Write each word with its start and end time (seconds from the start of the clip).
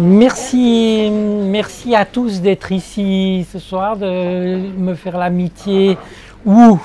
Merci, 0.00 1.10
merci 1.10 1.96
à 1.96 2.04
tous 2.04 2.40
d'être 2.40 2.70
ici 2.70 3.44
ce 3.50 3.58
soir, 3.58 3.96
de 3.96 4.06
me 4.06 4.94
faire 4.94 5.18
l'amitié 5.18 5.98
ou 6.46 6.78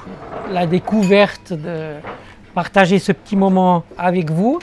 la 0.51 0.65
découverte 0.65 1.53
de 1.53 1.91
partager 2.55 2.97
ce 2.97 3.11
petit 3.11 3.35
moment 3.35 3.83
avec 3.99 4.31
vous. 4.31 4.57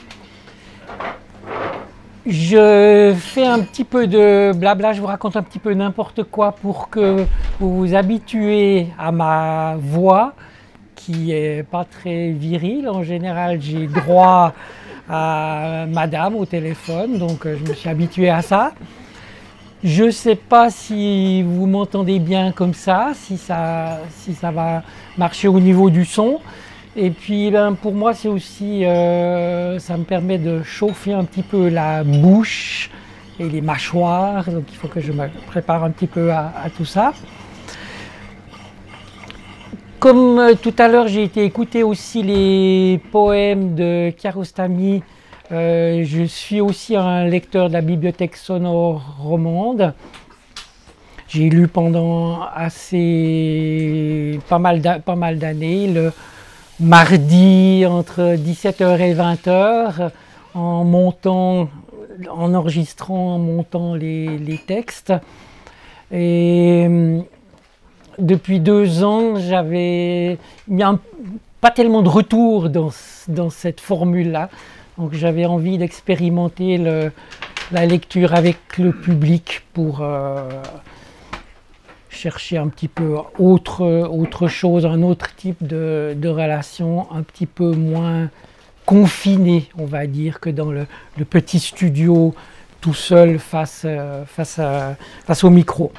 Je 2.26 3.14
fais 3.16 3.46
un 3.46 3.60
petit 3.60 3.84
peu 3.84 4.08
de 4.08 4.51
blabla, 4.53 4.94
je 4.94 5.01
vous 5.01 5.06
raconte 5.06 5.37
un 5.37 5.42
petit 5.44 5.60
peu 5.60 5.72
n'importe 5.72 6.24
quoi 6.24 6.51
pour 6.51 6.90
que 6.90 7.24
vous 7.60 7.78
vous 7.78 7.94
habituez 7.94 8.88
à 8.98 9.12
ma 9.12 9.76
voix 9.78 10.35
qui 10.96 11.30
est 11.30 11.62
pas 11.62 11.85
très 11.85 12.30
virile. 12.30 12.88
En 12.88 13.04
général, 13.04 13.60
j'ai 13.60 13.87
droit 13.87 14.54
à 15.11 15.87
madame 15.88 16.37
au 16.37 16.47
téléphone, 16.47 17.19
donc 17.19 17.45
euh, 17.45 17.56
je 17.59 17.69
me 17.69 17.74
suis 17.74 17.88
habitué 17.88 18.30
à 18.30 18.42
ça. 18.42 18.73
Je 19.83 20.05
ne 20.05 20.10
sais 20.10 20.37
pas 20.37 20.70
si 20.70 21.42
vous 21.42 21.66
m'entendez 21.66 22.18
bien 22.18 22.52
comme 22.52 22.74
ça, 22.74 23.12
si 23.15 23.37
ça, 23.38 23.98
si 24.10 24.34
ça 24.34 24.51
va 24.51 24.82
marcher 25.16 25.48
au 25.48 25.59
niveau 25.59 25.91
du 25.91 26.04
son. 26.04 26.38
Et 26.96 27.10
puis 27.10 27.51
ben, 27.51 27.74
pour 27.74 27.95
moi, 27.95 28.15
c'est 28.15 28.28
aussi, 28.28 28.84
euh, 28.84 29.78
ça 29.78 29.96
me 29.96 30.04
permet 30.04 30.38
de 30.38 30.62
chauffer 30.62 31.12
un 31.12 31.24
petit 31.24 31.42
peu 31.42 31.68
la 31.68 32.04
bouche 32.04 32.90
et 33.38 33.48
les 33.48 33.60
mâchoires. 33.60 34.45
Donc 34.51 34.65
il 34.70 34.77
faut 34.77 34.88
que 34.88 35.01
je 35.01 35.12
me 35.12 35.29
prépare 35.46 35.82
un 35.82 35.90
petit 35.90 36.06
peu 36.06 36.30
à, 36.30 36.52
tout 36.77 36.84
ça. 36.84 37.12
Comme 40.00 40.38
euh, 40.38 40.54
tout 40.54 40.72
à 40.78 40.88
l'heure, 40.88 41.09
j'ai 41.09 41.24
été 41.24 41.45
écouter 41.45 41.82
aussi 41.82 42.22
les 42.22 42.98
poèmes 43.12 43.74
de 43.74 44.09
Kiarostami. 44.16 45.02
Euh, 45.52 46.04
je 46.06 46.24
suis 46.24 46.62
aussi 46.62 46.96
un 46.96 47.26
lecteur 47.26 47.68
de 47.68 47.74
la 47.74 47.82
bibliothèque 47.82 48.36
sonore 48.36 49.16
romande. 49.18 49.92
J'ai 51.28 51.50
lu 51.50 51.68
pendant 51.68 52.40
assez 52.54 54.40
pas 54.48 54.59
mal 54.59 54.80
d'années 54.80 55.87
le 55.88 56.12
mardi 56.80 57.84
entre 57.87 58.37
17h 58.37 59.01
et 59.01 59.15
20h 59.15 60.12
en 60.54 60.82
montant, 60.84 61.68
en 62.30 62.54
enregistrant, 62.54 63.34
en 63.34 63.38
montant 63.38 63.95
les, 63.96 64.61
textes. 64.67 65.12
Et 66.11 66.89
depuis 68.21 68.61
deux 68.61 69.03
ans, 69.03 69.37
j'avais 69.37 70.39
pas 71.61 71.71
tellement 71.71 72.03
de 72.03 72.09
retour 72.09 72.69
dans, 72.69 72.91
dans 73.29 73.51
cette 73.51 73.81
formule-là. 73.81 74.51
Donc 74.99 75.15
j'avais 75.15 75.47
envie 75.47 75.79
d'expérimenter 75.79 76.79
la 77.73 77.87
lecture 77.87 78.35
avec 78.35 78.59
le 78.79 78.93
public 78.93 79.62
pour 79.73 80.01
euh, 80.03 80.49
chercher 82.11 82.59
un 82.59 82.69
petit 82.69 82.89
peu 82.89 83.17
autre, 83.39 83.85
autre 83.85 84.49
chose, 84.49 84.84
un 84.84 85.03
autre 85.03 85.34
type 85.37 85.67
de, 85.67 86.29
relation, 86.29 87.11
un 87.12 87.23
petit 87.23 87.47
peu 87.47 87.73
moins 87.73 88.29
confiné, 88.84 89.69
on 89.79 89.87
va 89.87 90.07
dire, 90.07 90.41
que 90.41 90.51
dans 90.51 90.71
le, 90.71 90.87
petit 91.29 91.61
studio 91.61 92.34
tout 92.81 92.95
seul 92.95 93.39
face, 93.39 93.87
face, 94.27 94.61
face 95.25 95.45
au 95.45 95.51
micro. 95.51 95.93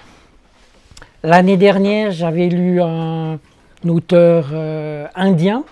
L'année 1.24 1.58
dernière, 1.58 2.12
j'avais 2.12 2.48
lu 2.48 2.82
un, 2.82 3.40
auteur 3.88 4.50
euh, 4.54 5.08
indien. 5.16 5.64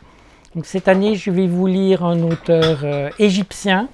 Cette 0.64 0.88
année, 0.88 1.16
je 1.16 1.32
vais 1.32 1.48
vous 1.48 1.68
lire 1.68 2.04
un 2.04 2.22
auteur 2.24 2.80
euh, 2.84 3.10
égyptien, 3.20 3.88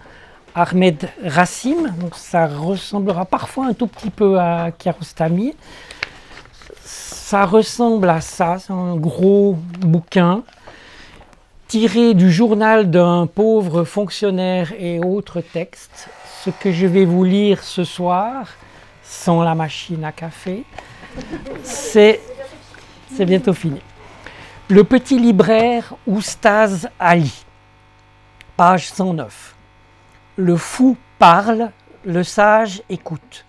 Ahmed 0.54 1.10
Rassim. 1.24 1.94
Ça 2.14 2.48
ressemblera 2.48 3.26
parfois 3.26 3.68
un 3.68 3.74
tout 3.74 3.88
petit 3.88 4.10
peu 4.10 4.40
à 4.40 4.72
Kiarostami 4.72 5.54
ça 7.26 7.48
ressemble 7.48 8.08
à 8.12 8.22
ça, 8.22 8.58
c'est 8.60 8.72
un 8.72 8.96
gros 8.98 9.58
bouquin 9.80 10.44
tiré 11.68 12.14
du 12.14 12.32
journal 12.32 12.92
d'un 12.92 13.26
pauvre 13.26 13.84
fonctionnaire 13.84 14.72
et 14.78 15.00
autres 15.00 15.42
textes. 15.42 16.08
Ce 16.44 16.52
que 16.52 16.72
je 16.72 16.86
vais 16.86 17.04
vous 17.04 17.24
lire 17.24 17.64
ce 17.64 17.84
soir, 17.84 18.50
sans 19.04 19.42
la 19.42 19.56
machine 19.56 20.04
à 20.04 20.12
café, 20.12 20.66
c'est, 21.64 22.22
bientôt 23.20 23.54
fini. 23.54 23.82
Le 24.70 24.84
petit 24.84 25.20
libraire 25.20 25.96
Oustaz 26.08 26.88
Ali, 27.00 27.46
page 28.58 28.90
109. 28.90 29.56
Le 30.38 30.58
fou 30.58 30.98
parle, 31.20 31.72
le 32.04 32.24
sage 32.24 32.82
écoute. 32.90 33.46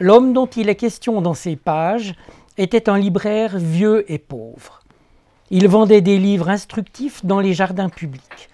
L'homme 0.00 0.32
dont 0.32 0.46
il 0.46 0.68
est 0.68 0.76
question 0.76 1.20
dans 1.20 1.34
ces 1.34 1.56
pages 1.56 2.14
était 2.56 2.88
un 2.88 2.98
libraire 2.98 3.58
vieux 3.58 4.10
et 4.10 4.18
pauvre. 4.18 4.82
Il 5.50 5.66
vendait 5.68 6.02
des 6.02 6.18
livres 6.18 6.50
instructifs 6.50 7.24
dans 7.24 7.40
les 7.40 7.54
jardins 7.54 7.88
publics. 7.88 8.50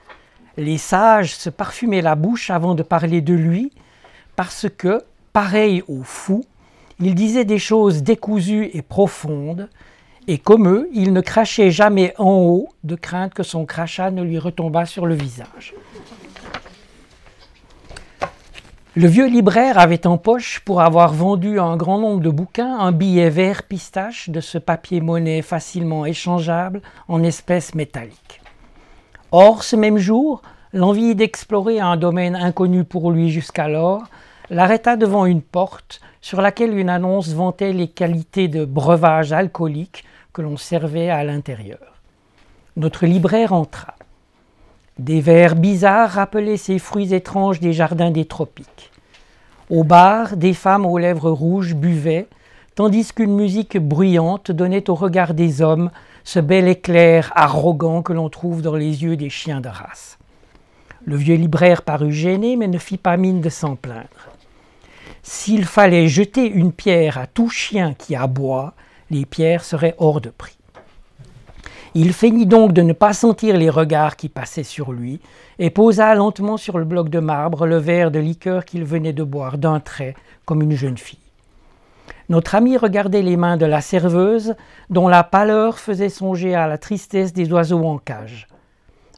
Les 0.56 0.78
sages 0.78 1.34
se 1.34 1.51
parfumaient 1.51 2.03
la 2.03 2.15
bouche 2.15 2.51
avant 2.51 2.75
de 2.75 2.84
parler 2.84 3.21
de 3.21 3.34
lui, 3.34 3.72
parce 4.37 4.66
que, 4.69 5.03
pareil 5.33 5.83
aux 5.89 6.05
fous, 6.05 6.45
il 7.00 7.15
disait 7.15 7.44
des 7.44 7.59
choses 7.59 8.03
décousues 8.03 8.71
et 8.72 8.82
profondes, 8.82 9.69
et 10.27 10.38
comme 10.38 10.69
eux, 10.69 10.88
il 10.93 11.12
ne 11.12 11.21
crachait 11.21 11.71
jamais 11.71 12.15
en 12.19 12.32
haut 12.32 12.69
de 12.82 12.94
crainte 12.94 13.34
que 13.34 13.43
son 13.43 13.66
crachat 13.66 14.10
ne 14.10 14.22
lui 14.22 14.38
retombât 14.38 14.87
sur 14.87 15.06
le 15.06 15.15
visage. 15.15 15.75
Le 18.97 19.09
vieux 19.09 19.27
libraire 19.27 19.78
avait 19.78 20.06
en 20.06 20.19
poche, 20.19 20.60
pour 20.60 20.81
avoir 20.81 21.12
vendu 21.12 21.59
un 21.59 21.77
grand 21.77 21.99
nombre 21.99 22.21
de 22.21 22.31
bouquins, 22.31 22.78
un 22.78 22.93
billet 22.93 23.28
vert 23.28 23.65
pistache 23.65 24.31
de 24.31 24.41
ce 24.41 24.56
papier-monnaie 24.56 25.43
facilement 25.43 26.06
échangeable 26.06 26.81
en 27.09 27.25
espèces 27.25 27.75
métalliques. 27.75 28.41
Or, 29.33 29.65
ce 29.65 29.75
même 29.75 29.99
jour, 29.99 30.43
l'envie 30.72 31.16
d'explorer 31.16 31.81
un 31.81 31.97
domaine 31.97 32.37
inconnu 32.37 32.84
pour 32.84 33.10
lui 33.10 33.31
jusqu'alors 33.31 34.04
l'arrêta 34.50 34.97
devant 34.97 35.27
une 35.27 35.43
porte 35.43 36.00
sur 36.21 36.41
laquelle 36.41 36.77
une 36.77 36.88
annonce 36.88 37.28
vantait 37.28 37.72
les 37.72 37.88
qualités 37.88 38.49
de 38.49 38.65
breuvage 38.65 39.32
alcoolique 39.32 40.05
que 40.32 40.43
l'on 40.43 40.56
servait 40.56 41.10
à 41.10 41.25
l'intérieur. 41.25 42.00
Notre 42.77 43.06
libraire 43.06 43.53
entra. 43.53 43.94
Des 44.99 45.21
vers 45.21 45.54
bizarres 45.54 46.10
rappelaient 46.10 46.56
ces 46.56 46.78
fruits 46.78 47.15
étranges 47.15 47.60
des 47.60 47.72
jardins 47.72 48.10
des 48.10 48.25
tropiques. 48.25 48.91
Au 49.71 49.83
bar, 49.83 50.37
des 50.37 50.54
femmes 50.54 50.87
aux 50.87 50.99
lèvres 50.99 51.31
rouges 51.31 51.75
buvaient, 51.75 52.28
tandis 52.75 53.12
qu'une 53.12 53.34
musique 53.34 53.78
bruyante 53.78 54.50
donnait 54.50 54.91
au 54.91 54.94
regard 54.94 55.34
des 55.34 55.62
hommes 55.62 55.91
ce 56.25 56.41
bel 56.41 56.69
éclair 56.69 57.33
arrogant 57.34 58.03
que 58.03 58.12
l'on 58.12 58.28
trouve 58.28 58.62
dans 58.62 58.77
les 58.77 59.03
yeux 59.03 59.16
des 59.16 59.31
chiens 59.31 59.60
de 59.60 59.69
race. 59.69 60.19
Le 61.04 61.16
vieux 61.16 61.37
libraire 61.37 61.83
parut 61.83 62.12
gêné, 62.12 62.56
mais 62.56 62.66
ne 62.66 62.78
fit 62.78 62.97
pas 62.97 63.16
mine 63.16 63.41
de 63.41 63.50
s'en 63.50 63.77
plaindre. 63.77 64.34
S'il 65.26 65.64
fallait 65.64 66.06
jeter 66.06 66.46
une 66.46 66.70
pierre 66.70 67.16
à 67.16 67.26
tout 67.26 67.48
chien 67.48 67.94
qui 67.94 68.14
aboie, 68.14 68.74
les 69.10 69.24
pierres 69.24 69.64
seraient 69.64 69.94
hors 69.96 70.20
de 70.20 70.28
prix. 70.28 70.58
Il 71.94 72.12
feignit 72.12 72.46
donc 72.46 72.74
de 72.74 72.82
ne 72.82 72.92
pas 72.92 73.14
sentir 73.14 73.56
les 73.56 73.70
regards 73.70 74.16
qui 74.16 74.28
passaient 74.28 74.64
sur 74.64 74.92
lui, 74.92 75.20
et 75.58 75.70
posa 75.70 76.14
lentement 76.14 76.58
sur 76.58 76.76
le 76.76 76.84
bloc 76.84 77.08
de 77.08 77.20
marbre 77.20 77.66
le 77.66 77.78
verre 77.78 78.10
de 78.10 78.18
liqueur 78.18 78.66
qu'il 78.66 78.84
venait 78.84 79.14
de 79.14 79.24
boire 79.24 79.56
d'un 79.56 79.80
trait, 79.80 80.14
comme 80.44 80.60
une 80.60 80.76
jeune 80.76 80.98
fille. 80.98 81.18
Notre 82.28 82.54
ami 82.54 82.76
regardait 82.76 83.22
les 83.22 83.38
mains 83.38 83.56
de 83.56 83.64
la 83.64 83.80
serveuse, 83.80 84.54
dont 84.91 85.08
la 85.08 85.24
pâleur 85.24 85.78
faisait 85.78 86.10
songer 86.10 86.54
à 86.54 86.66
la 86.66 86.76
tristesse 86.76 87.32
des 87.32 87.50
oiseaux 87.50 87.86
en 87.86 87.96
cage. 87.96 88.46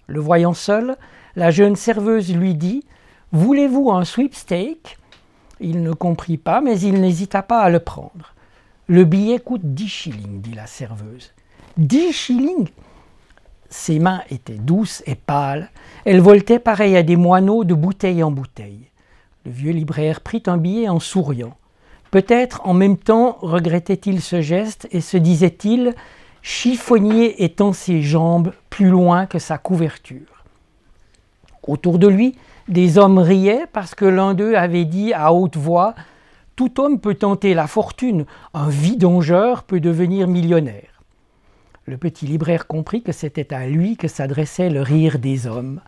Le 0.06 0.20
voyant 0.20 0.54
seul, 0.54 0.96
la 1.34 1.50
jeune 1.50 1.74
serveuse 1.74 2.32
lui 2.32 2.54
dit 2.54 2.84
Voulez-vous 3.32 3.90
un 3.90 4.04
sweepstake? 4.04 4.98
Il 5.60 5.82
ne 5.82 5.92
comprit 5.92 6.36
pas, 6.36 6.60
mais 6.60 6.78
il 6.80 7.00
n'hésita 7.00 7.42
pas 7.42 7.60
à 7.60 7.70
le 7.70 7.80
prendre. 7.80 8.34
Le 8.88 9.04
billet 9.04 9.38
coûte 9.38 9.62
dix 9.64 9.88
shillings, 9.88 10.40
dit 10.40 10.54
la 10.54 10.66
serveuse. 10.66 11.32
10 11.76 12.12
shillings 12.12 12.68
Ses 13.68 13.98
mains 13.98 14.22
étaient 14.30 14.54
douces 14.54 15.02
et 15.06 15.14
pâles. 15.14 15.68
Elles 16.04 16.20
voltaient 16.20 16.58
pareilles 16.58 16.96
à 16.96 17.02
des 17.02 17.16
moineaux 17.16 17.64
de 17.64 17.74
bouteille 17.74 18.22
en 18.22 18.30
bouteille. 18.30 18.88
Le 19.44 19.50
vieux 19.50 19.72
libraire 19.72 20.22
prit 20.22 20.42
un 20.46 20.56
billet 20.56 20.88
en 20.88 21.00
souriant. 21.00 21.56
Peut-être 22.10 22.62
en 22.64 22.72
même 22.72 22.96
temps 22.96 23.36
regrettait-il 23.40 24.22
ce 24.22 24.40
geste 24.40 24.88
et 24.90 25.00
se 25.00 25.16
disait-il 25.18 25.94
chiffonnier 26.40 27.44
étant 27.44 27.72
ses 27.72 28.00
jambes 28.00 28.52
plus 28.70 28.88
loin 28.88 29.26
que 29.26 29.38
sa 29.38 29.58
couverture. 29.58 30.44
Autour 31.66 31.98
de 31.98 32.06
lui, 32.06 32.36
des 32.68 32.98
hommes 32.98 33.18
riaient 33.18 33.66
parce 33.72 33.94
que 33.94 34.04
l'un 34.04 34.34
d'eux 34.34 34.54
avait 34.56 34.84
dit 34.84 35.12
à 35.12 35.32
haute 35.32 35.56
voix 35.56 35.94
Tout 36.56 36.80
homme 36.80 37.00
peut 37.00 37.14
tenter 37.14 37.54
la 37.54 37.66
fortune, 37.66 38.26
un 38.54 38.68
vidongeur 38.68 39.62
peut 39.62 39.80
devenir 39.80 40.26
millionnaire. 40.26 41.02
Le 41.86 41.96
petit 41.96 42.26
libraire 42.26 42.66
comprit 42.66 43.02
que 43.02 43.12
c'était 43.12 43.54
à 43.54 43.66
lui 43.66 43.96
que 43.96 44.08
s'adressait 44.08 44.70
le 44.70 44.82
rire 44.82 45.18
des 45.18 45.46
hommes, 45.46 45.80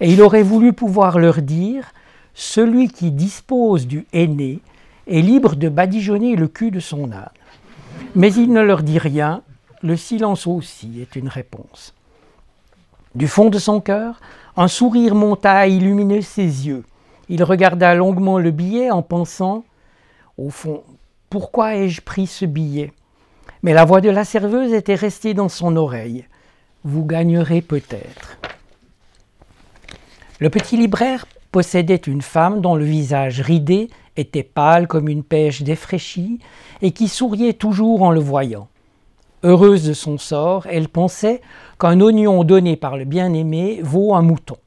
et 0.00 0.12
il 0.12 0.22
aurait 0.22 0.44
voulu 0.44 0.72
pouvoir 0.72 1.18
leur 1.18 1.42
dire 1.42 1.92
Celui 2.34 2.88
qui 2.88 3.10
dispose 3.10 3.86
du 3.86 4.06
aîné 4.12 4.60
est 5.08 5.22
libre 5.22 5.56
de 5.56 5.68
badigeonner 5.68 6.36
le 6.36 6.46
cul 6.46 6.70
de 6.70 6.80
son 6.80 7.10
âne. 7.10 7.30
Mais 8.14 8.32
il 8.32 8.52
ne 8.52 8.60
leur 8.60 8.82
dit 8.82 8.98
rien, 8.98 9.42
le 9.82 9.96
silence 9.96 10.46
aussi 10.46 11.00
est 11.00 11.16
une 11.16 11.28
réponse. 11.28 11.94
Du 13.14 13.26
fond 13.26 13.50
de 13.50 13.58
son 13.58 13.80
cœur, 13.80 14.20
un 14.56 14.68
sourire 14.68 15.14
monta 15.14 15.52
à 15.52 15.66
illuminer 15.66 16.22
ses 16.22 16.68
yeux. 16.68 16.84
Il 17.28 17.42
regarda 17.42 17.94
longuement 17.94 18.38
le 18.38 18.52
billet 18.52 18.90
en 18.90 19.02
pensant 19.02 19.64
Au 20.38 20.50
fond, 20.50 20.82
pourquoi 21.28 21.74
ai-je 21.74 22.00
pris 22.02 22.26
ce 22.26 22.44
billet? 22.44 22.92
Mais 23.62 23.72
la 23.72 23.84
voix 23.84 24.00
de 24.00 24.10
la 24.10 24.24
serveuse 24.24 24.72
était 24.72 24.94
restée 24.94 25.34
dans 25.34 25.48
son 25.48 25.76
oreille. 25.76 26.24
Vous 26.84 27.04
gagnerez 27.04 27.62
peut-être. 27.62 28.38
Le 30.38 30.48
petit 30.48 30.76
libraire 30.76 31.26
possédait 31.52 31.96
une 31.96 32.22
femme 32.22 32.60
dont 32.60 32.76
le 32.76 32.84
visage 32.84 33.40
ridé 33.40 33.90
était 34.16 34.44
pâle 34.44 34.86
comme 34.86 35.08
une 35.08 35.24
pêche 35.24 35.62
défraîchie 35.62 36.38
et 36.80 36.92
qui 36.92 37.08
souriait 37.08 37.54
toujours 37.54 38.02
en 38.02 38.12
le 38.12 38.20
voyant. 38.20 38.68
Heureuse 39.42 39.84
de 39.84 39.94
son 39.94 40.18
sort, 40.18 40.66
elle 40.66 40.88
pensait 40.88 41.40
qu'un 41.78 42.00
oignon 42.00 42.44
donné 42.44 42.76
par 42.76 42.98
le 42.98 43.04
bien-aimé 43.04 43.80
vaut 43.82 44.14
un 44.14 44.20
mouton. 44.20 44.58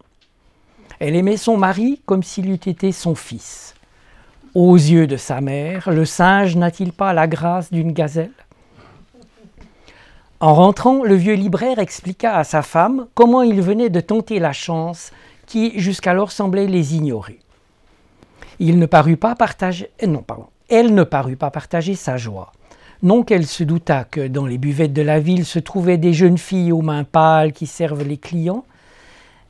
Elle 0.99 1.15
aimait 1.15 1.37
son 1.37 1.57
mari 1.57 2.01
comme 2.05 2.23
s'il 2.23 2.49
eût 2.49 2.53
été 2.55 2.91
son 2.91 3.13
fils. 3.13 3.75
Aux 4.55 4.75
yeux 4.75 5.05
de 5.05 5.17
sa 5.17 5.41
mère, 5.41 5.91
le 5.91 6.05
singe 6.05 6.55
n'a-t-il 6.55 6.91
pas 6.91 7.13
la 7.13 7.27
grâce 7.27 7.71
d'une 7.71 7.91
gazelle? 7.91 8.31
En 10.39 10.55
rentrant, 10.55 11.03
le 11.03 11.15
vieux 11.15 11.35
libraire 11.35 11.79
expliqua 11.79 12.35
à 12.35 12.43
sa 12.43 12.63
femme 12.63 13.07
comment 13.13 13.43
il 13.43 13.61
venait 13.61 13.89
de 13.89 13.99
tenter 13.99 14.39
la 14.39 14.53
chance 14.53 15.11
qui 15.45 15.79
jusqu'alors 15.79 16.31
semblait 16.31 16.67
les 16.67 16.95
ignorer. 16.95 17.39
Il 18.59 18.79
ne 18.79 18.85
parut 18.85 19.17
pas 19.17 19.35
partager, 19.35 19.89
elle 19.99 20.93
ne 20.93 21.03
parut 21.03 21.35
pas 21.35 21.51
partager 21.51 21.95
sa 21.95 22.17
joie. 22.17 22.51
Non 23.03 23.23
qu'elle 23.23 23.45
se 23.45 23.65
doutât 23.65 24.05
que 24.05 24.27
dans 24.29 24.45
les 24.45 24.57
buvettes 24.57 24.94
de 24.94 25.01
la 25.01 25.19
ville 25.19 25.45
se 25.45 25.59
trouvaient 25.59 25.97
des 25.97 26.13
jeunes 26.13 26.38
filles 26.38 26.71
aux 26.71 26.81
mains 26.81 27.03
pâles 27.03 27.51
qui 27.51 27.67
servent 27.67 28.07
les 28.07 28.15
clients, 28.15 28.63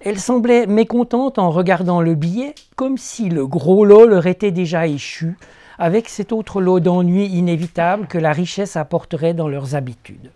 elle 0.03 0.19
semblait 0.19 0.65
mécontente 0.65 1.37
en 1.37 1.51
regardant 1.51 2.01
le 2.01 2.15
billet, 2.15 2.55
comme 2.75 2.97
si 2.97 3.29
le 3.29 3.45
gros 3.45 3.85
lot 3.85 4.07
leur 4.07 4.25
était 4.25 4.49
déjà 4.49 4.87
échu, 4.87 5.37
avec 5.77 6.09
cet 6.09 6.31
autre 6.31 6.61
lot 6.61 6.79
d'ennui 6.79 7.27
inévitable 7.27 8.07
que 8.07 8.17
la 8.17 8.31
richesse 8.31 8.75
apporterait 8.75 9.35
dans 9.35 9.47
leurs 9.47 9.75
habitudes. 9.75 10.31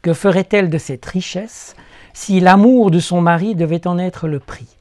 Que 0.00 0.14
ferait-elle 0.14 0.70
de 0.70 0.78
cette 0.78 1.04
richesse 1.04 1.76
si 2.14 2.40
l'amour 2.40 2.90
de 2.90 2.98
son 2.98 3.20
mari 3.20 3.54
devait 3.54 3.86
en 3.86 3.98
être 3.98 4.26
le 4.26 4.40
prix? 4.40 4.78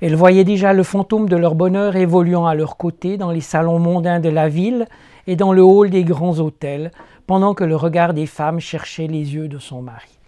Elle 0.00 0.14
voyait 0.14 0.44
déjà 0.44 0.72
le 0.72 0.84
fantôme 0.84 1.28
de 1.28 1.36
leur 1.36 1.56
bonheur 1.56 1.96
évoluant 1.96 2.46
à 2.46 2.54
leur 2.54 2.76
côté 2.76 3.16
dans 3.16 3.32
les 3.32 3.40
salons 3.40 3.80
mondains 3.80 4.20
de 4.20 4.28
la 4.28 4.48
ville 4.48 4.86
et 5.28 5.36
dans 5.36 5.52
le 5.52 5.62
hall 5.62 5.90
des 5.90 6.04
grands 6.04 6.40
hôtels, 6.40 6.90
pendant 7.26 7.52
que 7.54 7.62
le 7.62 7.76
regard 7.76 8.14
des 8.14 8.26
femmes 8.26 8.58
cherchait 8.58 9.06
les 9.06 9.34
yeux 9.34 9.46
de 9.46 9.58
son 9.58 9.82
mari. 9.82 10.18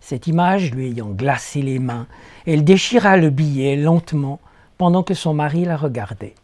Cette 0.00 0.28
image 0.28 0.72
lui 0.72 0.86
ayant 0.86 1.10
glacé 1.10 1.60
les 1.60 1.80
mains, 1.80 2.06
elle 2.46 2.62
déchira 2.62 3.16
le 3.16 3.30
billet 3.30 3.74
lentement 3.76 4.40
pendant 4.78 5.02
que 5.02 5.14
son 5.14 5.34
mari 5.34 5.64
la 5.64 5.76
regardait. 5.76 6.36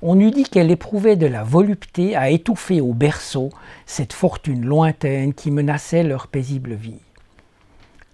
On 0.00 0.18
eût 0.18 0.30
dit 0.30 0.44
qu'elle 0.44 0.70
éprouvait 0.70 1.16
de 1.16 1.26
la 1.26 1.44
volupté 1.44 2.16
à 2.16 2.30
étouffer 2.30 2.80
au 2.80 2.94
berceau 2.94 3.50
cette 3.84 4.14
fortune 4.14 4.64
lointaine 4.64 5.34
qui 5.34 5.50
menaçait 5.50 6.02
leur 6.02 6.28
paisible 6.28 6.72
vie. 6.72 7.00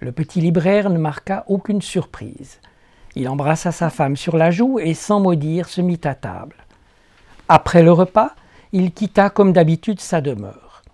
Le 0.00 0.10
petit 0.10 0.40
libraire 0.40 0.90
ne 0.90 0.98
marqua 0.98 1.44
aucune 1.46 1.82
surprise. 1.82 2.58
Il 3.14 3.28
embrassa 3.28 3.70
sa 3.70 3.88
femme 3.90 4.16
sur 4.16 4.36
la 4.36 4.50
joue 4.50 4.80
et 4.80 4.94
sans 4.94 5.20
mot 5.20 5.36
dire 5.36 5.68
se 5.68 5.80
mit 5.80 6.00
à 6.02 6.14
table. 6.16 6.56
Après 7.52 7.82
le 7.82 7.90
repas, 7.90 8.36
il 8.70 8.92
quitta 8.92 9.28
comme 9.28 9.52
d'habitude 9.52 9.98
sa 9.98 10.20
demeure. 10.20 10.84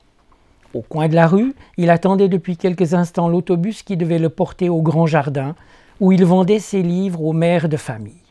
Au 0.72 0.80
coin 0.80 1.06
de 1.06 1.14
la 1.14 1.26
rue, 1.26 1.54
il 1.76 1.90
attendait 1.90 2.30
depuis 2.30 2.56
quelques 2.56 2.94
instants 2.94 3.28
l'autobus 3.28 3.82
qui 3.82 3.98
devait 3.98 4.18
le 4.18 4.30
porter 4.30 4.70
au 4.70 4.80
grand 4.80 5.04
jardin, 5.04 5.54
où 6.00 6.12
il 6.12 6.24
vendait 6.24 6.58
ses 6.58 6.80
livres 6.80 7.20
aux 7.20 7.34
mères 7.34 7.68
de 7.68 7.76
famille. 7.76 8.22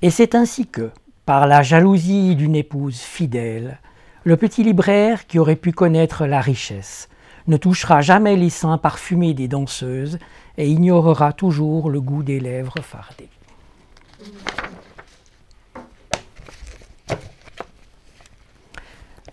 Et 0.00 0.08
c'est 0.08 0.34
ainsi 0.34 0.66
que, 0.66 0.90
par 1.26 1.46
la 1.46 1.62
jalousie 1.62 2.36
d'une 2.36 2.56
épouse 2.56 3.00
fidèle, 3.00 3.78
le 4.22 4.38
petit 4.38 4.62
libraire 4.62 5.26
qui 5.26 5.38
aurait 5.38 5.56
pu 5.56 5.72
connaître 5.72 6.24
la 6.24 6.40
richesse 6.40 7.10
ne 7.48 7.58
touchera 7.58 8.00
jamais 8.00 8.36
les 8.36 8.48
seins 8.48 8.78
parfumés 8.78 9.34
des 9.34 9.46
danseuses 9.46 10.18
et 10.56 10.70
ignorera 10.70 11.34
toujours 11.34 11.90
le 11.90 12.00
goût 12.00 12.22
des 12.22 12.40
lèvres 12.40 12.80
fardées. 12.80 13.28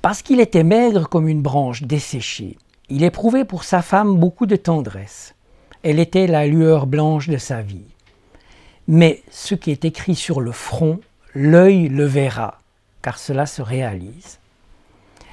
Parce 0.01 0.23
qu'il 0.23 0.39
était 0.39 0.63
maigre 0.63 1.07
comme 1.07 1.27
une 1.27 1.43
branche 1.43 1.83
desséchée, 1.83 2.57
il 2.89 3.03
éprouvait 3.03 3.45
pour 3.45 3.63
sa 3.63 3.83
femme 3.83 4.17
beaucoup 4.17 4.47
de 4.47 4.55
tendresse. 4.55 5.35
Elle 5.83 5.99
était 5.99 6.25
la 6.25 6.47
lueur 6.47 6.87
blanche 6.87 7.29
de 7.29 7.37
sa 7.37 7.61
vie. 7.61 7.85
Mais 8.87 9.21
ce 9.29 9.53
qui 9.53 9.69
est 9.69 9.85
écrit 9.85 10.15
sur 10.15 10.41
le 10.41 10.51
front, 10.51 10.99
l'œil 11.35 11.87
le 11.87 12.05
verra, 12.05 12.57
car 13.03 13.19
cela 13.19 13.45
se 13.45 13.61
réalise. 13.61 14.39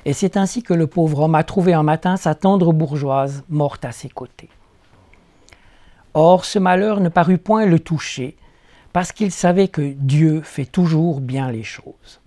Et 0.05 0.13
c'est 0.13 0.37
ainsi 0.37 0.63
que 0.63 0.75
le 0.75 0.87
pauvre 0.87 1.21
homme 1.21 1.35
a 1.35 1.45
trouvé 1.45 1.73
un 1.73 1.83
matin 1.83 2.19
sa 2.19 2.35
tendre 2.35 2.75
bourgeoise 2.75 3.45
morte 3.49 3.87
à 3.87 3.93
ses 3.93 4.11
côtés. 4.11 4.51
Or, 6.13 6.45
ce 6.45 6.59
malheur 6.59 7.01
ne 7.01 7.09
parut 7.09 7.39
point 7.39 7.65
le 7.65 7.79
toucher, 7.79 8.37
parce 8.93 9.13
qu'il 9.13 9.33
savait 9.33 9.69
que 9.69 9.95
Dieu 9.97 10.43
fait 10.43 10.67
toujours 10.67 11.21
bien 11.21 11.51
les 11.51 11.65
choses. 11.65 12.21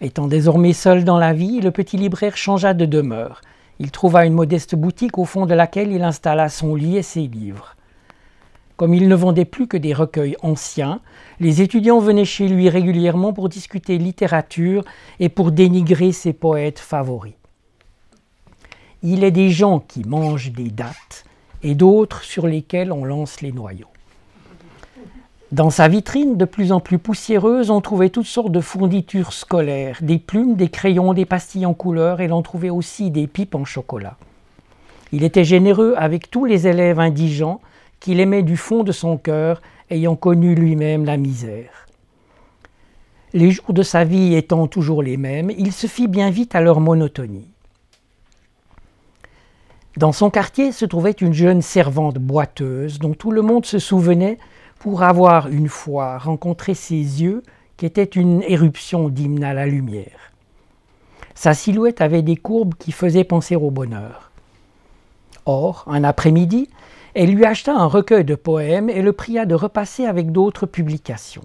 Étant 0.00 0.28
désormais 0.28 0.74
seul 0.74 1.02
dans 1.02 1.18
la 1.18 1.32
vie, 1.32 1.60
le 1.60 1.72
petit 1.72 1.96
libraire 1.96 2.36
changea 2.36 2.72
de 2.72 2.86
demeure. 2.86 3.40
Il 3.80 3.90
trouva 3.90 4.26
une 4.26 4.32
modeste 4.32 4.76
boutique 4.76 5.18
au 5.18 5.24
fond 5.24 5.44
de 5.44 5.54
laquelle 5.54 5.90
il 5.90 6.02
installa 6.02 6.48
son 6.48 6.76
lit 6.76 6.98
et 6.98 7.02
ses 7.02 7.26
livres. 7.26 7.74
Comme 8.76 8.94
il 8.94 9.08
ne 9.08 9.14
vendait 9.16 9.44
plus 9.44 9.66
que 9.66 9.76
des 9.76 9.92
recueils 9.92 10.36
anciens, 10.40 11.00
les 11.40 11.62
étudiants 11.62 11.98
venaient 11.98 12.24
chez 12.24 12.46
lui 12.46 12.68
régulièrement 12.68 13.32
pour 13.32 13.48
discuter 13.48 13.98
littérature 13.98 14.84
et 15.18 15.28
pour 15.28 15.50
dénigrer 15.50 16.12
ses 16.12 16.32
poètes 16.32 16.78
favoris. 16.78 17.34
Il 19.02 19.24
est 19.24 19.32
des 19.32 19.50
gens 19.50 19.80
qui 19.80 20.04
mangent 20.04 20.52
des 20.52 20.70
dates 20.70 21.24
et 21.64 21.74
d'autres 21.74 22.22
sur 22.22 22.46
lesquels 22.46 22.92
on 22.92 23.04
lance 23.04 23.40
les 23.40 23.50
noyaux. 23.50 23.88
Dans 25.50 25.70
sa 25.70 25.88
vitrine, 25.88 26.36
de 26.36 26.44
plus 26.44 26.72
en 26.72 26.80
plus 26.80 26.98
poussiéreuse, 26.98 27.70
on 27.70 27.80
trouvait 27.80 28.10
toutes 28.10 28.26
sortes 28.26 28.52
de 28.52 28.60
fournitures 28.60 29.32
scolaires, 29.32 29.96
des 30.02 30.18
plumes, 30.18 30.56
des 30.56 30.68
crayons, 30.68 31.14
des 31.14 31.24
pastilles 31.24 31.64
en 31.64 31.72
couleur, 31.72 32.20
et 32.20 32.28
l'on 32.28 32.42
trouvait 32.42 32.68
aussi 32.68 33.10
des 33.10 33.26
pipes 33.26 33.54
en 33.54 33.64
chocolat. 33.64 34.18
Il 35.10 35.24
était 35.24 35.44
généreux 35.44 35.94
avec 35.96 36.30
tous 36.30 36.44
les 36.44 36.66
élèves 36.66 37.00
indigents 37.00 37.62
qu'il 37.98 38.20
aimait 38.20 38.42
du 38.42 38.58
fond 38.58 38.84
de 38.84 38.92
son 38.92 39.16
cœur, 39.16 39.62
ayant 39.88 40.16
connu 40.16 40.54
lui-même 40.54 41.06
la 41.06 41.16
misère. 41.16 41.86
Les 43.32 43.50
jours 43.50 43.72
de 43.72 43.82
sa 43.82 44.04
vie 44.04 44.34
étant 44.34 44.66
toujours 44.66 45.02
les 45.02 45.16
mêmes, 45.16 45.50
il 45.50 45.72
se 45.72 45.86
fit 45.86 46.08
bien 46.08 46.28
vite 46.28 46.54
à 46.54 46.60
leur 46.60 46.78
monotonie. 46.78 47.48
Dans 49.96 50.12
son 50.12 50.28
quartier 50.28 50.72
se 50.72 50.84
trouvait 50.84 51.10
une 51.12 51.32
jeune 51.32 51.62
servante 51.62 52.18
boiteuse 52.18 52.98
dont 52.98 53.14
tout 53.14 53.30
le 53.30 53.42
monde 53.42 53.64
se 53.64 53.78
souvenait 53.78 54.38
pour 54.78 55.02
avoir 55.02 55.48
une 55.48 55.68
fois 55.68 56.18
rencontré 56.18 56.74
ses 56.74 56.94
yeux 56.94 57.42
qui 57.76 57.86
étaient 57.86 58.04
une 58.04 58.42
éruption 58.42 59.08
d'hymne 59.08 59.44
à 59.44 59.54
la 59.54 59.66
lumière. 59.66 60.32
Sa 61.34 61.54
silhouette 61.54 62.00
avait 62.00 62.22
des 62.22 62.36
courbes 62.36 62.74
qui 62.74 62.92
faisaient 62.92 63.24
penser 63.24 63.56
au 63.56 63.70
bonheur. 63.70 64.30
Or, 65.46 65.84
un 65.86 66.04
après-midi, 66.04 66.68
elle 67.14 67.32
lui 67.32 67.44
acheta 67.44 67.72
un 67.72 67.86
recueil 67.86 68.24
de 68.24 68.34
poèmes 68.34 68.90
et 68.90 69.02
le 69.02 69.12
pria 69.12 69.46
de 69.46 69.54
repasser 69.54 70.04
avec 70.04 70.32
d'autres 70.32 70.66
publications. 70.66 71.44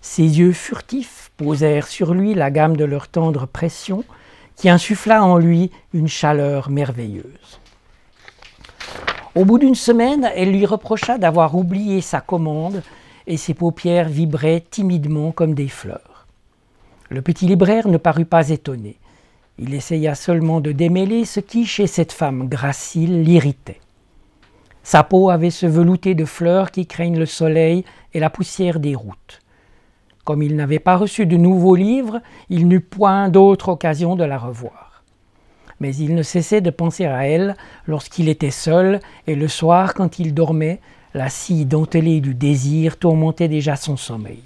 Ses 0.00 0.38
yeux 0.40 0.52
furtifs 0.52 1.30
posèrent 1.36 1.86
sur 1.86 2.14
lui 2.14 2.34
la 2.34 2.50
gamme 2.50 2.76
de 2.76 2.84
leur 2.84 3.08
tendre 3.08 3.46
pression 3.46 4.04
qui 4.56 4.68
insuffla 4.68 5.22
en 5.24 5.38
lui 5.38 5.70
une 5.92 6.08
chaleur 6.08 6.70
merveilleuse. 6.70 7.57
Au 9.34 9.44
bout 9.44 9.58
d'une 9.58 9.74
semaine, 9.74 10.30
elle 10.34 10.52
lui 10.52 10.64
reprocha 10.64 11.18
d'avoir 11.18 11.54
oublié 11.54 12.00
sa 12.00 12.20
commande 12.20 12.82
et 13.26 13.36
ses 13.36 13.54
paupières 13.54 14.08
vibraient 14.08 14.64
timidement 14.70 15.32
comme 15.32 15.54
des 15.54 15.68
fleurs. 15.68 16.26
Le 17.10 17.20
petit 17.20 17.46
libraire 17.46 17.88
ne 17.88 17.98
parut 17.98 18.24
pas 18.24 18.48
étonné. 18.48 18.96
Il 19.58 19.74
essaya 19.74 20.14
seulement 20.14 20.60
de 20.60 20.72
démêler 20.72 21.24
ce 21.24 21.40
qui, 21.40 21.66
chez 21.66 21.86
cette 21.86 22.12
femme 22.12 22.48
gracile, 22.48 23.22
l'irritait. 23.22 23.80
Sa 24.82 25.02
peau 25.02 25.28
avait 25.28 25.50
ce 25.50 25.66
velouté 25.66 26.14
de 26.14 26.24
fleurs 26.24 26.70
qui 26.70 26.86
craignent 26.86 27.18
le 27.18 27.26
soleil 27.26 27.84
et 28.14 28.20
la 28.20 28.30
poussière 28.30 28.80
des 28.80 28.94
routes. 28.94 29.40
Comme 30.24 30.42
il 30.42 30.56
n'avait 30.56 30.78
pas 30.78 30.96
reçu 30.96 31.26
de 31.26 31.36
nouveaux 31.36 31.74
livres, 31.74 32.20
il 32.48 32.66
n'eut 32.66 32.80
point 32.80 33.28
d'autre 33.28 33.68
occasion 33.68 34.16
de 34.16 34.24
la 34.24 34.38
revoir 34.38 34.87
mais 35.80 35.94
il 35.94 36.14
ne 36.14 36.22
cessait 36.22 36.60
de 36.60 36.70
penser 36.70 37.06
à 37.06 37.26
elle 37.26 37.56
lorsqu'il 37.86 38.28
était 38.28 38.50
seul 38.50 39.00
et 39.26 39.34
le 39.34 39.48
soir 39.48 39.94
quand 39.94 40.18
il 40.18 40.34
dormait, 40.34 40.80
La 41.14 41.30
scie 41.30 41.64
dentelée 41.64 42.20
du 42.20 42.34
désir 42.34 42.98
tourmentait 42.98 43.48
déjà 43.48 43.76
son 43.76 43.96
sommeil. 43.96 44.42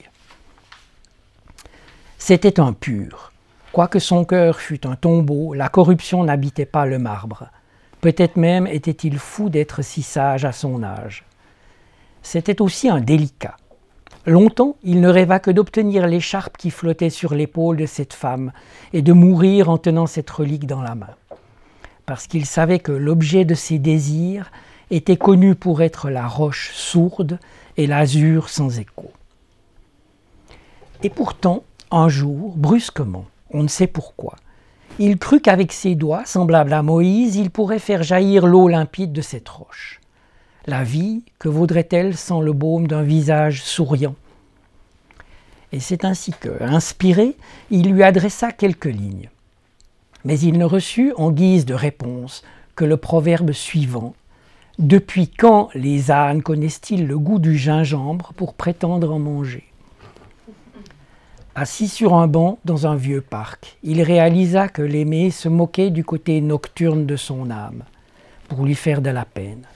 C'était 2.19 2.61
un 2.61 2.73
pur. 2.73 3.33
Quoique 3.73 3.99
son 3.99 4.25
cœur 4.25 4.61
fût 4.61 4.87
un 4.87 4.95
tombeau, 4.95 5.55
la 5.55 5.69
corruption 5.69 6.23
n'habitait 6.23 6.67
pas 6.67 6.87
le 6.87 7.01
marbre. 7.01 7.49
Peut-être 8.01 8.37
même 8.37 8.67
était-il 8.67 9.19
fou 9.19 9.49
d'être 9.49 9.83
si 9.83 10.03
sage 10.03 10.45
à 10.45 10.53
son 10.53 10.83
âge. 10.83 11.25
C'était 12.23 12.63
aussi 12.63 12.89
un 12.89 13.01
délicat. 13.01 13.57
Longtemps, 14.25 14.77
il 14.85 15.01
ne 15.01 15.09
rêva 15.09 15.41
que 15.41 15.51
d'obtenir 15.51 16.07
l'écharpe 16.07 16.57
qui 16.57 16.71
flottait 16.71 17.11
sur 17.11 17.35
l'épaule 17.35 17.77
de 17.77 17.87
cette 17.87 18.13
femme 18.13 18.53
et 18.93 19.03
de 19.03 19.13
mourir 19.13 19.69
en 19.69 19.79
tenant 19.79 20.07
cette 20.07 20.31
relique 20.31 20.67
dans 20.67 20.83
la 20.83 20.95
main. 20.95 21.11
Parce 22.07 22.27
qu'il 22.27 22.47
savait 22.47 22.81
que 22.81 22.93
l'objet 22.93 23.45
de 23.45 23.55
ses 23.55 23.79
désirs 23.79 24.51
était 24.91 25.17
connu 25.17 25.55
pour 25.55 25.83
être 25.83 26.11
la 26.11 26.27
roche 26.27 26.73
sourde 26.75 27.39
et 27.77 27.87
l'azur 27.87 28.49
sans 28.49 28.79
écho. 28.79 29.11
Et 31.03 31.11
pourtant, 31.11 31.65
un 31.91 32.09
jour, 32.09 32.55
brusquement, 32.57 33.27
on 33.51 33.63
ne 33.63 33.69
sait 33.69 33.87
pourquoi, 33.87 34.37
il 34.99 35.19
crut 35.19 35.43
qu'avec 35.43 35.73
ses 35.73 35.95
doigts, 35.95 36.25
semblables 36.27 36.73
à 36.73 36.83
Moïse, 36.83 37.37
il 37.37 37.51
pourrait 37.51 37.79
faire 37.79 38.03
jaillir 38.03 38.47
l'eau 38.47 38.69
limpide 38.69 39.13
de 39.13 39.23
cette 39.23 39.49
roche. 39.49 40.01
La 40.67 40.85
vie, 40.85 41.25
que 41.39 41.49
vaudrait-elle 41.49 42.17
sans 42.17 42.41
le 42.41 42.53
baume 42.53 42.87
d'un 42.87 43.03
visage 43.03 43.63
souriant? 43.63 44.15
Et 45.73 45.81
c'est 45.81 46.05
ainsi 46.05 46.33
que, 46.39 46.63
inspiré, 46.63 47.37
il 47.71 47.91
lui 47.91 48.03
adressa 48.03 48.53
quelques 48.53 48.85
lignes. 48.85 49.31
Mais 50.25 50.39
il 50.39 50.59
ne 50.59 50.65
reçut 50.65 51.13
en 51.17 51.31
guise 51.31 51.67
de 51.67 51.75
réponse 51.75 52.43
que 52.77 52.85
le 52.85 52.97
proverbe 52.97 53.53
suivant 53.53 54.15
Depuis 54.79 55.29
quand 55.29 55.69
les 55.75 56.11
ânes 56.11 56.43
connaissent-ils 56.43 57.07
le 57.07 57.19
goût 57.19 57.39
du 57.39 57.57
gingembre 57.57 58.33
pour 58.37 58.55
prétendre 58.55 59.13
en 59.13 59.19
manger? 59.19 59.65
Assis 61.55 61.89
sur 61.89 62.15
un 62.15 62.29
banc 62.29 62.59
dans 62.65 62.87
un 62.87 62.97
vieux 62.97 63.21
parc, 63.21 63.77
il 63.83 64.01
réalisa 64.01 64.69
que 64.69 64.81
l'aimé 64.81 65.31
se 65.31 65.51
moquait 65.51 65.91
du 65.91 66.03
côté 66.03 66.41
nocturne 66.41 67.05
de 67.05 67.17
son 67.17 67.51
âme, 67.51 67.85
pour 68.49 68.65
lui 68.65 68.75
faire 68.75 69.03
de 69.03 69.11
la 69.11 69.27
peine. 69.27 69.67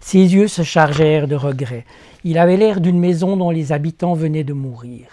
Ses 0.00 0.34
yeux 0.34 0.48
se 0.48 0.62
chargèrent 0.62 1.28
de 1.28 1.36
regrets. 1.36 1.86
Il 2.24 2.38
avait 2.38 2.56
l'air 2.56 2.80
d'une 2.80 2.98
maison 2.98 3.36
dont 3.36 3.50
les 3.50 3.70
habitants 3.70 4.14
venaient 4.14 4.42
de 4.42 4.52
mourir. 4.52 5.06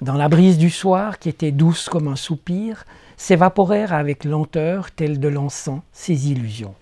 Dans 0.00 0.14
la 0.14 0.30
brise 0.30 0.56
du 0.56 0.70
soir, 0.70 1.18
qui 1.18 1.28
était 1.28 1.52
douce 1.52 1.90
comme 1.90 2.08
un 2.08 2.16
soupir, 2.16 2.86
s'évaporèrent 3.18 3.92
avec 3.92 4.24
lenteur, 4.24 4.90
telle 4.92 5.20
de 5.20 5.28
l'encens, 5.28 5.82
ses 5.92 6.30
illusions. 6.30 6.74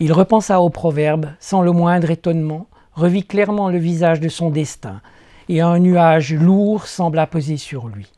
Il 0.00 0.10
repensa 0.10 0.62
au 0.62 0.70
proverbe, 0.70 1.26
sans 1.38 1.60
le 1.60 1.70
moindre 1.72 2.10
étonnement, 2.10 2.66
revit 2.94 3.24
clairement 3.24 3.68
le 3.68 3.76
visage 3.76 4.20
de 4.20 4.30
son 4.30 4.48
destin, 4.48 5.02
et 5.50 5.60
un 5.60 5.78
nuage 5.78 6.32
lourd 6.32 6.86
sembla 6.86 7.26
peser 7.26 7.58
sur 7.58 7.88
lui. 7.88 8.10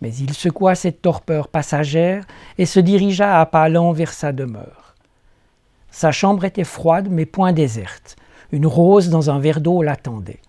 Mais 0.00 0.14
il 0.14 0.32
secoua 0.32 0.76
cette 0.76 1.02
torpeur 1.02 1.48
passagère 1.48 2.24
et 2.58 2.66
se 2.66 2.78
dirigea 2.78 3.40
à 3.40 3.46
pas 3.46 3.68
lents 3.68 3.90
vers 3.90 4.12
sa 4.12 4.30
demeure. 4.30 4.94
Sa 5.90 6.12
chambre 6.12 6.44
était 6.44 6.62
froide 6.62 7.08
mais 7.10 7.26
point 7.26 7.52
déserte. 7.52 8.14
Une 8.52 8.66
rose 8.66 9.08
dans 9.10 9.30
un 9.30 9.40
verre 9.40 9.60
d'eau 9.60 9.82
l'attendait. 9.82 10.40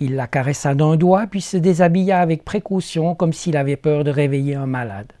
Il 0.00 0.16
la 0.16 0.26
caressa 0.26 0.74
d'un 0.74 0.96
doigt 0.96 1.26
puis 1.26 1.40
se 1.40 1.56
déshabilla 1.56 2.20
avec 2.20 2.44
précaution 2.44 3.14
comme 3.14 3.32
s'il 3.32 3.56
avait 3.56 3.76
peur 3.76 4.04
de 4.04 4.10
réveiller 4.10 4.54
un 4.54 4.66
malade. 4.66 5.12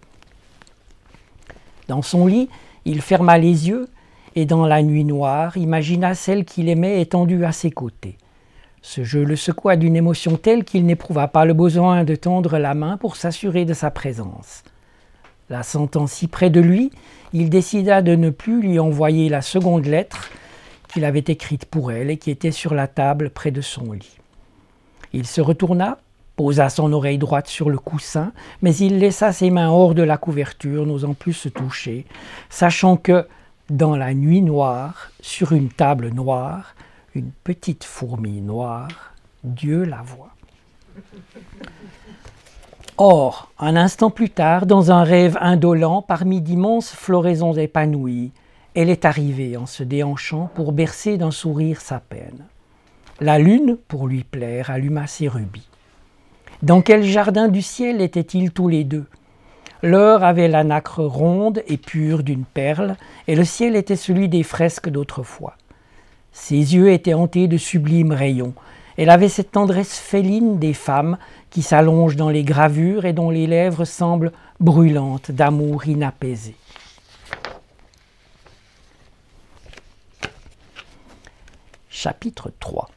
Dans 1.88 2.02
son 2.02 2.26
lit, 2.26 2.48
il 2.84 3.00
ferma 3.00 3.38
les 3.38 3.68
yeux 3.68 3.88
et 4.34 4.46
dans 4.46 4.66
la 4.66 4.82
nuit 4.82 5.04
noire 5.04 5.56
imagina 5.56 6.14
celle 6.14 6.44
qu'il 6.44 6.68
aimait 6.68 7.00
étendue 7.00 7.44
à 7.44 7.52
ses 7.52 7.70
côtés. 7.70 8.18
Ce 8.82 9.04
jeu 9.04 9.24
le 9.24 9.36
secoua 9.36 9.76
d'une 9.76 9.96
émotion 9.96 10.36
telle 10.36 10.64
qu'il 10.64 10.84
n'éprouva 10.84 11.28
pas 11.28 11.44
le 11.44 11.54
besoin 11.54 12.04
de 12.04 12.16
tendre 12.16 12.58
la 12.58 12.74
main 12.74 12.96
pour 12.96 13.16
s'assurer 13.16 13.64
de 13.64 13.72
sa 13.72 13.90
présence. 13.90 14.62
La 15.50 15.62
sentant 15.62 16.06
si 16.06 16.26
près 16.26 16.50
de 16.50 16.60
lui, 16.60 16.90
il 17.32 17.48
décida 17.48 18.02
de 18.02 18.14
ne 18.14 18.30
plus 18.30 18.60
lui 18.60 18.78
envoyer 18.78 19.28
la 19.28 19.42
seconde 19.42 19.86
lettre 19.86 20.30
qu'il 20.88 21.04
avait 21.04 21.24
écrite 21.26 21.64
pour 21.64 21.92
elle 21.92 22.10
et 22.10 22.16
qui 22.16 22.30
était 22.30 22.50
sur 22.50 22.74
la 22.74 22.86
table 22.86 23.30
près 23.30 23.50
de 23.50 23.60
son 23.60 23.92
lit. 23.92 24.18
Il 25.14 25.28
se 25.28 25.40
retourna, 25.40 25.98
posa 26.34 26.68
son 26.68 26.92
oreille 26.92 27.18
droite 27.18 27.46
sur 27.46 27.70
le 27.70 27.78
coussin, 27.78 28.32
mais 28.62 28.74
il 28.74 28.98
laissa 28.98 29.32
ses 29.32 29.48
mains 29.50 29.70
hors 29.70 29.94
de 29.94 30.02
la 30.02 30.16
couverture, 30.16 30.86
n'osant 30.86 31.14
plus 31.14 31.34
se 31.34 31.48
toucher, 31.48 32.04
sachant 32.50 32.96
que, 32.96 33.24
dans 33.70 33.94
la 33.94 34.12
nuit 34.12 34.42
noire, 34.42 35.12
sur 35.20 35.52
une 35.52 35.68
table 35.68 36.08
noire, 36.08 36.74
une 37.14 37.30
petite 37.44 37.84
fourmi 37.84 38.40
noire, 38.40 39.14
Dieu 39.44 39.84
la 39.84 40.02
voit. 40.02 40.34
Or, 42.96 43.52
un 43.60 43.76
instant 43.76 44.10
plus 44.10 44.30
tard, 44.30 44.66
dans 44.66 44.90
un 44.90 45.04
rêve 45.04 45.38
indolent, 45.40 46.02
parmi 46.02 46.40
d'immenses 46.40 46.90
floraisons 46.90 47.54
épanouies, 47.54 48.32
elle 48.74 48.90
est 48.90 49.04
arrivée 49.04 49.56
en 49.56 49.66
se 49.66 49.84
déhanchant 49.84 50.50
pour 50.56 50.72
bercer 50.72 51.18
d'un 51.18 51.30
sourire 51.30 51.80
sa 51.80 52.00
peine. 52.00 52.44
La 53.20 53.38
lune, 53.38 53.78
pour 53.86 54.08
lui 54.08 54.24
plaire, 54.24 54.70
alluma 54.70 55.06
ses 55.06 55.28
rubis. 55.28 55.68
Dans 56.62 56.82
quel 56.82 57.04
jardin 57.04 57.46
du 57.46 57.62
ciel 57.62 58.00
étaient-ils 58.00 58.50
tous 58.50 58.66
les 58.66 58.82
deux? 58.82 59.06
L'heure 59.82 60.24
avait 60.24 60.48
la 60.48 60.64
nacre 60.64 61.04
ronde 61.04 61.62
et 61.68 61.76
pure 61.76 62.24
d'une 62.24 62.44
perle, 62.44 62.96
et 63.28 63.36
le 63.36 63.44
ciel 63.44 63.76
était 63.76 63.94
celui 63.94 64.28
des 64.28 64.42
fresques 64.42 64.88
d'autrefois. 64.88 65.56
Ses 66.32 66.74
yeux 66.74 66.90
étaient 66.90 67.14
hantés 67.14 67.46
de 67.46 67.56
sublimes 67.56 68.10
rayons. 68.10 68.54
Elle 68.96 69.10
avait 69.10 69.28
cette 69.28 69.52
tendresse 69.52 69.96
féline 69.96 70.58
des 70.58 70.72
femmes 70.72 71.16
qui 71.50 71.62
s'allonge 71.62 72.16
dans 72.16 72.30
les 72.30 72.42
gravures 72.42 73.04
et 73.04 73.12
dont 73.12 73.30
les 73.30 73.46
lèvres 73.46 73.84
semblent 73.84 74.32
brûlantes 74.58 75.30
d'amour 75.30 75.86
inapaisé. 75.86 76.56
Chapitre 81.88 82.50
3 82.58 82.90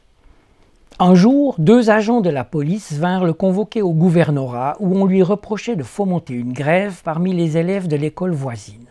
Un 1.00 1.14
jour, 1.14 1.54
deux 1.58 1.90
agents 1.90 2.20
de 2.20 2.28
la 2.28 2.42
police 2.42 2.92
vinrent 2.92 3.24
le 3.24 3.32
convoquer 3.32 3.82
au 3.82 3.92
gouvernorat 3.92 4.76
où 4.80 4.96
on 4.96 5.06
lui 5.06 5.22
reprochait 5.22 5.76
de 5.76 5.84
fomenter 5.84 6.34
une 6.34 6.52
grève 6.52 7.02
parmi 7.04 7.32
les 7.32 7.56
élèves 7.56 7.86
de 7.86 7.94
l'école 7.94 8.32
voisine. 8.32 8.88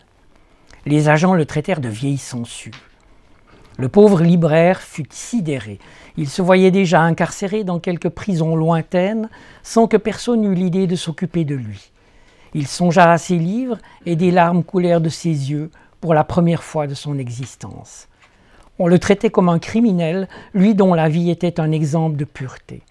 Les 0.86 1.10
agents 1.10 1.34
le 1.34 1.44
traitèrent 1.44 1.82
de 1.82 1.90
vieille 1.90 2.16
censure. 2.16 2.72
Le 3.76 3.90
pauvre 3.90 4.22
libraire 4.22 4.80
fut 4.80 5.04
sidéré. 5.10 5.80
Il 6.16 6.30
se 6.30 6.40
voyait 6.40 6.70
déjà 6.70 7.02
incarcéré 7.02 7.62
dans 7.62 7.78
quelque 7.78 8.08
prison 8.08 8.56
lointaine, 8.56 9.28
sans 9.62 9.86
que 9.86 9.98
personne 9.98 10.44
eût 10.44 10.54
l'idée 10.54 10.86
de 10.86 10.96
s'occuper 10.96 11.44
de 11.44 11.56
lui. 11.56 11.90
Il 12.54 12.66
songea 12.66 13.12
à 13.12 13.18
ses 13.18 13.36
livres 13.36 13.76
et 14.06 14.16
des 14.16 14.30
larmes 14.30 14.64
coulèrent 14.64 15.02
de 15.02 15.10
ses 15.10 15.28
yeux 15.28 15.70
pour 16.00 16.14
la 16.14 16.24
première 16.24 16.62
fois 16.62 16.86
de 16.86 16.94
son 16.94 17.18
existence. 17.18 18.07
On 18.78 18.86
le 18.86 18.98
traitait 18.98 19.30
comme 19.30 19.48
un 19.48 19.58
criminel, 19.58 20.28
lui 20.54 20.74
dont 20.74 20.94
la 20.94 21.08
vie 21.08 21.30
était 21.30 21.60
un 21.60 21.72
exemple 21.72 22.16
de 22.16 22.24
pureté. 22.24 22.82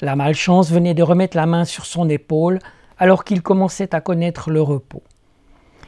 La 0.00 0.16
malchance 0.16 0.70
venait 0.70 0.94
de 0.94 1.02
remettre 1.02 1.36
la 1.36 1.46
main 1.46 1.64
sur 1.64 1.86
son 1.86 2.08
épaule 2.08 2.58
alors 2.98 3.24
qu'il 3.24 3.42
commençait 3.42 3.94
à 3.94 4.00
connaître 4.00 4.50
le 4.50 4.62
repos. 4.62 5.02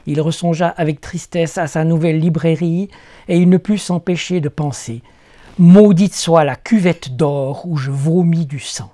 Il 0.06 0.20
ressongea 0.20 0.68
avec 0.68 1.00
tristesse 1.00 1.58
à 1.58 1.66
sa 1.66 1.84
nouvelle 1.84 2.18
librairie 2.18 2.88
et 3.28 3.38
il 3.38 3.48
ne 3.48 3.56
put 3.56 3.78
s'empêcher 3.78 4.40
de 4.40 4.48
penser 4.48 5.02
Maudite 5.58 6.14
soit 6.14 6.42
la 6.42 6.56
cuvette 6.56 7.14
d'or 7.14 7.62
où 7.66 7.76
je 7.76 7.92
vomis 7.92 8.44
du 8.44 8.58
sang. 8.58 8.90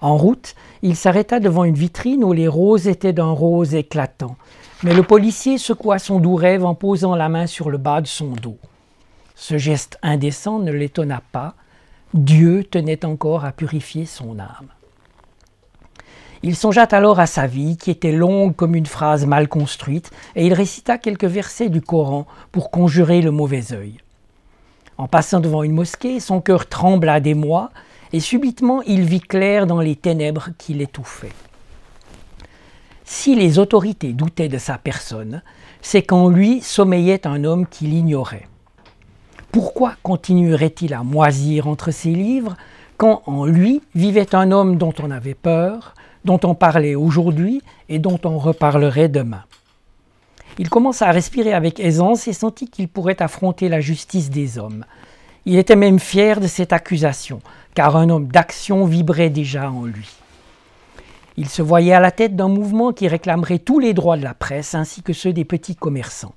En 0.00 0.16
route, 0.16 0.54
il 0.80 0.96
s'arrêta 0.96 1.38
devant 1.38 1.64
une 1.64 1.74
vitrine 1.74 2.24
où 2.24 2.32
les 2.32 2.48
roses 2.48 2.88
étaient 2.88 3.12
d'un 3.12 3.30
rose 3.30 3.74
éclatant, 3.74 4.36
mais 4.82 4.94
le 4.94 5.02
policier 5.02 5.58
secoua 5.58 5.98
son 5.98 6.20
doux 6.20 6.34
rêve 6.34 6.64
en 6.64 6.74
posant 6.74 7.14
la 7.14 7.28
main 7.28 7.46
sur 7.46 7.70
le 7.70 7.78
bas 7.78 8.00
de 8.00 8.06
son 8.06 8.28
dos. 8.28 8.58
Ce 9.34 9.58
geste 9.58 9.98
indécent 10.02 10.58
ne 10.58 10.72
l'étonna 10.72 11.22
pas, 11.32 11.54
Dieu 12.14 12.64
tenait 12.64 13.04
encore 13.04 13.44
à 13.44 13.52
purifier 13.52 14.06
son 14.06 14.38
âme. 14.38 14.68
Il 16.42 16.54
songea 16.54 16.84
alors 16.84 17.20
à 17.20 17.26
sa 17.26 17.46
vie, 17.46 17.76
qui 17.76 17.90
était 17.90 18.12
longue 18.12 18.54
comme 18.54 18.74
une 18.74 18.86
phrase 18.86 19.26
mal 19.26 19.48
construite, 19.48 20.10
et 20.34 20.46
il 20.46 20.54
récita 20.54 20.98
quelques 20.98 21.24
versets 21.24 21.70
du 21.70 21.80
Coran 21.80 22.26
pour 22.52 22.70
conjurer 22.70 23.22
le 23.22 23.30
mauvais 23.30 23.72
œil. 23.72 23.98
En 24.98 25.08
passant 25.08 25.40
devant 25.40 25.62
une 25.62 25.72
mosquée, 25.72 26.20
son 26.20 26.40
cœur 26.40 26.68
trembla 26.68 27.20
d'émoi, 27.20 27.70
et 28.12 28.20
subitement 28.20 28.82
il 28.82 29.02
vit 29.02 29.20
clair 29.20 29.66
dans 29.66 29.80
les 29.80 29.96
ténèbres 29.96 30.50
qui 30.58 30.74
l'étouffaient. 30.74 31.32
Si 33.08 33.36
les 33.36 33.60
autorités 33.60 34.12
doutaient 34.12 34.48
de 34.48 34.58
sa 34.58 34.78
personne, 34.78 35.42
c'est 35.80 36.02
qu'en 36.02 36.28
lui 36.28 36.60
sommeillait 36.60 37.24
un 37.24 37.44
homme 37.44 37.68
qui 37.68 37.86
l'ignorait. 37.86 38.48
Pourquoi 39.52 39.94
continuerait-il 40.02 40.92
à 40.92 41.04
moisir 41.04 41.68
entre 41.68 41.92
ses 41.92 42.10
livres 42.10 42.56
quand 42.96 43.22
en 43.26 43.46
lui 43.46 43.80
vivait 43.94 44.34
un 44.34 44.50
homme 44.50 44.76
dont 44.76 44.92
on 45.00 45.12
avait 45.12 45.34
peur, 45.34 45.94
dont 46.24 46.40
on 46.42 46.56
parlait 46.56 46.96
aujourd'hui 46.96 47.62
et 47.88 48.00
dont 48.00 48.18
on 48.24 48.38
reparlerait 48.38 49.08
demain? 49.08 49.44
Il 50.58 50.68
commença 50.68 51.06
à 51.06 51.12
respirer 51.12 51.52
avec 51.52 51.78
aisance 51.78 52.26
et 52.26 52.32
sentit 52.32 52.68
qu'il 52.68 52.88
pourrait 52.88 53.22
affronter 53.22 53.68
la 53.68 53.80
justice 53.80 54.30
des 54.30 54.58
hommes. 54.58 54.84
Il 55.44 55.58
était 55.58 55.76
même 55.76 56.00
fier 56.00 56.40
de 56.40 56.48
cette 56.48 56.72
accusation, 56.72 57.38
car 57.76 57.96
un 57.96 58.10
homme 58.10 58.26
d'action 58.26 58.84
vibrait 58.84 59.30
déjà 59.30 59.70
en 59.70 59.84
lui. 59.84 60.08
Il 61.38 61.48
se 61.48 61.60
voyait 61.60 61.92
à 61.92 62.00
la 62.00 62.10
tête 62.10 62.34
d'un 62.34 62.48
mouvement 62.48 62.92
qui 62.92 63.08
réclamerait 63.08 63.58
tous 63.58 63.78
les 63.78 63.92
droits 63.92 64.16
de 64.16 64.24
la 64.24 64.34
presse 64.34 64.74
ainsi 64.74 65.02
que 65.02 65.12
ceux 65.12 65.32
des 65.32 65.44
petits 65.44 65.76
commerçants. 65.76 66.34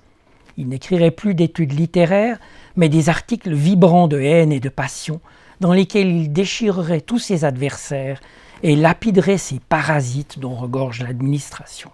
Il 0.57 0.67
n'écrirait 0.67 1.11
plus 1.11 1.35
d'études 1.35 1.71
littéraires, 1.71 2.37
mais 2.75 2.89
des 2.89 3.07
articles 3.07 3.53
vibrants 3.53 4.09
de 4.09 4.19
haine 4.19 4.51
et 4.51 4.59
de 4.59 4.67
passion, 4.67 5.21
dans 5.61 5.71
lesquels 5.71 6.11
il 6.11 6.33
déchirerait 6.33 6.99
tous 6.99 7.19
ses 7.19 7.45
adversaires 7.45 8.19
et 8.61 8.75
lapiderait 8.75 9.37
ces 9.37 9.59
parasites 9.59 10.37
dont 10.39 10.55
regorge 10.55 11.01
l'administration. 11.01 11.91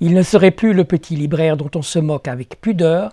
Il 0.00 0.12
ne 0.12 0.22
serait 0.22 0.50
plus 0.50 0.74
le 0.74 0.84
petit 0.84 1.16
libraire 1.16 1.56
dont 1.56 1.70
on 1.74 1.80
se 1.80 1.98
moque 1.98 2.28
avec 2.28 2.60
pudeur, 2.60 3.12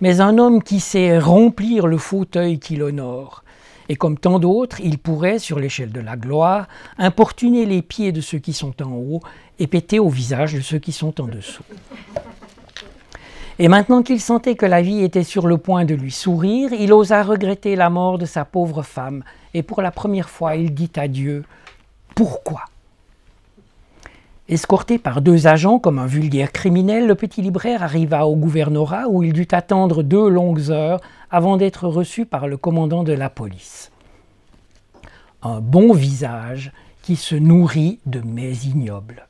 mais 0.00 0.20
un 0.20 0.38
homme 0.38 0.64
qui 0.64 0.80
sait 0.80 1.18
remplir 1.18 1.86
le 1.86 1.98
fauteuil 1.98 2.58
qui 2.58 2.74
l'honore. 2.74 3.43
Et 3.88 3.96
comme 3.96 4.18
tant 4.18 4.38
d'autres, 4.38 4.80
il 4.80 4.98
pourrait, 4.98 5.38
sur 5.38 5.58
l'échelle 5.58 5.92
de 5.92 6.00
la 6.00 6.16
gloire, 6.16 6.68
importuner 6.98 7.66
les 7.66 7.82
pieds 7.82 8.12
de 8.12 8.20
ceux 8.20 8.38
qui 8.38 8.52
sont 8.52 8.82
en 8.82 8.92
haut 8.92 9.20
et 9.58 9.66
péter 9.66 9.98
au 9.98 10.08
visage 10.08 10.54
de 10.54 10.60
ceux 10.60 10.78
qui 10.78 10.92
sont 10.92 11.20
en 11.20 11.26
dessous. 11.26 11.64
Et 13.58 13.68
maintenant 13.68 14.02
qu'il 14.02 14.20
sentait 14.20 14.56
que 14.56 14.66
la 14.66 14.82
vie 14.82 15.04
était 15.04 15.22
sur 15.22 15.46
le 15.46 15.58
point 15.58 15.84
de 15.84 15.94
lui 15.94 16.10
sourire, 16.10 16.72
il 16.72 16.92
osa 16.92 17.22
regretter 17.22 17.76
la 17.76 17.88
mort 17.88 18.18
de 18.18 18.26
sa 18.26 18.44
pauvre 18.44 18.82
femme, 18.82 19.22
et 19.52 19.62
pour 19.62 19.80
la 19.80 19.92
première 19.92 20.28
fois 20.28 20.56
il 20.56 20.74
dit 20.74 20.90
à 20.96 21.06
Dieu 21.06 21.44
Pourquoi? 22.16 22.64
Escorté 24.46 24.98
par 24.98 25.22
deux 25.22 25.46
agents 25.46 25.78
comme 25.78 25.98
un 25.98 26.04
vulgaire 26.04 26.52
criminel, 26.52 27.06
le 27.06 27.14
petit 27.14 27.40
libraire 27.40 27.82
arriva 27.82 28.26
au 28.26 28.36
gouvernorat 28.36 29.08
où 29.08 29.22
il 29.22 29.32
dut 29.32 29.48
attendre 29.52 30.02
deux 30.02 30.28
longues 30.28 30.70
heures 30.70 31.00
avant 31.30 31.56
d'être 31.56 31.88
reçu 31.88 32.26
par 32.26 32.46
le 32.46 32.58
commandant 32.58 33.04
de 33.04 33.14
la 33.14 33.30
police. 33.30 33.90
Un 35.42 35.60
bon 35.60 35.94
visage 35.94 36.72
qui 37.00 37.16
se 37.16 37.34
nourrit 37.34 38.00
de 38.04 38.20
mets 38.20 38.52
ignobles. 38.52 39.28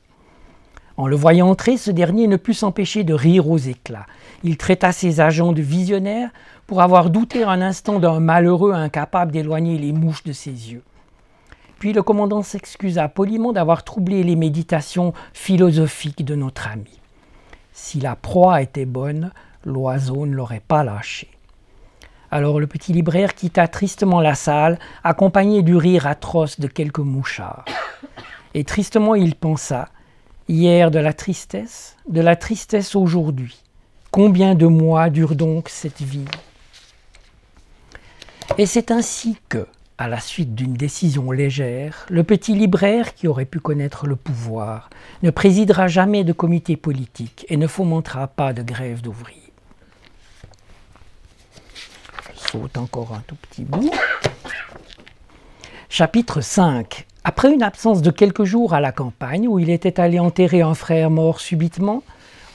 En 0.97 1.07
le 1.07 1.15
voyant 1.15 1.49
entrer, 1.49 1.77
ce 1.77 1.91
dernier 1.91 2.27
ne 2.27 2.37
put 2.37 2.53
s'empêcher 2.53 3.05
de 3.05 3.13
rire 3.13 3.49
aux 3.49 3.57
éclats. 3.57 4.07
Il 4.43 4.57
traita 4.57 4.91
ses 4.91 5.21
agents 5.21 5.53
de 5.53 5.61
visionnaires 5.61 6.31
pour 6.67 6.81
avoir 6.81 7.09
douté 7.09 7.43
un 7.43 7.61
instant 7.61 7.99
d'un 7.99 8.19
malheureux 8.19 8.73
incapable 8.73 9.31
d'éloigner 9.31 9.77
les 9.77 9.93
mouches 9.93 10.23
de 10.23 10.33
ses 10.33 10.51
yeux. 10.51 10.83
Le 11.93 12.01
commandant 12.01 12.41
s'excusa 12.41 13.07
poliment 13.09 13.53
d'avoir 13.53 13.83
troublé 13.83 14.23
les 14.23 14.35
méditations 14.35 15.13
philosophiques 15.33 16.25
de 16.25 16.33
notre 16.33 16.67
ami. 16.67 16.99
Si 17.73 17.99
la 17.99 18.15
proie 18.15 18.63
était 18.63 18.85
bonne, 18.85 19.31
l'oiseau 19.65 20.25
ne 20.25 20.33
l'aurait 20.33 20.63
pas 20.67 20.83
lâché. 20.83 21.29
Alors 22.31 22.59
le 22.59 22.65
petit 22.65 22.91
libraire 22.91 23.35
quitta 23.35 23.67
tristement 23.67 24.19
la 24.19 24.33
salle, 24.33 24.79
accompagné 25.03 25.61
du 25.61 25.75
rire 25.75 26.07
atroce 26.07 26.59
de 26.59 26.65
quelques 26.65 26.97
mouchards. 26.97 27.65
Et 28.55 28.63
tristement 28.63 29.13
il 29.13 29.35
pensa 29.35 29.89
Hier 30.47 30.89
de 30.89 30.99
la 30.99 31.13
tristesse, 31.13 31.97
de 32.09 32.21
la 32.21 32.35
tristesse 32.35 32.95
aujourd'hui. 32.95 33.61
Combien 34.09 34.55
de 34.55 34.65
mois 34.65 35.11
dure 35.11 35.35
donc 35.35 35.69
cette 35.69 36.01
vie? 36.01 36.25
Et 38.57 38.65
c'est 38.65 38.89
ainsi 38.89 39.37
que, 39.49 39.67
à 39.97 40.07
la 40.07 40.19
suite 40.19 40.55
d'une 40.55 40.73
décision 40.73 41.31
légère, 41.31 42.05
le 42.09 42.23
petit 42.23 42.53
libraire 42.53 43.13
qui 43.13 43.27
aurait 43.27 43.45
pu 43.45 43.59
connaître 43.59 44.07
le 44.07 44.15
pouvoir 44.15 44.89
ne 45.23 45.29
présidera 45.29 45.87
jamais 45.87 46.23
de 46.23 46.33
comité 46.33 46.75
politique 46.75 47.45
et 47.49 47.57
ne 47.57 47.67
fomentera 47.67 48.27
pas 48.27 48.53
de 48.53 48.61
grève 48.61 49.01
d'ouvriers. 49.01 49.53
Saute 52.35 52.77
encore 52.77 53.13
un 53.13 53.23
tout 53.25 53.35
petit 53.35 53.63
bout. 53.63 53.91
Chapitre 55.89 56.41
5 56.41 57.05
après 57.27 57.51
une 57.51 57.63
absence 57.63 58.03
de 58.03 58.11
quelques 58.11 58.43
jours 58.43 58.75
à 58.75 58.79
la 58.79 58.91
campagne, 58.91 59.47
où 59.47 59.57
il 59.57 59.71
était 59.71 59.99
allé 59.99 60.19
enterrer 60.19 60.61
un 60.61 60.75
frère 60.75 61.09
mort 61.09 61.39
subitement, 61.39 62.03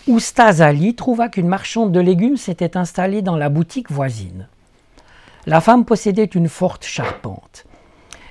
Oustaz 0.06 0.62
Ali 0.62 0.94
trouva 0.94 1.28
qu'une 1.28 1.48
marchande 1.48 1.90
de 1.90 1.98
légumes 1.98 2.36
s'était 2.36 2.76
installée 2.76 3.20
dans 3.20 3.36
la 3.36 3.48
boutique 3.48 3.90
voisine. 3.90 4.46
La 5.46 5.62
femme 5.62 5.86
possédait 5.86 6.24
une 6.24 6.48
forte 6.48 6.84
charpente. 6.84 7.64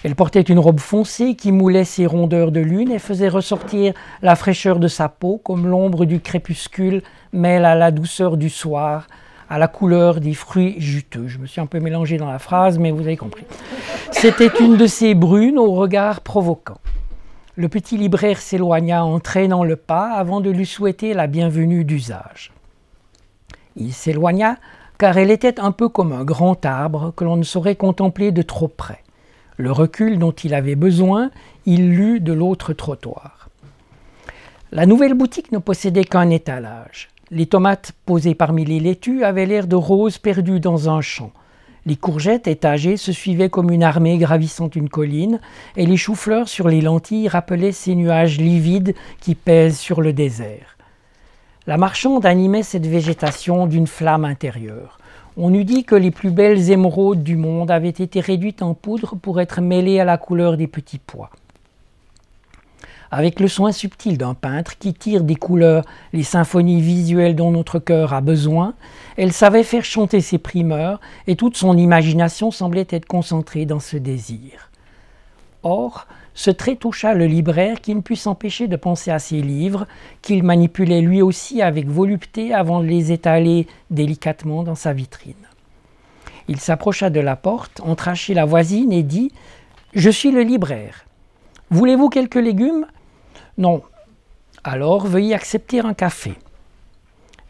Elle 0.04 0.16
portait 0.16 0.42
une 0.42 0.60
robe 0.60 0.80
foncée 0.80 1.36
qui 1.36 1.52
moulait 1.52 1.84
ses 1.84 2.06
rondeurs 2.06 2.52
de 2.52 2.60
lune 2.60 2.92
et 2.92 3.00
faisait 3.00 3.28
ressortir 3.28 3.94
la 4.22 4.36
fraîcheur 4.36 4.80
de 4.80 4.88
sa 4.88 5.10
peau 5.10 5.42
comme 5.44 5.68
l'ombre 5.68 6.06
du 6.06 6.22
crépuscule 6.22 7.02
mêle 7.34 7.66
à 7.66 7.76
la 7.76 7.92
douceur 7.92 8.38
du 8.38 8.50
soir, 8.50 9.08
à 9.50 9.58
la 9.58 9.68
couleur 9.68 10.20
des 10.20 10.36
fruits 10.36 10.76
juteux. 10.78 11.28
Je 11.28 11.40
me 11.40 11.48
suis 11.48 11.60
un 11.60 11.66
peu 11.66 11.80
mélangé 11.80 12.18
dans 12.18 12.32
la 12.32 12.40
phrase, 12.40 12.78
mais 12.78 12.92
vous 12.92 13.02
avez 13.02 13.18
compris. 13.18 13.46
C'était 14.12 14.52
une 14.60 14.78
de 14.78 14.86
ces 14.86 15.16
brunes 15.16 15.58
au 15.58 15.74
regard 15.74 16.22
provoquant. 16.22 16.80
Le 17.56 17.68
petit 17.68 17.98
libraire 17.98 18.38
s'éloigna 18.38 19.04
en 19.04 19.20
traînant 19.20 19.64
le 19.64 19.76
pas 19.76 20.12
avant 20.14 20.42
de 20.42 20.52
lui 20.52 20.68
souhaiter 20.68 21.14
la 21.14 21.26
bienvenue 21.26 21.84
d'usage. 21.84 22.54
Il 23.76 23.94
s'éloigna 23.94 24.58
car 25.00 25.18
elle 25.18 25.32
était 25.32 25.62
un 25.62 25.72
peu 25.72 25.88
comme 25.88 26.12
un 26.12 26.26
grand 26.26 26.66
arbre 26.66 27.14
que 27.16 27.24
l'on 27.24 27.38
ne 27.38 27.44
saurait 27.44 27.78
contempler 27.78 28.32
de 28.32 28.42
trop 28.42 28.68
près. 28.68 29.02
Le 29.56 29.72
recul 29.72 30.20
dont 30.20 30.34
il 30.34 30.54
avait 30.54 30.76
besoin, 30.76 31.32
il 31.66 31.96
l'eut 31.96 32.20
de 32.20 32.34
l'autre 32.34 32.74
trottoir. 32.74 33.50
La 34.72 34.86
nouvelle 34.86 35.14
boutique 35.14 35.52
ne 35.54 35.58
possédait 35.58 36.04
qu'un 36.04 36.30
étalage. 36.30 37.10
Les 37.32 37.46
tomates 37.46 37.94
posées 38.06 38.36
parmi 38.36 38.66
les 38.66 38.80
laitues 38.80 39.24
avaient 39.24 39.46
l'air 39.46 39.68
de 39.68 39.76
roses 39.78 40.18
perdues 40.18 40.60
dans 40.60 40.90
un 40.90 41.02
champ. 41.02 41.32
Les 41.86 41.96
courgettes 41.96 42.48
étagées 42.48 42.98
se 42.98 43.14
suivaient 43.14 43.50
comme 43.50 43.72
une 43.72 43.84
armée 43.84 44.18
gravissant 44.18 44.70
une 44.70 44.90
colline, 44.90 45.40
et 45.78 45.86
les 45.86 45.98
choux-fleurs 45.98 46.50
sur 46.50 46.68
les 46.68 46.82
lentilles 46.82 47.30
rappelaient 47.30 47.72
ces 47.72 47.96
nuages 47.96 48.38
livides 48.38 48.96
qui 49.22 49.34
pèsent 49.34 49.80
sur 49.80 50.02
le 50.02 50.12
désert. 50.12 50.79
La 51.68 51.78
marchande 51.78 52.26
animait 52.26 52.64
cette 52.64 52.88
végétation 52.88 53.68
d'une 53.68 53.88
flamme 53.88 54.26
intérieure. 54.26 54.98
On 55.38 55.54
eût 55.54 55.66
dit 55.66 55.84
que 55.84 55.96
les 55.96 56.12
plus 56.12 56.32
belles 56.32 56.72
émeraudes 56.72 57.24
du 57.24 57.36
monde 57.36 57.72
avaient 57.72 57.90
été 57.90 58.20
réduites 58.20 58.62
en 58.62 58.74
poudre 58.74 59.16
pour 59.16 59.40
être 59.40 59.62
mêlées 59.62 60.00
à 60.00 60.06
la 60.06 60.18
couleur 60.18 60.58
des 60.58 60.68
petits 60.68 61.00
pois 61.00 61.30
avec 63.12 63.40
le 63.40 63.48
soin 63.48 63.72
subtil 63.72 64.18
d'un 64.18 64.34
peintre 64.34 64.78
qui 64.78 64.94
tire 64.94 65.24
des 65.24 65.36
couleurs 65.36 65.86
les 66.14 66.24
symphonies 66.24 66.82
visuelles 66.82 67.36
dont 67.36 67.52
notre 67.52 67.80
cœur 67.80 68.14
a 68.14 68.22
besoin, 68.22 68.74
elle 69.18 69.34
savait 69.34 69.64
faire 69.64 69.86
chanter 69.86 70.22
ses 70.22 70.38
primeurs 70.38 71.00
et 71.28 71.36
toute 71.36 71.58
son 71.58 71.78
imagination 71.78 72.52
semblait 72.52 72.88
être 72.90 73.08
concentrée 73.08 73.66
dans 73.66 73.80
ce 73.80 73.98
désir. 73.98 74.70
Or, 75.64 76.08
ce 76.40 76.52
trait 76.52 76.78
toucha 76.78 77.16
le 77.16 77.26
libraire 77.26 77.82
qui 77.82 77.94
ne 77.94 78.00
put 78.00 78.16
s'empêcher 78.16 78.70
de 78.70 78.78
penser 78.78 79.12
à 79.12 79.20
ses 79.20 79.42
livres, 79.42 79.88
qu'il 80.22 80.42
manipulait 80.42 81.02
lui 81.02 81.22
aussi 81.22 81.62
avec 81.62 81.90
volupté 81.90 82.54
avant 82.54 82.80
de 82.80 82.86
les 82.86 83.12
étaler 83.12 83.68
délicatement 83.90 84.64
dans 84.64 84.74
sa 84.74 84.94
vitrine. 84.94 85.34
Il 86.48 86.62
s'approcha 86.62 87.10
de 87.10 87.20
la 87.20 87.36
porte, 87.36 87.82
entra 87.82 88.16
chez 88.16 88.34
la 88.34 88.46
voisine 88.46 88.94
et 88.94 89.04
dit 89.04 89.34
Je 89.94 90.10
suis 90.10 90.32
le 90.32 90.44
libraire. 90.44 91.04
Voulez-vous 91.72 92.08
quelques 92.08 92.36
légumes? 92.36 92.86
Non. 93.58 93.82
Alors 94.64 95.08
veuillez 95.08 95.36
accepter 95.36 95.82
un 95.82 95.94
café. 95.94 96.36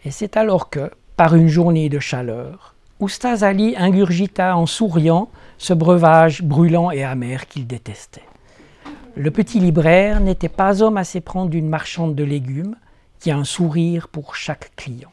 Et 0.03 0.09
c'est 0.09 0.35
alors 0.35 0.71
que, 0.71 0.89
par 1.15 1.35
une 1.35 1.47
journée 1.47 1.89
de 1.89 1.99
chaleur, 1.99 2.73
Oustaz 2.99 3.43
Ali 3.43 3.75
ingurgita 3.77 4.57
en 4.57 4.65
souriant 4.65 5.29
ce 5.59 5.75
breuvage 5.75 6.41
brûlant 6.41 6.89
et 6.89 7.03
amer 7.03 7.45
qu'il 7.45 7.67
détestait. 7.67 8.23
Le 9.19 9.31
petit 9.31 9.59
libraire 9.59 10.21
n'était 10.21 10.47
pas 10.47 10.81
homme 10.81 10.95
à 10.95 11.03
s'éprendre 11.03 11.49
d'une 11.49 11.67
marchande 11.67 12.15
de 12.15 12.23
légumes 12.23 12.77
qui 13.19 13.31
a 13.31 13.35
un 13.35 13.43
sourire 13.43 14.07
pour 14.07 14.33
chaque 14.33 14.73
client. 14.77 15.11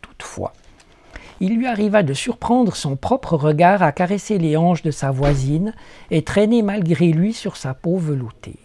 Toutefois, 0.00 0.52
il 1.40 1.56
lui 1.56 1.66
arriva 1.66 2.04
de 2.04 2.14
surprendre 2.14 2.76
son 2.76 2.94
propre 2.94 3.34
regard 3.36 3.82
à 3.82 3.90
caresser 3.90 4.38
les 4.38 4.56
hanches 4.56 4.82
de 4.82 4.92
sa 4.92 5.10
voisine 5.10 5.74
et 6.12 6.22
traîner 6.22 6.62
malgré 6.62 7.08
lui 7.08 7.32
sur 7.32 7.56
sa 7.56 7.74
peau 7.74 7.98
veloutée. 7.98 8.60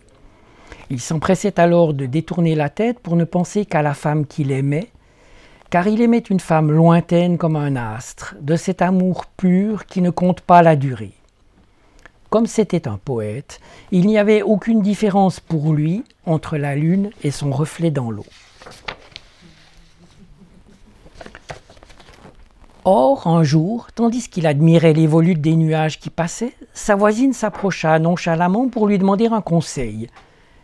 Il 0.91 0.99
s'empressait 0.99 1.59
alors 1.59 1.95
de 1.95 2.05
détourner 2.05 2.53
la 2.53 2.69
tête 2.69 2.99
pour 2.99 3.15
ne 3.15 3.23
penser 3.23 3.65
qu'à 3.65 3.81
la 3.81 3.95
femme 3.95 4.27
qu'il 4.27 4.51
aimait, 4.51 4.91
car 5.71 5.87
il 5.87 5.99
aimait 6.01 6.19
une 6.19 6.39
femme 6.39 6.71
lointaine 6.71 7.39
comme 7.39 7.55
un 7.55 7.75
astre, 7.75 8.35
de 8.39 8.55
cet 8.55 8.83
amour 8.83 9.25
pur 9.35 9.87
qui 9.87 10.03
ne 10.03 10.11
compte 10.11 10.41
pas 10.41 10.61
la 10.61 10.75
durée. 10.75 11.18
Comme 12.29 12.45
c'était 12.45 12.87
un 12.87 12.97
poète, 12.97 13.59
il 13.91 14.05
n'y 14.05 14.19
avait 14.19 14.43
aucune 14.43 14.81
différence 14.81 15.39
pour 15.39 15.73
lui 15.73 16.03
entre 16.27 16.57
la 16.57 16.75
lune 16.75 17.09
et 17.23 17.31
son 17.31 17.49
reflet 17.49 17.89
dans 17.89 18.11
l'eau. 18.11 18.25
Or, 22.85 23.27
un 23.27 23.43
jour, 23.43 23.87
tandis 23.93 24.29
qu'il 24.29 24.47
admirait 24.47 24.93
les 24.93 25.07
volutes 25.07 25.41
des 25.41 25.55
nuages 25.55 25.99
qui 25.99 26.09
passaient, 26.09 26.53
sa 26.73 26.95
voisine 26.95 27.33
s'approcha 27.33 27.97
nonchalamment 27.97 28.69
pour 28.69 28.87
lui 28.87 28.99
demander 28.99 29.27
un 29.27 29.41
conseil. 29.41 30.07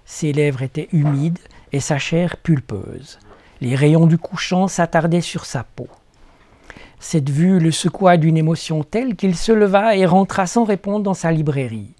Ses 0.05 0.33
lèvres 0.33 0.61
étaient 0.61 0.89
humides 0.93 1.39
et 1.71 1.79
sa 1.79 1.97
chair 1.97 2.37
pulpeuse. 2.37 3.19
Les 3.59 3.75
rayons 3.75 4.05
du 4.05 4.17
couchant 4.17 4.67
s'attardaient 4.67 5.21
sur 5.21 5.45
sa 5.45 5.63
peau. 5.63 5.87
Cette 6.99 7.29
vue 7.29 7.59
le 7.59 7.71
secoua 7.71 8.17
d'une 8.17 8.37
émotion 8.37 8.83
telle 8.83 9.15
qu'il 9.15 9.35
se 9.35 9.51
leva 9.51 9.95
et 9.95 10.05
rentra 10.05 10.47
sans 10.47 10.63
répondre 10.63 11.03
dans 11.03 11.13
sa 11.13 11.31
librairie. 11.31 11.93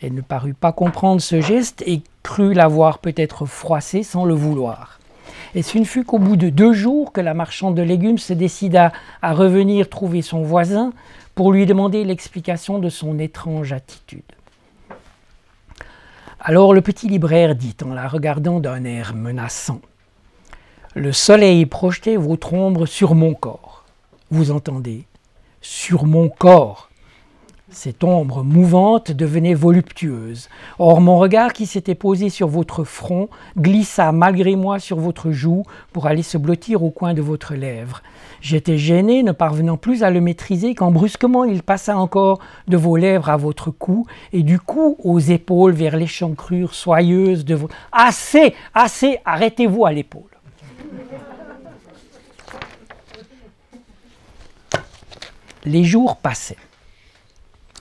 Elle 0.00 0.14
ne 0.14 0.20
parut 0.20 0.54
pas 0.54 0.72
comprendre 0.72 1.20
ce 1.20 1.40
geste 1.40 1.82
et 1.86 2.02
crut 2.22 2.54
l'avoir 2.54 2.98
peut-être 2.98 3.46
froissé 3.46 4.02
sans 4.02 4.24
le 4.24 4.34
vouloir. 4.34 5.00
Et 5.54 5.62
ce 5.62 5.78
ne 5.78 5.84
fut 5.84 6.04
qu'au 6.04 6.18
bout 6.18 6.36
de 6.36 6.50
deux 6.50 6.72
jours 6.72 7.12
que 7.12 7.20
la 7.20 7.32
marchande 7.32 7.74
de 7.74 7.82
légumes 7.82 8.18
se 8.18 8.32
décida 8.32 8.92
à 9.22 9.32
revenir 9.32 9.88
trouver 9.88 10.20
son 10.20 10.42
voisin 10.42 10.92
pour 11.34 11.52
lui 11.52 11.66
demander 11.66 12.04
l'explication 12.04 12.78
de 12.78 12.88
son 12.88 13.18
étrange 13.18 13.72
attitude. 13.72 14.22
Alors 16.40 16.74
le 16.74 16.80
petit 16.80 17.08
libraire 17.08 17.54
dit 17.54 17.76
en 17.84 17.94
la 17.94 18.06
regardant 18.06 18.60
d'un 18.60 18.84
air 18.84 19.14
menaçant 19.14 19.80
Le 20.94 21.12
soleil 21.12 21.66
projetait 21.66 22.16
votre 22.16 22.52
ombre 22.52 22.86
sur 22.86 23.14
mon 23.14 23.34
corps. 23.34 23.65
Vous 24.28 24.50
entendez 24.50 25.04
Sur 25.60 26.04
mon 26.04 26.28
corps. 26.28 26.90
Cette 27.70 28.02
ombre 28.02 28.42
mouvante 28.42 29.12
devenait 29.12 29.54
voluptueuse. 29.54 30.48
Or 30.80 31.00
mon 31.00 31.16
regard 31.18 31.52
qui 31.52 31.64
s'était 31.64 31.94
posé 31.94 32.28
sur 32.28 32.48
votre 32.48 32.82
front 32.82 33.28
glissa 33.56 34.10
malgré 34.10 34.56
moi 34.56 34.80
sur 34.80 34.98
votre 34.98 35.30
joue 35.30 35.62
pour 35.92 36.08
aller 36.08 36.24
se 36.24 36.38
blottir 36.38 36.82
au 36.82 36.90
coin 36.90 37.14
de 37.14 37.22
votre 37.22 37.54
lèvre. 37.54 38.02
J'étais 38.40 38.78
gêné, 38.78 39.22
ne 39.22 39.30
parvenant 39.30 39.76
plus 39.76 40.02
à 40.02 40.10
le 40.10 40.20
maîtriser, 40.20 40.74
quand 40.74 40.90
brusquement 40.90 41.44
il 41.44 41.62
passa 41.62 41.96
encore 41.96 42.40
de 42.66 42.76
vos 42.76 42.96
lèvres 42.96 43.30
à 43.30 43.36
votre 43.36 43.70
cou, 43.70 44.06
et 44.32 44.42
du 44.42 44.58
cou 44.58 44.96
aux 45.04 45.20
épaules 45.20 45.72
vers 45.72 45.96
l'échancrure 45.96 46.74
soyeuse 46.74 47.44
de 47.44 47.54
vos... 47.54 47.68
Assez, 47.92 48.54
assez, 48.74 49.20
arrêtez-vous 49.24 49.86
à 49.86 49.92
l'épaule. 49.92 50.35
Les 55.66 55.82
jours 55.82 56.16
passaient. 56.18 56.56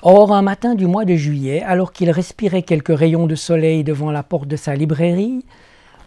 Or, 0.01 0.33
un 0.33 0.41
matin 0.41 0.73
du 0.73 0.87
mois 0.87 1.05
de 1.05 1.15
juillet, 1.15 1.61
alors 1.61 1.93
qu'il 1.93 2.09
respirait 2.09 2.63
quelques 2.63 2.97
rayons 2.97 3.27
de 3.27 3.35
soleil 3.35 3.83
devant 3.83 4.09
la 4.09 4.23
porte 4.23 4.47
de 4.47 4.55
sa 4.55 4.73
librairie, 4.73 5.45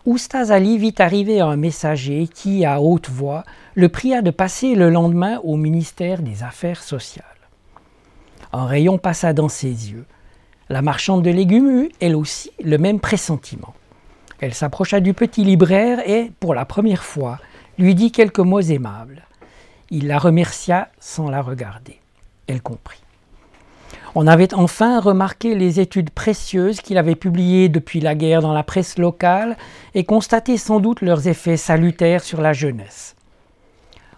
Oustaz 0.04 0.50
Ali 0.50 0.76
vit 0.76 0.96
arriver 0.98 1.40
un 1.40 1.54
messager 1.54 2.26
qui, 2.26 2.64
à 2.64 2.80
haute 2.80 3.08
voix, 3.08 3.44
le 3.76 3.88
pria 3.88 4.22
de 4.22 4.32
passer 4.32 4.74
le 4.74 4.90
lendemain 4.90 5.38
au 5.44 5.56
ministère 5.56 6.20
des 6.20 6.42
Affaires 6.42 6.82
sociales. 6.82 7.24
Un 8.52 8.66
rayon 8.66 8.98
passa 8.98 9.32
dans 9.32 9.48
ses 9.48 9.68
yeux. 9.92 10.04
La 10.68 10.82
marchande 10.82 11.22
de 11.22 11.30
légumes 11.30 11.70
eut, 11.70 11.92
elle 12.00 12.16
aussi, 12.16 12.50
le 12.60 12.78
même 12.78 12.98
pressentiment. 12.98 13.74
Elle 14.40 14.54
s'approcha 14.54 14.98
du 14.98 15.14
petit 15.14 15.44
libraire 15.44 16.00
et, 16.08 16.32
pour 16.40 16.54
la 16.54 16.64
première 16.64 17.04
fois, 17.04 17.38
lui 17.78 17.94
dit 17.94 18.10
quelques 18.10 18.40
mots 18.40 18.60
aimables. 18.60 19.27
Il 19.90 20.06
la 20.06 20.18
remercia 20.18 20.88
sans 21.00 21.30
la 21.30 21.40
regarder. 21.40 21.98
Elle 22.46 22.60
comprit. 22.60 23.02
On 24.14 24.26
avait 24.26 24.52
enfin 24.54 25.00
remarqué 25.00 25.54
les 25.54 25.80
études 25.80 26.10
précieuses 26.10 26.80
qu'il 26.80 26.98
avait 26.98 27.14
publiées 27.14 27.68
depuis 27.68 28.00
la 28.00 28.14
guerre 28.14 28.42
dans 28.42 28.52
la 28.52 28.62
presse 28.62 28.98
locale 28.98 29.56
et 29.94 30.04
constaté 30.04 30.56
sans 30.56 30.80
doute 30.80 31.00
leurs 31.00 31.28
effets 31.28 31.56
salutaires 31.56 32.24
sur 32.24 32.40
la 32.40 32.52
jeunesse. 32.52 33.16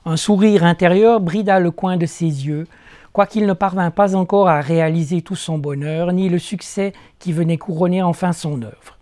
Un 0.04 0.16
sourire 0.16 0.64
intérieur 0.64 1.20
brida 1.20 1.60
le 1.60 1.70
coin 1.70 1.96
de 1.96 2.06
ses 2.06 2.24
yeux, 2.24 2.66
quoiqu'il 3.12 3.46
ne 3.46 3.52
parvint 3.52 3.90
pas 3.90 4.14
encore 4.16 4.48
à 4.48 4.60
réaliser 4.60 5.22
tout 5.22 5.36
son 5.36 5.58
bonheur, 5.58 6.12
ni 6.12 6.28
le 6.28 6.38
succès 6.38 6.92
qui 7.18 7.32
venait 7.32 7.58
couronner 7.58 8.02
enfin 8.02 8.32
son 8.32 8.62
œuvre. 8.62 8.99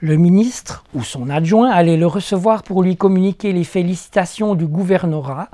Le 0.00 0.16
ministre 0.16 0.84
ou 0.94 1.02
son 1.02 1.30
adjoint 1.30 1.70
allait 1.70 1.96
le 1.96 2.06
recevoir 2.06 2.62
pour 2.62 2.82
lui 2.82 2.96
communiquer 2.96 3.52
les 3.52 3.64
félicitations 3.64 4.54
du 4.54 4.66
gouvernorat 4.66 5.48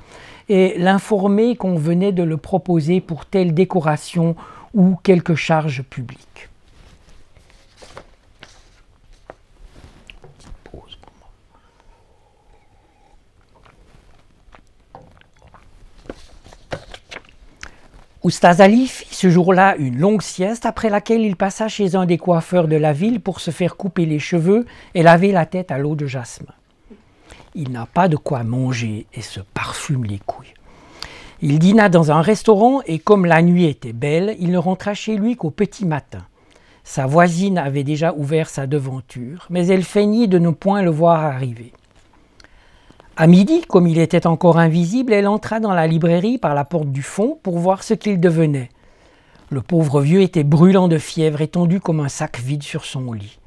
et 0.48 0.74
l'informer 0.78 1.54
qu'on 1.54 1.76
venait 1.76 2.10
de 2.10 2.24
le 2.24 2.36
proposer 2.36 3.00
pour 3.00 3.24
telle 3.24 3.54
décoration 3.54 4.34
ou 4.74 4.96
quelque 5.04 5.36
charge 5.36 5.82
publique. 5.82 6.31
Oustaz 18.24 18.60
Ali 18.60 18.86
fit 18.86 19.14
ce 19.14 19.28
jour-là 19.28 19.76
une 19.76 19.98
longue 19.98 20.22
sieste 20.22 20.66
après 20.66 20.90
laquelle 20.90 21.22
il 21.22 21.36
passa 21.36 21.68
chez 21.68 21.96
un 21.96 22.06
des 22.06 22.18
coiffeurs 22.18 22.68
de 22.68 22.76
la 22.76 22.92
ville 22.92 23.20
pour 23.20 23.40
se 23.40 23.50
faire 23.50 23.76
couper 23.76 24.06
les 24.06 24.20
cheveux 24.20 24.66
et 24.94 25.02
laver 25.02 25.32
la 25.32 25.46
tête 25.46 25.70
à 25.70 25.78
l'eau 25.78 25.96
de 25.96 26.06
jasmin 26.06 26.54
il 27.54 27.70
n'a 27.70 27.86
pas 27.86 28.08
de 28.08 28.16
quoi 28.16 28.44
manger 28.44 29.06
et 29.12 29.22
se 29.22 29.40
parfume 29.40 30.04
les 30.04 30.18
couilles. 30.18 30.54
Il 31.42 31.58
dîna 31.58 31.88
dans 31.88 32.12
un 32.12 32.22
restaurant 32.22 32.82
et 32.86 32.98
comme 32.98 33.26
la 33.26 33.42
nuit 33.42 33.64
était 33.64 33.92
belle, 33.92 34.36
il 34.38 34.50
ne 34.50 34.58
rentra 34.58 34.94
chez 34.94 35.16
lui 35.16 35.36
qu'au 35.36 35.50
petit 35.50 35.84
matin. 35.84 36.24
Sa 36.84 37.06
voisine 37.06 37.58
avait 37.58 37.84
déjà 37.84 38.12
ouvert 38.14 38.48
sa 38.48 38.66
devanture, 38.66 39.46
mais 39.50 39.66
elle 39.66 39.84
feignit 39.84 40.28
de 40.28 40.38
ne 40.38 40.50
point 40.50 40.82
le 40.82 40.90
voir 40.90 41.24
arriver. 41.24 41.72
À 43.22 43.28
midi, 43.28 43.62
comme 43.68 43.86
il 43.86 44.00
était 44.00 44.26
encore 44.26 44.58
invisible, 44.58 45.12
elle 45.12 45.28
entra 45.28 45.60
dans 45.60 45.72
la 45.72 45.86
librairie 45.86 46.38
par 46.38 46.56
la 46.56 46.64
porte 46.64 46.90
du 46.90 47.02
fond 47.04 47.38
pour 47.40 47.56
voir 47.60 47.84
ce 47.84 47.94
qu'il 47.94 48.18
devenait. 48.18 48.68
Le 49.48 49.62
pauvre 49.62 50.00
vieux 50.00 50.22
était 50.22 50.42
brûlant 50.42 50.88
de 50.88 50.98
fièvre, 50.98 51.40
étendu 51.40 51.78
comme 51.78 52.00
un 52.00 52.08
sac 52.08 52.40
vide 52.40 52.64
sur 52.64 52.84
son 52.84 53.12
lit. 53.12 53.38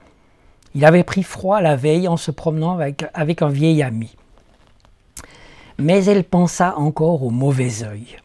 Il 0.75 0.85
avait 0.85 1.03
pris 1.03 1.23
froid 1.23 1.59
la 1.59 1.75
veille 1.75 2.07
en 2.07 2.15
se 2.15 2.31
promenant 2.31 2.71
avec, 2.71 3.03
avec 3.13 3.41
un 3.41 3.49
vieil 3.49 3.83
ami. 3.83 4.15
Mais 5.77 6.05
elle 6.05 6.23
pensa 6.23 6.75
encore 6.77 7.23
au 7.23 7.29
mauvais 7.29 7.83
œil. 7.83 8.15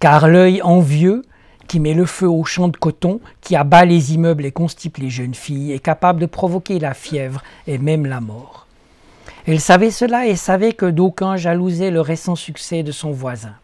Car 0.00 0.26
l'œil 0.26 0.62
envieux, 0.62 1.22
qui 1.68 1.78
met 1.78 1.94
le 1.94 2.06
feu 2.06 2.28
aux 2.28 2.42
champs 2.42 2.66
de 2.66 2.76
coton, 2.76 3.20
qui 3.40 3.54
abat 3.54 3.84
les 3.84 4.14
immeubles 4.14 4.46
et 4.46 4.50
constipe 4.50 4.96
les 4.96 5.10
jeunes 5.10 5.36
filles, 5.36 5.70
est 5.70 5.78
capable 5.78 6.18
de 6.18 6.26
provoquer 6.26 6.80
la 6.80 6.92
fièvre 6.92 7.40
et 7.68 7.78
même 7.78 8.04
la 8.04 8.20
mort. 8.20 8.61
Elle 9.46 9.60
savait 9.60 9.90
cela 9.90 10.26
et 10.26 10.36
savait 10.36 10.72
que 10.72 10.86
d'aucuns 10.86 11.36
jalousaient 11.36 11.90
le 11.90 12.00
récent 12.00 12.36
succès 12.36 12.84
de 12.84 12.92
son 12.92 13.10
voisin. 13.10 13.54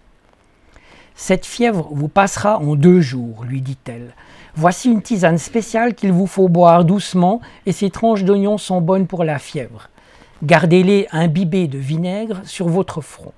Cette 1.14 1.46
fièvre 1.46 1.88
vous 1.92 2.08
passera 2.08 2.58
en 2.58 2.74
deux 2.74 3.00
jours, 3.00 3.44
lui 3.44 3.60
dit-elle, 3.60 4.14
Voici 4.56 4.90
une 4.90 5.02
tisane 5.02 5.38
spéciale 5.38 5.94
qu'il 5.94 6.10
vous 6.10 6.26
faut 6.26 6.48
boire 6.48 6.84
doucement 6.84 7.40
et 7.64 7.70
ces 7.70 7.90
tranches 7.90 8.24
d'oignons 8.24 8.58
sont 8.58 8.80
bonnes 8.80 9.06
pour 9.06 9.22
la 9.22 9.38
fièvre. 9.38 9.88
Gardez-les 10.42 11.06
imbibées 11.12 11.68
de 11.68 11.78
vinaigre 11.78 12.40
sur 12.44 12.68
votre 12.68 13.00
front. 13.00 13.32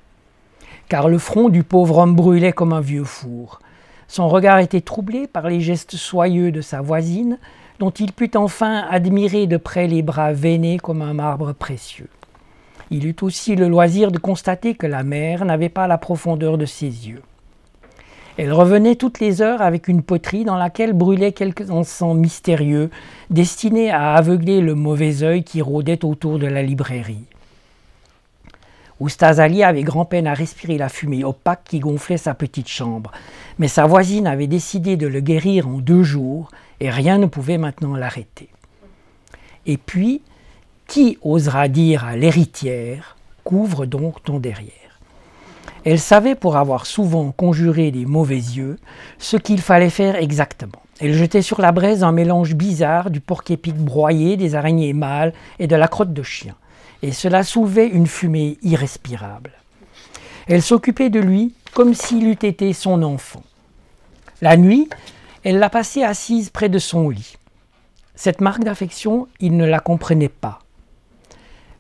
Car 0.89 1.11
le 1.11 1.19
front 1.19 1.51
du 1.51 1.63
pauvre 1.63 1.99
homme 1.99 2.17
brûlait 2.17 2.53
comme 2.53 2.73
un 2.73 2.81
vieux 2.81 3.05
four. 3.05 3.61
Son 4.09 4.29
regard 4.29 4.61
était 4.61 4.81
troublé 4.81 5.27
par 5.27 5.47
les 5.47 5.61
gestes 5.61 5.97
soyeux 5.97 6.53
de 6.53 6.63
sa 6.63 6.81
voisine, 6.81 7.39
dont 7.79 7.91
il 7.91 8.13
put 8.13 8.31
enfin 8.35 8.87
admirer 8.91 9.47
de 9.47 9.59
près 9.59 9.87
les 9.87 10.01
bras 10.01 10.33
veinés 10.33 10.79
comme 10.79 11.03
un 11.03 11.13
marbre 11.13 11.53
précieux. 11.53 12.09
Il 12.91 13.07
eut 13.07 13.17
aussi 13.23 13.55
le 13.55 13.69
loisir 13.69 14.11
de 14.11 14.19
constater 14.19 14.75
que 14.75 14.87
la 14.87 15.03
mer 15.03 15.45
n'avait 15.45 15.69
pas 15.69 15.87
la 15.87 15.99
profondeur 15.99 16.59
de 16.59 16.67
ses 16.67 16.87
yeux. 16.87 17.23
Elle 18.37 18.53
revenait 18.53 18.97
toutes 18.97 19.21
les 19.21 19.43
heures 19.43 19.63
avec 19.63 19.87
une 19.87 20.03
poterie 20.03 20.45
dans 20.45 20.57
laquelle 20.57 20.93
brûlaient 20.93 21.33
quelques 21.33 21.71
encens 21.71 22.17
mystérieux, 22.17 22.91
destinés 23.29 23.91
à 23.91 24.15
aveugler 24.15 24.61
le 24.61 24.75
mauvais 24.75 25.23
œil 25.23 25.45
qui 25.45 25.61
rôdait 25.61 26.05
autour 26.05 26.39
de 26.39 26.47
la 26.47 26.63
librairie. 26.63 27.27
Oustaz 28.99 29.41
Ali 29.41 29.63
avait 29.63 29.83
grand-peine 29.83 30.27
à 30.27 30.35
respirer 30.35 30.79
la 30.79 30.89
fumée 30.89 31.25
opaque 31.25 31.65
qui 31.65 31.81
gonflait 31.81 32.19
sa 32.19 32.35
petite 32.35 32.69
chambre, 32.69 33.13
mais 33.59 33.69
sa 33.69 33.87
voisine 33.87 34.27
avait 34.27 34.47
décidé 34.47 34.97
de 34.97 35.07
le 35.07 35.21
guérir 35.21 35.69
en 35.69 35.79
deux 35.79 36.03
jours 36.03 36.51
et 36.81 36.91
rien 36.91 37.19
ne 37.19 37.27
pouvait 37.27 37.59
maintenant 37.59 37.97
l'arrêter. 37.97 38.49
Et 39.67 39.77
puis, 39.77 40.23
qui 40.91 41.19
osera 41.23 41.69
dire 41.69 42.05
à 42.05 42.17
l'héritière 42.17 43.17
Couvre 43.45 43.87
donc 43.87 44.23
ton 44.25 44.39
derrière 44.39 44.75
elle 45.85 45.99
savait, 45.99 46.35
pour 46.35 46.59
avoir 46.59 46.85
souvent 46.85 47.33
conjuré 47.33 47.91
des 47.91 48.05
mauvais 48.05 48.37
yeux, 48.37 48.79
ce 49.19 49.39
qu'il 49.39 49.63
fallait 49.63 49.89
faire 49.89 50.17
exactement. 50.17 50.83
Elle 51.01 51.15
jetait 51.15 51.41
sur 51.41 51.63
la 51.63 51.73
braise 51.73 52.05
un 52.05 52.13
mélange 52.13 52.55
bizarre 52.55 53.09
du 53.09 53.21
porc-épic 53.21 53.75
broyé, 53.77 54.37
des 54.37 54.55
araignées 54.55 54.93
mâles 54.93 55.33
et 55.59 55.67
de 55.67 55.77
la 55.77 55.89
crotte 55.89 56.13
de 56.13 56.23
chien. 56.23 56.55
Et 57.01 57.13
cela 57.13 57.45
soulevait 57.45 57.89
une 57.89 58.07
fumée 58.07 58.59
irrespirable. 58.63 59.53
Elle 60.49 60.61
s'occupait 60.61 61.09
de 61.09 61.21
lui 61.21 61.55
comme 61.73 61.95
s'il 61.95 62.27
eût 62.27 62.33
été 62.33 62.75
son 62.75 63.03
enfant. 63.03 63.43
La 64.43 64.59
nuit, 64.59 64.91
elle 65.45 65.59
l'a 65.59 65.71
passé 65.71 66.03
assise 66.03 66.51
près 66.51 66.69
de 66.69 66.79
son 66.79 67.09
lit. 67.09 67.37
Cette 68.15 68.43
marque 68.43 68.65
d'affection, 68.65 69.29
il 69.41 69.57
ne 69.57 69.65
la 69.65 69.81
comprenait 69.81 70.29
pas. 70.29 70.60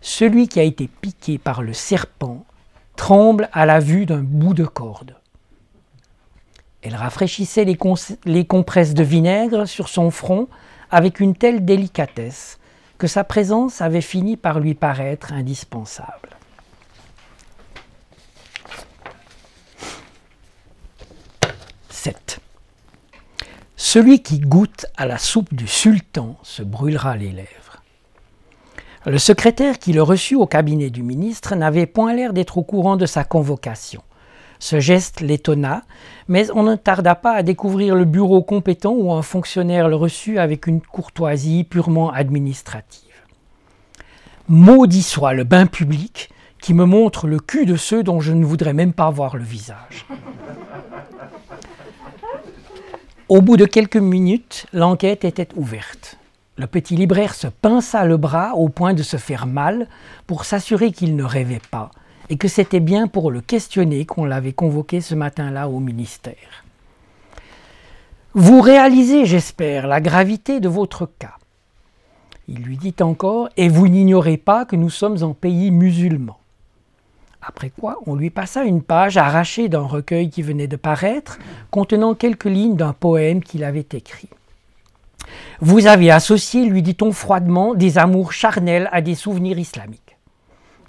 Celui 0.00 0.48
qui 0.48 0.60
a 0.60 0.62
été 0.62 0.88
piqué 0.88 1.38
par 1.38 1.62
le 1.62 1.72
serpent 1.72 2.44
tremble 2.96 3.48
à 3.52 3.66
la 3.66 3.80
vue 3.80 4.06
d'un 4.06 4.22
bout 4.22 4.54
de 4.54 4.64
corde. 4.64 5.16
Elle 6.82 6.94
rafraîchissait 6.94 7.64
les, 7.64 7.76
compresses 8.46 8.94
de 8.94 9.02
vinaigre 9.02 9.66
sur 9.66 9.88
son 9.88 10.10
front 10.10 10.48
avec 10.90 11.20
une 11.20 11.34
telle 11.34 11.64
délicatesse 11.64 12.58
que 12.98 13.06
sa 13.06 13.24
présence 13.24 13.80
avait 13.80 14.00
fini 14.00 14.36
par 14.36 14.60
lui 14.60 14.74
paraître 14.74 15.32
indispensable. 15.32 16.30
Celui 23.92 24.22
qui 24.22 24.38
goûte 24.38 24.86
à 24.96 25.04
la 25.04 25.18
soupe 25.18 25.52
du 25.52 25.66
sultan 25.66 26.38
se 26.44 26.62
brûlera 26.62 27.16
les 27.16 27.32
lèvres. 27.32 27.59
Le 29.06 29.16
secrétaire 29.16 29.78
qui 29.78 29.94
le 29.94 30.02
reçut 30.02 30.34
au 30.34 30.46
cabinet 30.46 30.90
du 30.90 31.02
ministre 31.02 31.54
n'avait 31.56 31.86
point 31.86 32.12
l'air 32.12 32.34
d'être 32.34 32.58
au 32.58 32.62
courant 32.62 32.98
de 32.98 33.06
sa 33.06 33.24
convocation. 33.24 34.02
Ce 34.58 34.78
geste 34.78 35.22
l'étonna, 35.22 35.84
mais 36.28 36.50
on 36.54 36.62
ne 36.62 36.76
tarda 36.76 37.14
pas 37.14 37.32
à 37.32 37.42
découvrir 37.42 37.94
le 37.94 38.04
bureau 38.04 38.42
compétent 38.42 38.92
où 38.92 39.10
un 39.10 39.22
fonctionnaire 39.22 39.88
le 39.88 39.96
reçut 39.96 40.38
avec 40.38 40.66
une 40.66 40.82
courtoisie 40.82 41.64
purement 41.64 42.12
administrative. 42.12 43.08
Maudit 44.48 45.02
soit 45.02 45.32
le 45.32 45.44
bain 45.44 45.64
public 45.64 46.28
qui 46.60 46.74
me 46.74 46.84
montre 46.84 47.26
le 47.26 47.38
cul 47.38 47.64
de 47.64 47.76
ceux 47.76 48.02
dont 48.02 48.20
je 48.20 48.34
ne 48.34 48.44
voudrais 48.44 48.74
même 48.74 48.92
pas 48.92 49.08
voir 49.08 49.38
le 49.38 49.44
visage. 49.44 50.04
Au 53.30 53.40
bout 53.40 53.56
de 53.56 53.64
quelques 53.64 53.96
minutes, 53.96 54.66
l'enquête 54.74 55.24
était 55.24 55.48
ouverte. 55.56 56.19
Le 56.60 56.66
petit 56.66 56.94
libraire 56.94 57.34
se 57.34 57.46
pinça 57.46 58.04
le 58.04 58.18
bras 58.18 58.52
au 58.54 58.68
point 58.68 58.92
de 58.92 59.02
se 59.02 59.16
faire 59.16 59.46
mal 59.46 59.88
pour 60.26 60.44
s'assurer 60.44 60.92
qu'il 60.92 61.16
ne 61.16 61.24
rêvait 61.24 61.62
pas 61.70 61.90
et 62.28 62.36
que 62.36 62.48
c'était 62.48 62.80
bien 62.80 63.08
pour 63.08 63.30
le 63.30 63.40
questionner 63.40 64.04
qu'on 64.04 64.26
l'avait 64.26 64.52
convoqué 64.52 65.00
ce 65.00 65.14
matin-là 65.14 65.70
au 65.70 65.80
ministère. 65.80 66.66
Vous 68.34 68.60
réalisez, 68.60 69.24
j'espère, 69.24 69.86
la 69.86 70.02
gravité 70.02 70.60
de 70.60 70.68
votre 70.68 71.08
cas. 71.18 71.38
Il 72.46 72.58
lui 72.58 72.76
dit 72.76 72.94
encore, 73.00 73.48
et 73.56 73.70
vous 73.70 73.88
n'ignorez 73.88 74.36
pas 74.36 74.66
que 74.66 74.76
nous 74.76 74.90
sommes 74.90 75.22
en 75.22 75.32
pays 75.32 75.70
musulman. 75.70 76.36
Après 77.40 77.70
quoi, 77.70 78.00
on 78.04 78.16
lui 78.16 78.28
passa 78.28 78.64
une 78.64 78.82
page 78.82 79.16
arrachée 79.16 79.70
d'un 79.70 79.86
recueil 79.86 80.28
qui 80.28 80.42
venait 80.42 80.68
de 80.68 80.76
paraître, 80.76 81.38
contenant 81.70 82.12
quelques 82.14 82.44
lignes 82.44 82.76
d'un 82.76 82.92
poème 82.92 83.42
qu'il 83.42 83.64
avait 83.64 83.88
écrit. 83.94 84.28
Vous 85.60 85.86
avez 85.86 86.10
associé, 86.10 86.64
lui 86.64 86.82
dit-on 86.82 87.12
froidement, 87.12 87.74
des 87.74 87.98
amours 87.98 88.32
charnels 88.32 88.88
à 88.92 89.00
des 89.00 89.14
souvenirs 89.14 89.58
islamiques. 89.58 90.16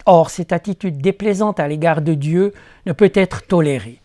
Or, 0.05 0.29
cette 0.29 0.51
attitude 0.51 0.99
déplaisante 0.99 1.59
à 1.59 1.67
l'égard 1.67 2.01
de 2.01 2.13
Dieu 2.13 2.53
ne 2.85 2.93
peut 2.93 3.11
être 3.13 3.45
tolérée. 3.45 4.01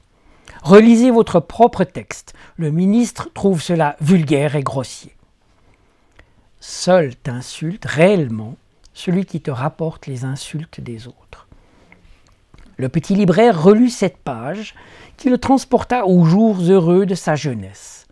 Relisez 0.62 1.11
votre 1.11 1.40
propre 1.40 1.85
texte. 1.85 2.35
Le 2.57 2.70
ministre 2.70 3.31
trouve 3.33 3.62
cela 3.62 3.96
vulgaire 4.01 4.57
et 4.57 4.62
grossier. 4.62 5.14
Seul 6.61 7.14
t'insulte 7.14 7.85
réellement 7.85 8.57
celui 8.92 9.25
qui 9.27 9.40
te 9.40 9.51
rapporte 9.51 10.07
les 10.07 10.25
insultes 10.25 10.81
des 10.81 11.07
autres. 11.07 11.46
Le 12.77 12.88
petit 12.88 13.14
libraire 13.14 13.62
relut 13.62 13.90
cette 13.90 14.18
page 14.18 14.75
qui 15.16 15.31
le 15.31 15.38
transporta 15.38 16.07
aux 16.07 16.25
jours 16.25 16.61
heureux 16.61 17.07
de 17.07 17.14
sa 17.14 17.35
jeunesse. 17.35 18.05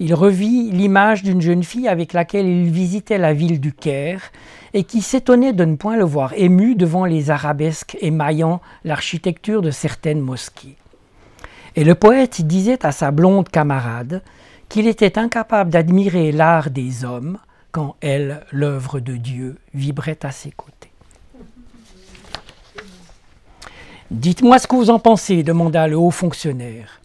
Il 0.00 0.14
revit 0.14 0.70
l'image 0.70 1.24
d'une 1.24 1.40
jeune 1.40 1.64
fille 1.64 1.88
avec 1.88 2.12
laquelle 2.12 2.46
il 2.46 2.70
visitait 2.70 3.18
la 3.18 3.32
ville 3.32 3.60
du 3.60 3.72
Caire 3.72 4.30
et 4.72 4.84
qui 4.84 5.02
s'étonnait 5.02 5.52
de 5.52 5.64
ne 5.64 5.74
point 5.74 5.96
le 5.96 6.04
voir 6.04 6.32
ému 6.34 6.76
devant 6.76 7.04
les 7.04 7.30
arabesques 7.30 7.96
émaillant 8.00 8.60
l'architecture 8.84 9.60
de 9.60 9.72
certaines 9.72 10.20
mosquées. 10.20 10.76
Et 11.74 11.84
le 11.84 11.94
poète 11.94 12.42
disait 12.42 12.86
à 12.86 12.92
sa 12.92 13.10
blonde 13.10 13.48
camarade 13.48 14.22
qu'il 14.68 14.86
était 14.86 15.18
incapable 15.18 15.70
d'admirer 15.70 16.30
l'art 16.30 16.70
des 16.70 17.04
hommes 17.04 17.38
quand 17.72 17.96
elle, 18.00 18.44
l'œuvre 18.52 19.00
de 19.00 19.16
Dieu, 19.16 19.56
vibrait 19.74 20.18
à 20.22 20.30
ses 20.30 20.50
côtés. 20.50 20.90
Dites-moi 24.10 24.58
ce 24.58 24.66
que 24.66 24.76
vous 24.76 24.90
en 24.90 24.98
pensez, 24.98 25.42
demanda 25.42 25.86
le 25.86 25.96
haut 25.96 26.10
fonctionnaire. 26.10 26.97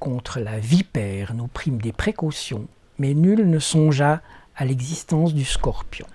Contre 0.00 0.40
la 0.40 0.58
vipère, 0.58 1.34
nous 1.34 1.46
prîmes 1.46 1.82
des 1.82 1.92
précautions, 1.92 2.66
mais 2.98 3.12
nul 3.12 3.50
ne 3.50 3.58
songea 3.58 4.22
à 4.56 4.64
l'existence 4.64 5.34
du 5.34 5.44
scorpion. 5.44 6.06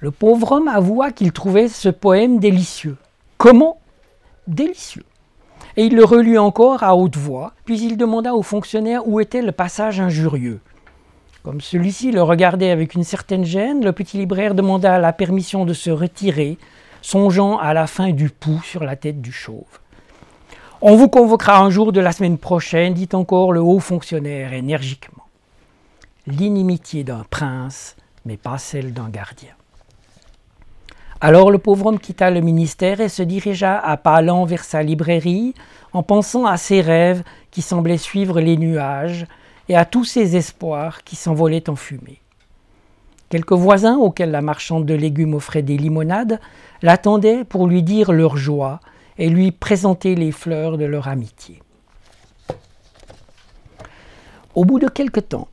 Le 0.00 0.10
pauvre 0.10 0.52
homme 0.52 0.68
avoua 0.68 1.10
qu'il 1.10 1.32
trouvait 1.32 1.68
ce 1.68 1.88
poème 1.88 2.38
délicieux. 2.38 2.98
Comment? 3.38 3.80
Délicieux. 4.46 5.06
Et 5.78 5.86
il 5.86 5.96
le 5.96 6.04
relut 6.04 6.36
encore 6.36 6.82
à 6.82 6.94
haute 6.94 7.16
voix, 7.16 7.54
puis 7.64 7.80
il 7.80 7.96
demanda 7.96 8.34
au 8.34 8.42
fonctionnaire 8.42 9.08
où 9.08 9.20
était 9.20 9.40
le 9.40 9.52
passage 9.52 9.98
injurieux. 9.98 10.60
Comme 11.42 11.62
celui-ci 11.62 12.12
le 12.12 12.22
regardait 12.22 12.70
avec 12.70 12.92
une 12.92 13.04
certaine 13.04 13.46
gêne, 13.46 13.82
le 13.82 13.92
petit 13.92 14.18
libraire 14.18 14.54
demanda 14.54 14.98
la 14.98 15.14
permission 15.14 15.64
de 15.64 15.72
se 15.72 15.88
retirer, 15.88 16.58
songeant 17.00 17.56
à 17.56 17.72
la 17.72 17.86
fin 17.86 18.10
du 18.10 18.28
pouls 18.28 18.62
sur 18.62 18.84
la 18.84 18.96
tête 18.96 19.22
du 19.22 19.32
chauve. 19.32 19.80
On 20.80 20.94
vous 20.94 21.08
convoquera 21.08 21.58
un 21.58 21.70
jour 21.70 21.90
de 21.90 22.00
la 22.00 22.12
semaine 22.12 22.38
prochaine, 22.38 22.94
dit 22.94 23.08
encore 23.12 23.52
le 23.52 23.60
haut 23.60 23.80
fonctionnaire 23.80 24.52
énergiquement. 24.52 25.24
L'inimitié 26.28 27.02
d'un 27.02 27.24
prince, 27.28 27.96
mais 28.24 28.36
pas 28.36 28.58
celle 28.58 28.92
d'un 28.92 29.08
gardien. 29.08 29.50
Alors 31.20 31.50
le 31.50 31.58
pauvre 31.58 31.86
homme 31.86 31.98
quitta 31.98 32.30
le 32.30 32.42
ministère 32.42 33.00
et 33.00 33.08
se 33.08 33.24
dirigea 33.24 33.76
à 33.76 33.96
pas 33.96 34.22
lents 34.22 34.44
vers 34.44 34.62
sa 34.62 34.84
librairie, 34.84 35.52
en 35.92 36.04
pensant 36.04 36.46
à 36.46 36.56
ses 36.56 36.80
rêves 36.80 37.24
qui 37.50 37.60
semblaient 37.60 37.98
suivre 37.98 38.40
les 38.40 38.56
nuages 38.56 39.26
et 39.68 39.76
à 39.76 39.84
tous 39.84 40.04
ses 40.04 40.36
espoirs 40.36 41.02
qui 41.02 41.16
s'envolaient 41.16 41.68
en 41.68 41.74
fumée. 41.74 42.20
Quelques 43.30 43.52
voisins 43.52 43.96
auxquels 43.96 44.30
la 44.30 44.42
marchande 44.42 44.86
de 44.86 44.94
légumes 44.94 45.34
offrait 45.34 45.62
des 45.62 45.76
limonades 45.76 46.38
l'attendaient 46.82 47.42
pour 47.42 47.66
lui 47.66 47.82
dire 47.82 48.12
leur 48.12 48.36
joie 48.36 48.78
et 49.18 49.28
lui 49.28 49.50
présenter 49.50 50.14
les 50.14 50.32
fleurs 50.32 50.78
de 50.78 50.84
leur 50.84 51.08
amitié. 51.08 51.60
Au 54.54 54.64
bout 54.64 54.78
de 54.78 54.88
quelque 54.88 55.20
temps, 55.20 55.48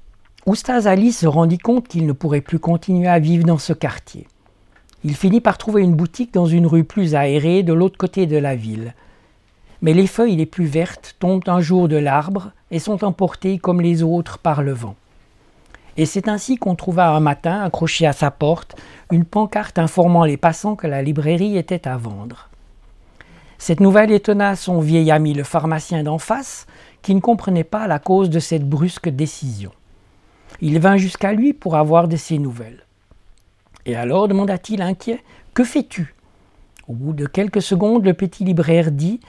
Oustaz 0.45 0.87
Ali 0.87 1.11
se 1.11 1.27
rendit 1.27 1.57
compte 1.57 1.87
qu'il 1.87 2.05
ne 2.05 2.13
pourrait 2.13 2.41
plus 2.41 2.59
continuer 2.59 3.07
à 3.07 3.19
vivre 3.19 3.45
dans 3.45 3.57
ce 3.57 3.73
quartier. 3.73 4.27
Il 5.03 5.15
finit 5.15 5.41
par 5.41 5.57
trouver 5.57 5.81
une 5.83 5.95
boutique 5.95 6.33
dans 6.33 6.45
une 6.45 6.65
rue 6.65 6.83
plus 6.83 7.15
aérée 7.15 7.63
de 7.63 7.73
l'autre 7.73 7.97
côté 7.97 8.25
de 8.25 8.37
la 8.37 8.55
ville. 8.55 8.93
Mais 9.81 9.93
les 9.93 10.07
feuilles 10.07 10.35
les 10.35 10.45
plus 10.45 10.65
vertes 10.65 11.15
tombent 11.19 11.47
un 11.47 11.61
jour 11.61 11.87
de 11.87 11.97
l'arbre 11.97 12.51
et 12.71 12.79
sont 12.79 13.03
emportées 13.03 13.59
comme 13.59 13.81
les 13.81 14.01
autres 14.01 14.39
par 14.39 14.63
le 14.63 14.71
vent. 14.71 14.95
Et 15.97 16.05
c'est 16.05 16.27
ainsi 16.27 16.57
qu'on 16.57 16.75
trouva 16.75 17.09
un 17.09 17.19
matin, 17.19 17.61
accroché 17.61 18.05
à 18.05 18.13
sa 18.13 18.31
porte, 18.31 18.75
une 19.11 19.25
pancarte 19.25 19.79
informant 19.79 20.25
les 20.25 20.37
passants 20.37 20.75
que 20.75 20.87
la 20.87 21.01
librairie 21.01 21.57
était 21.57 21.87
à 21.87 21.97
vendre. 21.97 22.49
Cette 23.57 23.79
nouvelle 23.79 24.11
étonna 24.11 24.55
son 24.55 24.79
vieil 24.79 25.11
ami 25.11 25.33
le 25.33 25.43
pharmacien 25.43 26.03
d'en 26.03 26.17
face, 26.17 26.67
qui 27.01 27.15
ne 27.15 27.19
comprenait 27.19 27.63
pas 27.63 27.87
la 27.87 27.99
cause 27.99 28.29
de 28.29 28.39
cette 28.39 28.67
brusque 28.67 29.09
décision. 29.09 29.71
Il 30.61 30.79
vint 30.79 30.97
jusqu'à 30.97 31.33
lui 31.33 31.53
pour 31.53 31.75
avoir 31.75 32.07
de 32.07 32.15
ses 32.15 32.37
nouvelles. 32.37 32.85
Et 33.85 33.95
alors, 33.95 34.27
demanda-t-il 34.27 34.81
inquiet, 34.81 35.23
que 35.53 35.63
fais-tu? 35.63 36.15
Au 36.87 36.93
bout 36.93 37.13
de 37.13 37.25
quelques 37.25 37.61
secondes, 37.61 38.05
le 38.05 38.13
petit 38.13 38.43
libraire 38.43 38.91
dit 38.91 39.19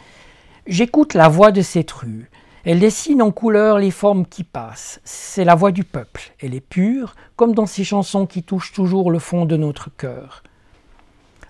J'écoute 0.66 1.14
la 1.14 1.28
voix 1.28 1.52
de 1.52 1.62
cette 1.62 1.90
rue. 1.92 2.30
Elle 2.64 2.80
dessine 2.80 3.22
en 3.22 3.30
couleur 3.30 3.78
les 3.78 3.92
formes 3.92 4.26
qui 4.26 4.42
passent. 4.42 5.00
C'est 5.04 5.44
la 5.44 5.54
voix 5.54 5.70
du 5.70 5.84
peuple. 5.84 6.32
Elle 6.40 6.54
est 6.54 6.60
pure, 6.60 7.14
comme 7.36 7.54
dans 7.54 7.66
ces 7.66 7.84
chansons 7.84 8.26
qui 8.26 8.42
touchent 8.42 8.72
toujours 8.72 9.10
le 9.10 9.20
fond 9.20 9.44
de 9.44 9.56
notre 9.56 9.88
cœur. 9.96 10.42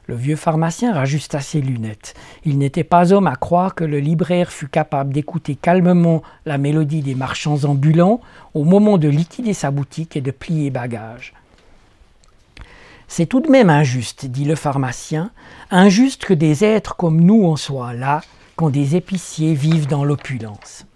Le 0.06 0.14
vieux 0.14 0.36
pharmacien 0.36 0.92
rajusta 0.92 1.40
ses 1.40 1.60
lunettes. 1.60 2.14
Il 2.44 2.58
n'était 2.58 2.84
pas 2.84 3.12
homme 3.12 3.26
à 3.26 3.34
croire 3.34 3.74
que 3.74 3.82
le 3.82 3.98
libraire 3.98 4.52
fût 4.52 4.68
capable 4.68 5.12
d'écouter 5.12 5.56
calmement 5.56 6.22
la 6.44 6.58
mélodie 6.58 7.02
des 7.02 7.16
marchands 7.16 7.64
ambulants 7.64 8.20
au 8.54 8.62
moment 8.62 8.98
de 8.98 9.08
liquider 9.08 9.52
sa 9.52 9.72
boutique 9.72 10.16
et 10.16 10.20
de 10.20 10.30
plier 10.30 10.70
bagages. 10.70 11.34
C'est 13.08 13.26
tout 13.26 13.40
de 13.40 13.50
même 13.50 13.70
injuste, 13.70 14.26
dit 14.26 14.44
le 14.44 14.54
pharmacien, 14.54 15.30
injuste 15.70 16.24
que 16.24 16.34
des 16.34 16.64
êtres 16.64 16.96
comme 16.96 17.20
nous 17.20 17.44
en 17.44 17.56
soient 17.56 17.92
là, 17.92 18.20
quand 18.56 18.70
des 18.70 18.96
épiciers 18.96 19.54
vivent 19.54 19.86
dans 19.86 20.04
l'opulence. 20.04 20.86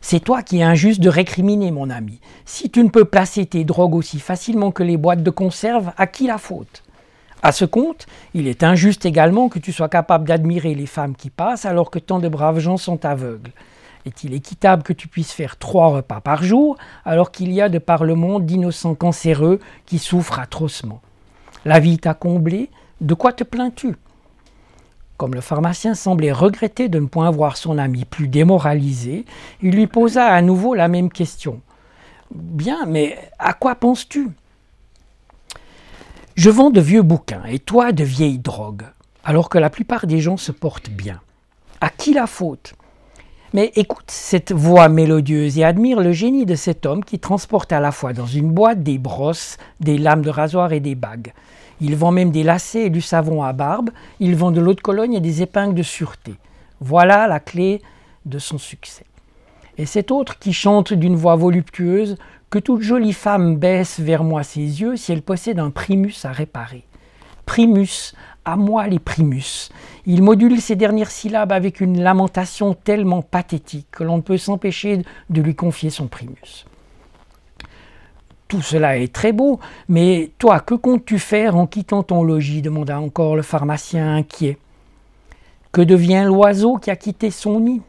C'est 0.00 0.20
toi 0.20 0.42
qui 0.42 0.58
es 0.58 0.62
injuste 0.62 1.00
de 1.00 1.08
récriminer, 1.08 1.70
mon 1.70 1.90
ami. 1.90 2.20
Si 2.44 2.70
tu 2.70 2.84
ne 2.84 2.90
peux 2.90 3.06
placer 3.06 3.46
tes 3.46 3.64
drogues 3.64 3.94
aussi 3.94 4.20
facilement 4.20 4.70
que 4.70 4.82
les 4.82 4.98
boîtes 4.98 5.22
de 5.22 5.30
conserve, 5.30 5.92
à 5.96 6.06
qui 6.06 6.26
la 6.26 6.38
faute? 6.38 6.83
À 7.44 7.52
ce 7.52 7.66
compte, 7.66 8.06
il 8.32 8.48
est 8.48 8.62
injuste 8.62 9.04
également 9.04 9.50
que 9.50 9.58
tu 9.58 9.70
sois 9.70 9.90
capable 9.90 10.26
d'admirer 10.26 10.74
les 10.74 10.86
femmes 10.86 11.14
qui 11.14 11.28
passent 11.28 11.66
alors 11.66 11.90
que 11.90 11.98
tant 11.98 12.18
de 12.18 12.26
braves 12.26 12.58
gens 12.58 12.78
sont 12.78 13.04
aveugles. 13.04 13.52
Est-il 14.06 14.32
équitable 14.32 14.82
que 14.82 14.94
tu 14.94 15.08
puisses 15.08 15.32
faire 15.32 15.58
trois 15.58 15.88
repas 15.88 16.22
par 16.22 16.42
jour 16.42 16.78
alors 17.04 17.30
qu'il 17.30 17.52
y 17.52 17.60
a 17.60 17.68
de 17.68 17.76
par 17.76 18.04
le 18.04 18.14
monde 18.14 18.46
d'innocents 18.46 18.94
cancéreux 18.94 19.60
qui 19.84 19.98
souffrent 19.98 20.38
atrocement? 20.38 21.02
La 21.66 21.80
vie 21.80 21.98
t'a 21.98 22.14
comblé, 22.14 22.70
de 23.02 23.12
quoi 23.12 23.34
te 23.34 23.44
plains-tu? 23.44 23.94
Comme 25.18 25.34
le 25.34 25.42
pharmacien 25.42 25.94
semblait 25.94 26.32
regretter 26.32 26.88
de 26.88 26.98
ne 26.98 27.08
point 27.08 27.30
voir 27.30 27.58
son 27.58 27.76
ami 27.76 28.06
plus 28.06 28.26
démoralisé, 28.26 29.26
il 29.60 29.72
lui 29.72 29.86
posa 29.86 30.28
à 30.28 30.40
nouveau 30.40 30.74
la 30.74 30.88
même 30.88 31.10
question. 31.10 31.60
Bien, 32.34 32.86
mais 32.86 33.18
à 33.38 33.52
quoi 33.52 33.74
penses-tu? 33.74 34.30
Je 36.36 36.50
vends 36.50 36.70
de 36.70 36.80
vieux 36.80 37.02
bouquins 37.02 37.44
et 37.44 37.60
toi 37.60 37.92
de 37.92 38.02
vieilles 38.02 38.40
drogues, 38.40 38.86
alors 39.22 39.48
que 39.48 39.56
la 39.58 39.70
plupart 39.70 40.08
des 40.08 40.18
gens 40.18 40.36
se 40.36 40.50
portent 40.50 40.90
bien. 40.90 41.20
À 41.80 41.90
qui 41.90 42.12
la 42.12 42.26
faute? 42.26 42.74
Mais 43.52 43.70
écoute 43.76 44.10
cette 44.10 44.50
voix 44.50 44.88
mélodieuse 44.88 45.60
et 45.60 45.64
admire 45.64 46.00
le 46.00 46.10
génie 46.10 46.44
de 46.44 46.56
cet 46.56 46.86
homme 46.86 47.04
qui 47.04 47.20
transporte 47.20 47.72
à 47.72 47.78
la 47.78 47.92
fois 47.92 48.12
dans 48.12 48.26
une 48.26 48.50
boîte 48.50 48.82
des 48.82 48.98
brosses, 48.98 49.58
des 49.78 49.96
lames 49.96 50.22
de 50.22 50.30
rasoir 50.30 50.72
et 50.72 50.80
des 50.80 50.96
bagues. 50.96 51.32
Il 51.80 51.94
vend 51.94 52.10
même 52.10 52.32
des 52.32 52.42
lacets 52.42 52.86
et 52.86 52.90
du 52.90 53.00
savon 53.00 53.44
à 53.44 53.52
barbe, 53.52 53.90
il 54.18 54.34
vend 54.34 54.50
de 54.50 54.60
l'eau 54.60 54.74
de 54.74 54.80
Cologne 54.80 55.14
et 55.14 55.20
des 55.20 55.40
épingles 55.40 55.74
de 55.74 55.84
sûreté. 55.84 56.34
Voilà 56.80 57.28
la 57.28 57.38
clé 57.38 57.80
de 58.26 58.40
son 58.40 58.58
succès. 58.58 59.04
Et 59.78 59.86
cet 59.86 60.10
autre 60.10 60.40
qui 60.40 60.52
chante 60.52 60.92
d'une 60.92 61.14
voix 61.14 61.36
voluptueuse 61.36 62.16
que 62.54 62.60
toute 62.60 62.82
jolie 62.82 63.12
femme 63.12 63.56
baisse 63.56 63.98
vers 63.98 64.22
moi 64.22 64.44
ses 64.44 64.60
yeux 64.60 64.94
si 64.94 65.10
elle 65.10 65.22
possède 65.22 65.58
un 65.58 65.70
primus 65.70 66.24
à 66.24 66.30
réparer. 66.30 66.84
Primus, 67.46 68.14
à 68.44 68.54
moi 68.54 68.86
les 68.86 69.00
primus. 69.00 69.70
Il 70.06 70.22
module 70.22 70.60
ses 70.60 70.76
dernières 70.76 71.10
syllabes 71.10 71.50
avec 71.50 71.80
une 71.80 72.00
lamentation 72.00 72.74
tellement 72.74 73.22
pathétique 73.22 73.88
que 73.90 74.04
l'on 74.04 74.18
ne 74.18 74.22
peut 74.22 74.38
s'empêcher 74.38 75.02
de 75.30 75.42
lui 75.42 75.56
confier 75.56 75.90
son 75.90 76.06
primus. 76.06 76.64
Tout 78.46 78.62
cela 78.62 78.98
est 78.98 79.12
très 79.12 79.32
beau, 79.32 79.58
mais 79.88 80.30
toi, 80.38 80.60
que 80.60 80.76
comptes-tu 80.76 81.18
faire 81.18 81.56
en 81.56 81.66
quittant 81.66 82.04
ton 82.04 82.22
logis 82.22 82.62
demanda 82.62 83.00
encore 83.00 83.34
le 83.34 83.42
pharmacien 83.42 84.14
inquiet. 84.14 84.58
Que 85.72 85.80
devient 85.82 86.22
l'oiseau 86.24 86.76
qui 86.76 86.92
a 86.92 86.94
quitté 86.94 87.32
son 87.32 87.58
nid? 87.58 87.82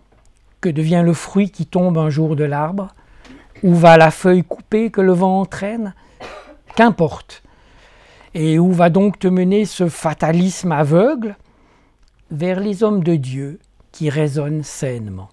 Que 0.60 0.70
devient 0.70 1.04
le 1.06 1.14
fruit 1.14 1.52
qui 1.52 1.68
tombe 1.68 2.00
un 2.00 2.10
jour 2.10 2.36
de 2.36 2.46
l'arbre? 2.46 2.96
Où 3.66 3.74
va 3.74 3.98
la 3.98 4.12
feuille 4.12 4.44
coupée 4.44 4.92
que 4.92 5.02
le 5.02 5.12
vent 5.12 5.42
entraîne? 5.42 5.96
Qu'importe. 6.76 7.42
Et 8.36 8.60
où 8.60 8.72
va 8.72 8.92
donc 8.92 9.18
te 9.18 9.28
mener 9.28 9.66
ce 9.66 9.90
fatalisme 9.90 10.72
aveugle? 10.72 11.36
Vers 12.30 12.60
les 12.60 12.84
hommes 12.84 13.04
de 13.04 13.16
Dieu 13.16 13.60
qui 13.92 14.12
raisonnent 14.12 14.62
sainement. 14.62 15.30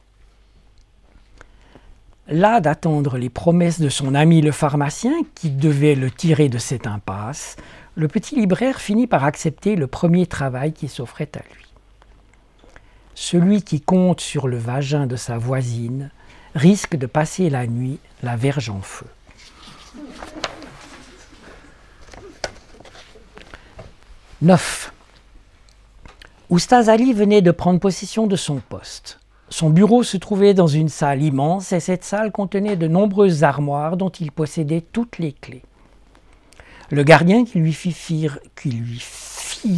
Là 2.27 2.63
d'attendre 2.63 3.19
les 3.19 3.29
promesses 3.29 3.83
de 3.83 3.91
son 3.91 4.15
ami 4.15 4.41
le 4.41 4.53
pharmacien 4.53 5.13
qui 5.35 5.51
devait 5.51 5.95
le 5.95 6.11
tirer 6.11 6.49
de 6.49 6.57
cette 6.57 6.87
impasse, 6.87 7.57
le 7.97 8.09
petit 8.09 8.37
libraire 8.37 8.81
finit 8.81 9.07
par 9.07 9.25
accepter 9.25 9.77
le 9.77 9.89
premier 9.89 10.25
travail 10.25 10.73
qui 10.73 10.89
s'offrait 10.89 11.33
à 11.35 11.41
lui. 11.55 11.67
Celui 13.15 13.61
qui 13.61 13.83
compte 13.83 14.23
sur 14.23 14.49
le 14.49 14.57
vagin 14.57 15.07
de 15.07 15.17
sa 15.17 15.37
voisine 15.37 16.11
risque 16.55 16.97
de 16.97 17.07
passer 17.07 17.51
la 17.51 17.67
nuit 17.67 17.99
la 18.23 18.37
verge 18.37 18.71
en 18.71 18.81
feu. 18.81 19.07
9. 24.43 24.93
Oustaz 26.51 26.89
Ali 26.89 27.13
venait 27.13 27.43
de 27.43 27.53
prendre 27.53 27.79
possession 27.79 28.27
de 28.27 28.37
son 28.37 28.57
poste. 28.57 29.21
Son 29.49 29.71
bureau 29.71 30.03
se 30.03 30.17
trouvait 30.17 30.55
dans 30.55 30.67
une 30.67 30.89
salle 30.89 31.23
immense 31.23 31.73
et 31.73 31.81
cette 31.81 32.05
salle 32.05 32.33
contenait 32.33 32.77
de 32.77 32.89
nombreuses 32.89 33.45
armoires 33.45 33.97
dont 33.97 34.09
il 34.09 34.33
possédait 34.33 34.81
toutes 34.81 35.19
les 35.19 35.33
clés. 35.33 35.63
Le 36.93 37.05
gardien 37.05 37.47
qui 37.47 37.59
lui 37.59 37.73
fit, 37.73 38.29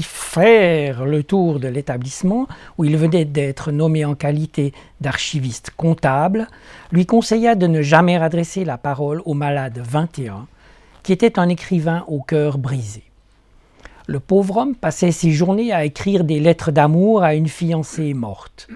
faire 0.03 1.05
le 1.05 1.23
tour 1.23 1.61
de 1.61 1.69
l'établissement 1.69 2.49
où 2.77 2.85
il 2.85 2.97
venait 2.97 3.25
d'être 3.25 3.71
nommé 3.71 4.05
en 4.05 4.17
qualité 4.17 4.73
d'archiviste 5.01 5.71
comptable 5.77 6.49
lui 6.91 7.07
conseilla 7.07 7.55
de 7.55 7.69
ne 7.69 7.83
jamais 7.83 8.17
adresser 8.17 8.65
la 8.65 8.79
parole 8.79 9.23
au 9.27 9.35
malade 9.35 9.79
21 9.79 10.49
qui 11.05 11.13
était 11.13 11.39
un 11.39 11.49
écrivain 11.49 12.05
au 12.09 12.21
cœur 12.21 12.59
brisé. 12.59 13.05
Le 14.09 14.19
pauvre 14.19 14.57
homme 14.57 14.75
passait 14.75 15.13
ses 15.13 15.31
journées 15.31 15.73
à 15.73 15.85
écrire 15.85 16.25
des 16.25 16.41
lettres 16.41 16.73
d'amour 16.73 17.23
à 17.23 17.37
une 17.37 17.47
fiancée 17.47 18.13
morte. 18.13 18.67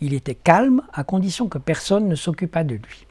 Il 0.00 0.14
était 0.14 0.34
calme 0.34 0.82
à 0.92 1.04
condition 1.04 1.46
que 1.46 1.58
personne 1.58 2.08
ne 2.08 2.16
s'occupât 2.16 2.64
de 2.64 2.74
lui. 2.74 3.06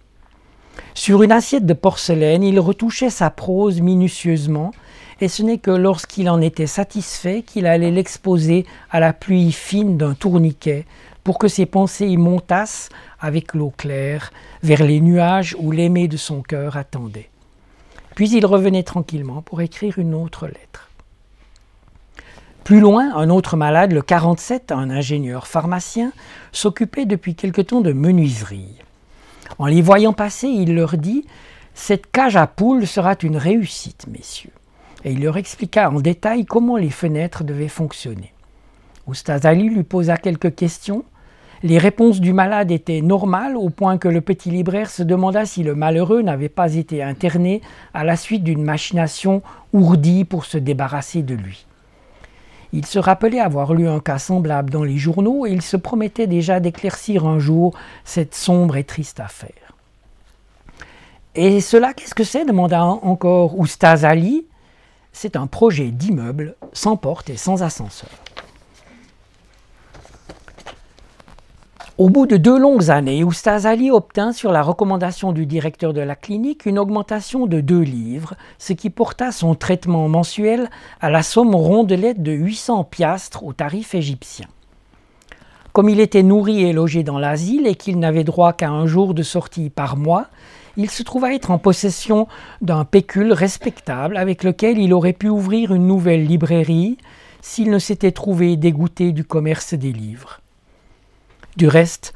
Sur 0.94 1.24
une 1.24 1.32
assiette 1.32 1.66
de 1.66 1.74
porcelaine, 1.74 2.44
il 2.44 2.60
retouchait 2.60 3.10
sa 3.10 3.30
prose 3.30 3.82
minutieusement, 3.82 4.72
et 5.22 5.28
ce 5.28 5.44
n'est 5.44 5.58
que 5.58 5.72
lorsqu'il 5.72 6.30
en 6.30 6.42
était 6.42 6.68
satisfait 6.68 7.42
qu'il 7.42 7.66
allait 7.66 7.92
l'exposer 7.92 8.66
à 8.92 9.00
la 9.00 9.14
pluie 9.14 9.52
fine 9.52 9.98
d'un 9.98 10.14
tourniquet 10.14 10.86
pour 11.24 11.40
que 11.40 11.48
ses 11.48 11.66
pensées 11.66 12.08
y 12.08 12.18
montassent 12.18 12.90
avec 13.20 13.54
l'eau 13.54 13.74
claire 13.76 14.32
vers 14.64 14.84
les 14.84 15.02
nuages 15.02 15.56
où 15.60 15.72
l'aimé 15.72 16.08
de 16.08 16.18
son 16.18 16.42
cœur 16.42 16.78
attendait. 16.78 17.30
Puis 18.16 18.30
il 18.32 18.46
revenait 18.46 18.84
tranquillement 18.84 19.42
pour 19.42 19.62
écrire 19.62 20.00
une 20.00 20.14
autre 20.14 20.48
lettre. 20.48 20.90
Plus 22.64 22.80
loin, 22.80 23.16
un 23.16 23.30
autre 23.30 23.56
malade, 23.56 23.94
le 23.94 24.02
47, 24.02 24.72
un 24.72 24.90
ingénieur 24.90 25.48
pharmacien, 25.48 26.12
s'occupait 26.52 27.06
depuis 27.06 27.34
quelque 27.34 27.62
temps 27.62 27.82
de 27.82 27.94
menuiserie. 27.94 28.76
En 29.60 29.66
les 29.66 29.82
voyant 29.82 30.14
passer, 30.14 30.48
il 30.48 30.76
leur 30.76 30.98
dit 30.98 31.26
Cette 31.74 32.12
cage 32.12 32.36
à 32.36 32.48
poules 32.48 32.88
sera 32.88 33.16
une 33.24 33.38
réussite, 33.38 34.06
messieurs. 34.08 34.52
Et 35.04 35.12
il 35.12 35.22
leur 35.22 35.38
expliqua 35.38 35.90
en 35.90 36.00
détail 36.00 36.46
comment 36.46 36.78
les 36.78 36.90
fenêtres 36.90 37.44
devaient 37.44 37.68
fonctionner. 37.68 38.34
Oustaz 39.08 39.46
Ali 39.46 39.70
lui 39.70 39.84
posa 39.84 40.18
quelques 40.18 40.56
questions. 40.56 41.06
Les 41.64 41.78
réponses 41.78 42.20
du 42.20 42.34
malade 42.34 42.72
étaient 42.72 43.02
normales 43.02 43.58
au 43.58 43.70
point 43.70 43.98
que 43.98 44.08
le 44.08 44.22
petit 44.22 44.52
libraire 44.52 44.90
se 44.90 45.02
demanda 45.02 45.46
si 45.46 45.64
le 45.64 45.76
malheureux 45.76 46.22
n'avait 46.22 46.50
pas 46.50 46.76
été 46.76 47.02
interné 47.02 47.62
à 47.94 48.04
la 48.04 48.16
suite 48.16 48.44
d'une 48.44 48.64
machination 48.64 49.42
ourdie 49.74 50.24
pour 50.24 50.46
se 50.46 50.58
débarrasser 50.58 51.24
de 51.24 51.34
lui. 51.34 51.66
Il 52.74 52.86
se 52.86 53.00
rappelait 53.00 53.40
avoir 53.40 53.74
lu 53.74 53.88
un 53.88 54.00
cas 54.00 54.20
semblable 54.20 54.70
dans 54.70 54.84
les 54.84 54.98
journaux 54.98 55.46
et 55.46 55.52
il 55.52 55.62
se 55.62 55.78
promettait 55.78 56.28
déjà 56.28 56.60
d'éclaircir 56.60 57.26
un 57.26 57.40
jour 57.40 57.74
cette 58.04 58.36
sombre 58.36 58.76
et 58.76 58.84
triste 58.84 59.20
affaire. 59.20 59.74
Et 61.36 61.62
cela, 61.62 61.94
qu'est-ce 61.94 62.16
que 62.16 62.24
c'est? 62.24 62.46
demanda 62.46 62.84
encore 62.84 63.58
Oustaz 63.60 64.04
Ali. 64.04 64.46
C'est 65.14 65.36
un 65.36 65.48
projet 65.48 65.92
d'immeuble 65.92 66.56
sans 66.74 66.98
porte 66.98 67.30
et 67.30 67.38
sans 67.38 67.64
ascenseur. 67.64 68.10
Au 71.98 72.12
bout 72.12 72.28
de 72.28 72.38
deux 72.38 72.60
longues 72.60 72.92
années, 72.92 73.24
Oustaz 73.24 73.66
Ali 73.66 73.90
obtint, 73.90 74.32
sur 74.32 74.52
la 74.52 74.62
recommandation 74.62 75.32
du 75.32 75.48
directeur 75.48 75.94
de 75.94 76.02
la 76.02 76.16
clinique, 76.16 76.68
une 76.68 76.78
augmentation 76.78 77.48
de 77.48 77.60
deux 77.60 77.82
livres, 77.82 78.36
ce 78.60 78.74
qui 78.74 78.92
porta 78.92 79.32
son 79.32 79.56
traitement 79.56 80.08
mensuel 80.08 80.70
à 81.02 81.10
la 81.10 81.24
somme 81.24 81.56
rondelette 81.56 82.22
de 82.22 82.34
800 82.34 82.84
piastres 82.84 83.44
au 83.44 83.52
tarif 83.52 83.96
égyptien. 83.96 84.46
Comme 85.74 85.90
il 85.90 86.00
était 86.00 86.22
nourri 86.22 86.62
et 86.66 86.72
logé 86.72 87.02
dans 87.02 87.18
l'asile 87.18 87.66
et 87.66 87.74
qu'il 87.74 87.98
n'avait 87.98 88.24
droit 88.24 88.54
qu'à 88.54 88.70
un 88.70 88.86
jour 88.86 89.16
de 89.16 89.24
sortie 89.24 89.72
par 89.72 89.98
mois, 89.98 90.28
il 90.76 90.92
se 90.92 91.02
trouva 91.02 91.34
être 91.34 91.50
en 91.50 91.58
possession 91.58 92.28
d'un 92.62 92.86
pécule 92.86 93.34
respectable 93.34 94.18
avec 94.18 94.44
lequel 94.44 94.78
il 94.78 94.94
aurait 94.94 95.14
pu 95.14 95.30
ouvrir 95.30 95.74
une 95.74 95.88
nouvelle 95.88 96.28
librairie 96.28 97.00
s'il 97.42 97.72
ne 97.72 97.80
s'était 97.80 98.12
trouvé 98.12 98.56
dégoûté 98.56 99.14
du 99.14 99.24
commerce 99.24 99.74
des 99.74 99.92
livres. 99.92 100.42
Du 101.58 101.68
reste, 101.68 102.14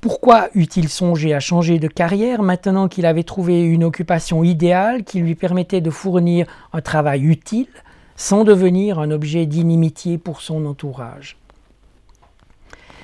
pourquoi 0.00 0.50
eût-il 0.54 0.88
songé 0.88 1.34
à 1.34 1.40
changer 1.40 1.80
de 1.80 1.88
carrière 1.88 2.42
maintenant 2.42 2.86
qu'il 2.86 3.06
avait 3.06 3.24
trouvé 3.24 3.60
une 3.60 3.82
occupation 3.82 4.44
idéale 4.44 5.02
qui 5.02 5.18
lui 5.18 5.34
permettait 5.34 5.80
de 5.80 5.90
fournir 5.90 6.46
un 6.72 6.80
travail 6.80 7.24
utile 7.24 7.66
sans 8.14 8.44
devenir 8.44 9.00
un 9.00 9.10
objet 9.10 9.46
d'inimitié 9.46 10.16
pour 10.16 10.40
son 10.40 10.64
entourage? 10.64 11.36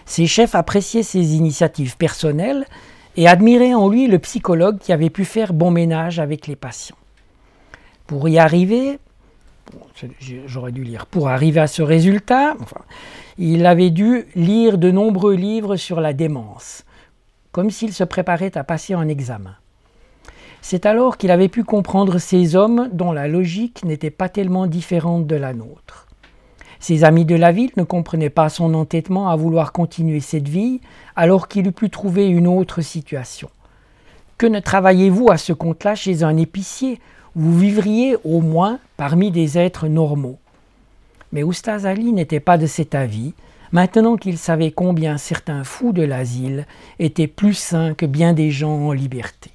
Ses 0.07 0.29
chefs 0.29 0.55
appréciaient 0.55 1.03
ses 1.03 1.35
initiatives 1.35 1.97
personnelles 1.97 2.67
et 3.17 3.27
admiraient 3.27 3.75
en 3.75 3.89
lui 3.89 4.07
le 4.07 4.21
psychologue 4.21 4.79
qui 4.79 4.93
avait 4.93 5.11
pu 5.11 5.25
faire 5.25 5.53
bon 5.53 5.73
ménage 5.73 6.21
avec 6.21 6.47
les 6.47 6.55
patients. 6.55 6.99
Pour 8.07 8.29
y 8.29 8.39
arriver, 8.39 9.01
j'aurais 10.47 10.73
dû 10.73 10.85
lire, 10.85 11.07
pour 11.07 11.29
arriver 11.29 11.61
à 11.61 11.67
ce 11.67 11.83
résultat, 11.83 12.55
il 13.43 13.65
avait 13.65 13.89
dû 13.89 14.27
lire 14.37 14.77
de 14.77 14.91
nombreux 14.91 15.35
livres 15.35 15.77
sur 15.77 16.03
la 16.03 16.13
démence, 16.13 16.85
comme 17.53 17.71
s'il 17.71 17.95
se 17.95 18.05
préparait 18.05 18.55
à 18.59 18.65
passer 18.65 18.93
un 18.93 19.09
examen. 19.09 19.55
C'est 20.61 20.85
alors 20.85 21.17
qu'il 21.17 21.31
avait 21.31 21.49
pu 21.49 21.65
comprendre 21.65 22.19
ces 22.19 22.55
hommes 22.55 22.91
dont 22.93 23.13
la 23.13 23.29
logique 23.29 23.83
n'était 23.83 24.11
pas 24.11 24.29
tellement 24.29 24.67
différente 24.67 25.27
de 25.27 25.37
la 25.37 25.55
nôtre. 25.55 26.07
Ses 26.81 27.03
amis 27.03 27.25
de 27.25 27.35
la 27.35 27.51
ville 27.51 27.71
ne 27.79 27.83
comprenaient 27.83 28.29
pas 28.29 28.51
son 28.51 28.75
entêtement 28.75 29.31
à 29.31 29.37
vouloir 29.37 29.73
continuer 29.73 30.21
cette 30.21 30.49
vie 30.49 30.83
alors 31.17 31.49
qu'il 31.49 31.67
eût 31.67 31.73
pu 31.73 31.89
trouver 31.89 32.29
une 32.29 32.47
autre 32.47 32.83
situation. 32.83 33.49
Que 34.37 34.47
ne 34.47 34.61
travaillez-vous 34.61 35.31
à 35.31 35.39
ce 35.39 35.55
compte-là 35.55 35.95
chez 35.95 36.25
un 36.25 36.37
épicier? 36.37 37.01
Vous 37.35 37.59
vivriez 37.59 38.19
au 38.23 38.43
moins 38.43 38.81
parmi 38.99 39.31
des 39.31 39.57
êtres 39.57 39.89
normaux. 39.89 40.39
Mais 41.33 41.43
Oustaz 41.43 41.87
Ali 41.87 42.13
n'était 42.13 42.41
pas 42.41 42.59
de 42.59 42.67
cet 42.67 42.95
avis, 42.95 43.35
maintenant 43.73 44.17
qu'il 44.17 44.39
savait 44.39 44.73
combien 44.73 45.17
certains 45.17 45.65
fous 45.65 45.93
de 45.93 46.03
l'asile 46.03 46.67
étaient 46.99 47.29
plus 47.29 47.55
sains 47.55 47.95
que 47.95 48.07
bien 48.07 48.33
des 48.33 48.51
gens 48.51 48.89
en 48.89 48.93
liberté. 48.93 49.53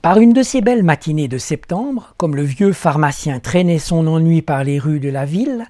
Par 0.00 0.20
une 0.20 0.32
de 0.32 0.42
ces 0.42 0.62
belles 0.62 0.84
matinées 0.84 1.28
de 1.28 1.36
septembre, 1.36 2.14
comme 2.16 2.34
le 2.34 2.42
vieux 2.42 2.72
pharmacien 2.72 3.40
traînait 3.40 3.78
son 3.78 4.06
ennui 4.06 4.40
par 4.40 4.64
les 4.64 4.78
rues 4.78 5.00
de 5.00 5.10
la 5.10 5.26
ville, 5.26 5.66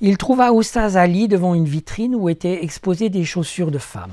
il 0.00 0.16
trouva 0.16 0.52
Oustaz 0.52 0.96
Ali 0.96 1.28
devant 1.28 1.54
une 1.54 1.66
vitrine 1.66 2.14
où 2.14 2.28
étaient 2.28 2.64
exposées 2.64 3.10
des 3.10 3.24
chaussures 3.24 3.70
de 3.70 3.78
femme. 3.78 4.12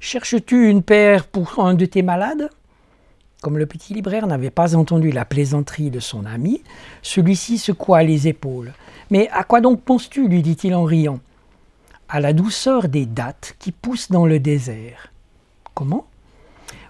Cherches-tu 0.00 0.70
une 0.70 0.82
paire 0.82 1.26
pour 1.26 1.58
un 1.64 1.74
de 1.74 1.84
tes 1.84 2.02
malades? 2.02 2.48
Comme 3.42 3.58
le 3.58 3.66
petit 3.66 3.92
libraire 3.92 4.26
n'avait 4.26 4.50
pas 4.50 4.74
entendu 4.74 5.10
la 5.10 5.24
plaisanterie 5.24 5.90
de 5.90 6.00
son 6.00 6.24
ami, 6.24 6.62
celui-ci 7.02 7.58
secoua 7.58 8.02
les 8.02 8.28
épaules. 8.28 8.72
Mais 9.10 9.28
à 9.30 9.44
quoi 9.44 9.60
donc 9.60 9.82
penses-tu? 9.82 10.28
lui 10.28 10.42
dit-il 10.42 10.74
en 10.74 10.84
riant. 10.84 11.20
À 12.08 12.20
la 12.20 12.32
douceur 12.32 12.88
des 12.88 13.04
dattes 13.04 13.54
qui 13.58 13.72
poussent 13.72 14.10
dans 14.10 14.26
le 14.26 14.40
désert. 14.40 15.12
Comment? 15.74 16.06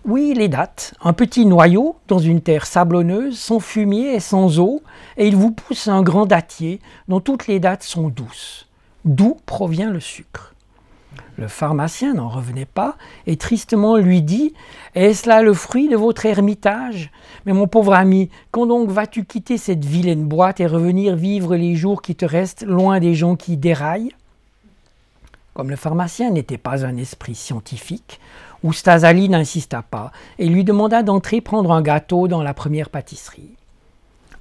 Oui, 0.07 0.35
les 0.37 0.49
dattes, 0.49 0.95
un 1.03 1.13
petit 1.13 1.47
noyau 1.47 1.97
dans 2.07 2.21
une 2.21 2.41
terre 2.41 2.67
sablonneuse, 2.67 3.37
sans 3.37 3.59
fumier 3.59 4.15
et 4.15 4.21
sans 4.21 4.61
eau, 4.61 4.83
et 5.17 5.27
il 5.27 5.35
vous 5.35 5.51
pousse 5.51 5.89
un 5.89 6.03
grand 6.03 6.27
dattier 6.27 6.81
dont 7.09 7.19
toutes 7.19 7.49
les 7.49 7.59
dattes 7.59 7.83
sont 7.83 8.09
douces. 8.09 8.69
D'où 9.05 9.37
provient 9.47 9.91
le 9.91 9.99
sucre? 9.99 10.55
Le 11.37 11.49
pharmacien 11.49 12.15
n'en 12.15 12.29
revenait 12.29 12.67
pas 12.67 12.97
et 13.27 13.37
tristement 13.37 13.97
lui 13.97 14.23
dit 14.23 14.55
Est-ce 14.95 15.29
là 15.29 15.43
le 15.43 15.55
fruit 15.55 15.89
de 15.89 15.97
votre 15.97 16.25
ermitage? 16.25 17.11
Mais 17.45 17.53
mon 17.53 17.67
pauvre 17.67 17.93
ami, 17.93 18.31
quand 18.53 18.67
donc 18.67 18.89
vas-tu 18.89 19.25
quitter 19.25 19.59
cette 19.59 19.85
vilaine 19.85 20.25
boîte 20.25 20.61
et 20.61 20.67
revenir 20.67 21.17
vivre 21.17 21.57
les 21.57 21.75
jours 21.75 22.01
qui 22.01 22.15
te 22.15 22.25
restent 22.25 22.65
loin 22.65 23.01
des 23.01 23.15
gens 23.15 23.35
qui 23.35 23.57
déraillent? 23.57 24.15
Comme 25.53 25.71
le 25.71 25.77
pharmacien 25.77 26.31
n'était 26.31 26.59
pas 26.59 26.85
un 26.85 26.97
esprit 26.97 27.35
scientifique, 27.35 28.21
Ali 29.03 29.29
n'insista 29.29 29.83
pas 29.83 30.13
et 30.39 30.47
lui 30.47 30.65
demanda 30.65 31.03
d'entrer 31.03 31.41
prendre 31.41 31.73
un 31.73 31.83
gâteau 31.83 32.29
dans 32.29 32.43
la 32.43 32.55
première 32.55 32.91
pâtisserie. 32.91 33.55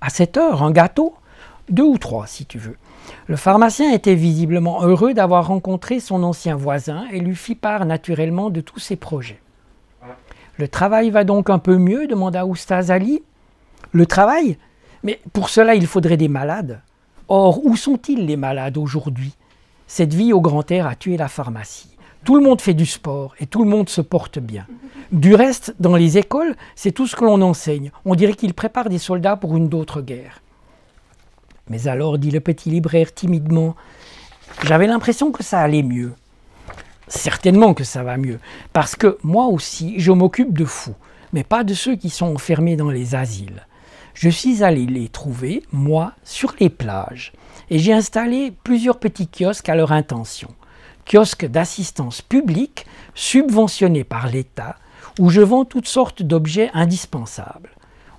À 0.02 0.10
cette 0.10 0.38
heure, 0.38 0.64
un 0.64 0.72
gâteau 0.72 1.14
Deux 1.70 1.84
ou 1.84 1.98
trois, 1.98 2.28
si 2.28 2.46
tu 2.46 2.60
veux. 2.60 2.78
Le 3.28 3.36
pharmacien 3.36 3.92
était 3.92 4.16
visiblement 4.16 4.84
heureux 4.84 5.14
d'avoir 5.14 5.48
rencontré 5.48 6.00
son 6.00 6.24
ancien 6.24 6.56
voisin 6.56 7.06
et 7.12 7.20
lui 7.20 7.36
fit 7.36 7.56
part 7.56 7.86
naturellement 7.86 8.50
de 8.50 8.62
tous 8.62 8.80
ses 8.80 8.96
projets. 8.96 9.42
Le 10.58 10.68
travail 10.68 11.10
va 11.10 11.24
donc 11.24 11.50
un 11.50 11.60
peu 11.60 11.78
mieux 11.78 12.08
demanda 12.08 12.46
Oustaz 12.46 12.92
Ali. 12.92 13.24
Le 13.92 14.06
travail? 14.06 14.58
Mais 15.04 15.20
pour 15.34 15.50
cela, 15.50 15.76
il 15.76 15.86
faudrait 15.88 16.18
des 16.18 16.28
malades. 16.28 16.82
Or, 17.28 17.66
où 17.66 17.76
sont-ils 17.76 18.26
les 18.26 18.38
malades 18.38 18.78
aujourd'hui? 18.78 19.34
Cette 19.88 20.14
vie 20.14 20.34
au 20.34 20.42
grand 20.42 20.70
air 20.72 20.88
a 20.88 20.96
tué 20.96 21.18
la 21.18 21.28
pharmacie. 21.28 21.95
Tout 22.26 22.36
le 22.38 22.42
monde 22.42 22.60
fait 22.60 22.74
du 22.74 22.88
sport 22.88 23.36
et 23.40 23.46
tout 23.46 23.64
le 23.64 23.70
monde 23.70 23.88
se 23.88 24.02
porte 24.02 24.40
bien. 24.40 24.66
Du 25.12 25.36
reste, 25.36 25.76
dans 25.80 25.96
les 25.96 26.18
écoles, 26.18 26.56
c'est 26.76 26.92
tout 26.92 27.06
ce 27.06 27.16
que 27.16 27.24
l'on 27.24 27.40
enseigne. 27.44 27.92
On 28.04 28.16
dirait 28.16 28.34
qu'ils 28.34 28.56
préparent 28.56 28.90
des 28.90 28.98
soldats 28.98 29.36
pour 29.36 29.56
une 29.56 29.70
d'autres 29.70 30.02
guerre. 30.02 30.42
Mais 31.70 31.88
alors, 31.88 32.18
dit 32.18 32.32
le 32.32 32.40
petit 32.40 32.72
libraire 32.72 33.14
timidement, 33.14 33.76
j'avais 34.64 34.88
l'impression 34.88 35.32
que 35.32 35.44
ça 35.44 35.60
allait 35.60 35.84
mieux. 35.84 36.14
Certainement 37.08 37.76
que 37.76 37.84
ça 37.84 38.02
va 38.02 38.18
mieux, 38.18 38.40
parce 38.74 38.96
que 38.96 39.20
moi 39.22 39.46
aussi, 39.46 40.00
je 40.00 40.12
m'occupe 40.12 40.58
de 40.58 40.66
fous, 40.66 40.96
mais 41.32 41.44
pas 41.44 41.64
de 41.64 41.76
ceux 41.76 41.96
qui 41.96 42.10
sont 42.10 42.34
enfermés 42.34 42.76
dans 42.76 42.90
les 42.90 43.14
asiles. 43.14 43.68
Je 44.16 44.30
suis 44.30 44.64
allé 44.64 44.88
les 44.88 45.10
trouver, 45.10 45.62
moi, 45.72 46.14
sur 46.24 46.56
les 46.60 46.72
plages, 46.72 47.34
et 47.70 47.78
j'ai 47.78 47.94
installé 47.94 48.52
plusieurs 48.64 48.98
petits 48.98 49.28
kiosques 49.28 49.70
à 49.70 49.76
leur 49.76 49.92
intention 49.92 50.50
kiosque 51.06 51.46
d'assistance 51.46 52.22
publique 52.22 52.86
subventionné 53.14 54.04
par 54.04 54.28
l'État 54.28 54.76
où 55.20 55.30
je 55.30 55.42
vends 55.42 55.66
toutes 55.66 55.88
sortes 55.88 56.24
d'objets 56.24 56.72
indispensables. 56.74 57.70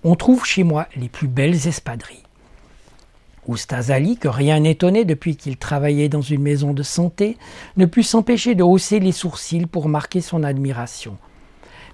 On 0.05 0.15
trouve 0.15 0.45
chez 0.45 0.63
moi 0.63 0.87
les 0.97 1.09
plus 1.09 1.29
belles 1.29 1.67
espadrilles. 1.67 2.23
Oustaz 3.47 3.91
Ali, 3.91 4.17
que 4.17 4.29
rien 4.29 4.61
n'étonnait 4.61 5.05
depuis 5.05 5.37
qu'il 5.37 5.57
travaillait 5.57 6.09
dans 6.09 6.23
une 6.23 6.43
maison 6.43 6.73
de 6.73 6.83
santé, 6.83 7.37
ne 7.77 7.87
put 7.87 8.03
s'empêcher 8.03 8.55
de 8.55 8.63
hausser 8.63 8.99
les 8.99 9.13
sourcils 9.13 9.67
pour 9.67 9.89
marquer 9.89 10.21
son 10.21 10.43
admiration. 10.43 11.17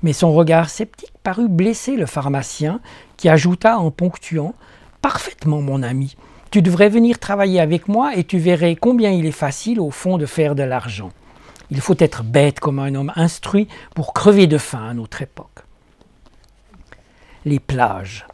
Mais 0.02 0.12
son 0.12 0.32
regard 0.32 0.70
sceptique 0.70 1.12
parut 1.22 1.48
blesser 1.48 1.96
le 1.96 2.06
pharmacien, 2.06 2.80
qui 3.16 3.28
ajouta 3.28 3.78
en 3.78 3.90
ponctuant 3.90 4.54
Parfaitement, 5.02 5.60
mon 5.60 5.82
ami. 5.82 6.16
Tu 6.52 6.60
devrais 6.60 6.90
venir 6.90 7.18
travailler 7.18 7.60
avec 7.60 7.88
moi 7.88 8.14
et 8.14 8.24
tu 8.24 8.36
verrais 8.36 8.76
combien 8.76 9.10
il 9.10 9.24
est 9.24 9.30
facile 9.30 9.80
au 9.80 9.90
fond 9.90 10.18
de 10.18 10.26
faire 10.26 10.54
de 10.54 10.62
l'argent. 10.62 11.08
Il 11.70 11.80
faut 11.80 11.96
être 11.98 12.22
bête 12.22 12.60
comme 12.60 12.78
un 12.78 12.94
homme 12.94 13.10
instruit 13.16 13.68
pour 13.94 14.12
crever 14.12 14.46
de 14.46 14.58
faim 14.58 14.86
à 14.86 14.92
notre 14.92 15.22
époque. 15.22 15.64
Les 17.46 17.58
plages. 17.58 18.26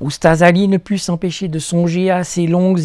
Oustaz 0.00 0.42
Ali 0.42 0.66
ne 0.66 0.78
put 0.78 0.98
s'empêcher 0.98 1.46
de 1.46 1.60
songer 1.60 2.10
à 2.10 2.24
ces, 2.24 2.48
longues 2.48 2.80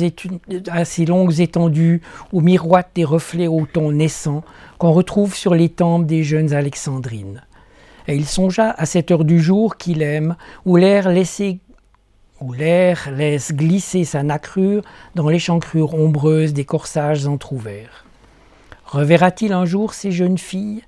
étendues 1.40 2.02
où 2.32 2.42
miroitent 2.42 2.92
des 2.94 3.06
reflets 3.06 3.48
au 3.48 3.66
ton 3.66 3.92
naissant 3.92 4.44
qu'on 4.78 4.92
retrouve 4.92 5.34
sur 5.34 5.56
les 5.56 5.70
tempes 5.70 6.06
des 6.06 6.22
jeunes 6.22 6.54
alexandrines. 6.54 7.42
Et 8.08 8.16
il 8.16 8.28
songea 8.28 8.70
à 8.78 8.86
cette 8.86 9.10
heure 9.10 9.26
du 9.26 9.40
jour 9.40 9.78
qu'il 9.78 10.04
aime, 10.04 10.36
où 10.64 10.76
l'air 10.76 11.10
laissé 11.10 11.60
où 12.42 12.54
l'air 12.54 13.10
laisse 13.12 13.54
glisser 13.54 14.04
sa 14.04 14.24
nacrure 14.24 14.84
dans 15.16 15.30
l'échancrure 15.30 15.94
ombreuse 15.94 16.54
des 16.54 16.66
corsages 16.66 17.28
entr'ouverts. 17.28 18.06
Reverra-t-il 18.86 19.54
un 19.54 19.66
jour 19.66 19.94
ces 19.94 20.12
jeunes 20.12 20.38
filles, 20.38 20.84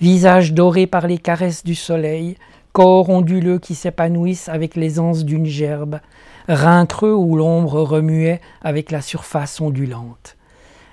visages 0.00 0.52
dorés 0.52 0.86
par 0.86 1.06
les 1.06 1.18
caresses 1.18 1.64
du 1.64 1.74
soleil, 1.74 2.36
corps 2.72 3.10
onduleux 3.10 3.58
qui 3.58 3.74
s'épanouissent 3.74 4.48
avec 4.48 4.76
l'aisance 4.76 5.24
d'une 5.24 5.46
gerbe, 5.46 6.00
reins 6.48 6.86
creux 6.86 7.14
où 7.14 7.36
l'ombre 7.36 7.80
remuait 7.82 8.40
avec 8.62 8.90
la 8.90 9.02
surface 9.02 9.60
ondulante? 9.60 10.36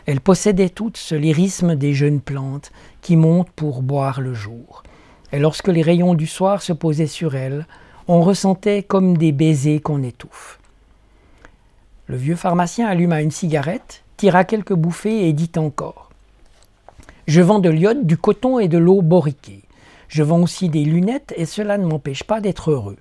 Elles 0.06 0.22
possédaient 0.22 0.70
toutes 0.70 0.98
ce 0.98 1.16
lyrisme 1.16 1.76
des 1.76 1.94
jeunes 1.94 2.20
plantes 2.20 2.72
qui 3.02 3.16
montent 3.16 3.52
pour 3.52 3.84
boire 3.84 4.22
le 4.22 4.34
jour. 4.34 4.84
Et 5.32 5.40
lorsque 5.40 5.68
les 5.68 5.84
rayons 5.84 6.16
du 6.16 6.26
soir 6.26 6.62
se 6.62 6.74
posaient 6.74 7.06
sur 7.06 7.36
elles, 7.36 7.68
on 8.12 8.22
ressentait 8.22 8.82
comme 8.82 9.18
des 9.18 9.32
baisers 9.32 9.82
qu'on 9.82 10.02
étouffe. 10.02 10.60
Le 12.08 12.18
vieux 12.18 12.36
pharmacien 12.36 12.88
alluma 12.88 13.22
une 13.22 13.30
cigarette, 13.30 14.04
tira 14.18 14.46
quelques 14.46 14.74
bouffées 14.74 15.30
et 15.30 15.32
dit 15.32 15.52
encore 15.58 16.10
Je 17.28 17.40
vends 17.40 17.60
de 17.60 17.70
l'iode, 17.70 18.08
du 18.08 18.18
coton 18.18 18.58
et 18.58 18.68
de 18.68 18.80
l'eau 18.80 19.04
boriquée. 19.04 19.62
Je 20.08 20.24
vends 20.24 20.42
aussi 20.42 20.70
des 20.70 20.86
lunettes 20.86 21.36
et 21.38 21.46
cela 21.46 21.78
ne 21.78 21.86
m'empêche 21.86 22.24
pas 22.24 22.42
d'être 22.42 22.72
heureux. 22.72 22.98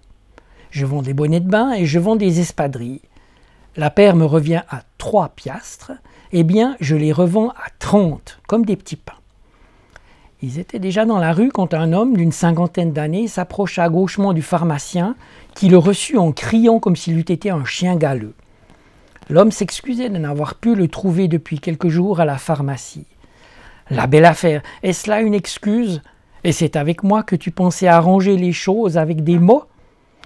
Je 0.71 0.85
vends 0.85 1.01
des 1.01 1.15
bonnets 1.15 1.41
de 1.41 1.49
bain 1.49 1.73
et 1.73 1.87
je 1.87 1.99
vends 1.99 2.17
des 2.17 2.41
espadrilles. 2.41 3.01
La 3.77 3.89
paire 3.89 4.15
me 4.15 4.27
revient 4.27 4.63
à 4.69 4.83
trois 4.99 5.31
piastres, 5.31 5.93
eh 6.33 6.45
bien 6.45 6.77
je 6.81 6.97
les 6.97 7.13
revends 7.13 7.49
à 7.53 7.71
trente, 7.79 8.41
comme 8.47 8.67
des 8.67 8.77
petits 8.77 8.97
pains. 8.97 9.18
Ils 10.41 10.61
étaient 10.61 10.79
déjà 10.79 11.05
dans 11.05 11.19
la 11.19 11.33
rue 11.33 11.51
quand 11.51 11.75
un 11.75 11.93
homme 11.93 12.17
d'une 12.17 12.31
cinquantaine 12.31 12.93
d'années 12.93 13.27
s'approcha 13.27 13.89
gauchement 13.89 14.33
du 14.33 14.43
pharmacien, 14.43 15.17
qui 15.55 15.69
le 15.69 15.79
reçut 15.79 16.17
en 16.17 16.31
criant 16.31 16.79
comme 16.79 16.95
s'il 16.95 17.19
eût 17.19 17.21
été 17.23 17.51
un 17.51 17.65
chien 17.65 17.97
galeux. 17.97 18.35
L'homme 19.29 19.51
s'excusait 19.51 20.11
de 20.11 20.19
n'avoir 20.19 20.55
pu 20.55 20.77
le 20.77 20.87
trouver 20.87 21.27
depuis 21.27 21.59
quelques 21.59 21.89
jours 21.89 22.21
à 22.21 22.25
la 22.25 22.39
pharmacie. 22.39 23.07
La 23.91 24.07
belle 24.07 24.25
affaire, 24.25 24.63
est-ce 24.85 25.11
là 25.11 25.23
une 25.23 25.35
excuse? 25.35 26.03
Et 26.45 26.53
c'est 26.53 26.77
avec 26.77 27.03
moi 27.03 27.25
que 27.25 27.35
tu 27.35 27.51
pensais 27.51 27.89
arranger 27.89 28.37
les 28.37 28.53
choses 28.53 28.97
avec 28.97 29.25
des 29.25 29.41
mots? 29.41 29.65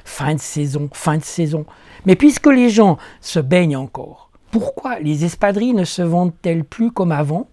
Fin 0.05 0.35
de 0.35 0.41
saison, 0.41 0.91
fin 0.93 1.17
de 1.17 1.25
saison. 1.25 1.65
Mais 2.05 2.17
puisque 2.17 2.49
les 2.49 2.69
gens 2.69 2.99
se 3.23 3.41
baignent 3.41 3.79
encore, 3.79 4.31
pourquoi 4.51 4.99
les 4.99 5.25
espadrilles 5.25 5.73
ne 5.73 5.85
se 5.85 6.03
vendent-elles 6.03 6.65
plus 6.65 6.91
comme 6.93 7.13
avant? 7.13 7.49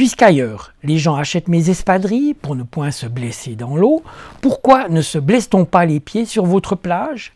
Puisqu'ailleurs, 0.00 0.72
les 0.82 0.96
gens 0.96 1.16
achètent 1.16 1.48
mes 1.48 1.68
espadrilles 1.68 2.32
pour 2.32 2.56
ne 2.56 2.62
point 2.62 2.90
se 2.90 3.04
blesser 3.04 3.54
dans 3.54 3.76
l'eau, 3.76 4.02
pourquoi 4.40 4.88
ne 4.88 5.02
se 5.02 5.18
blesse-t-on 5.18 5.66
pas 5.66 5.84
les 5.84 6.00
pieds 6.00 6.24
sur 6.24 6.46
votre 6.46 6.74
plage? 6.74 7.34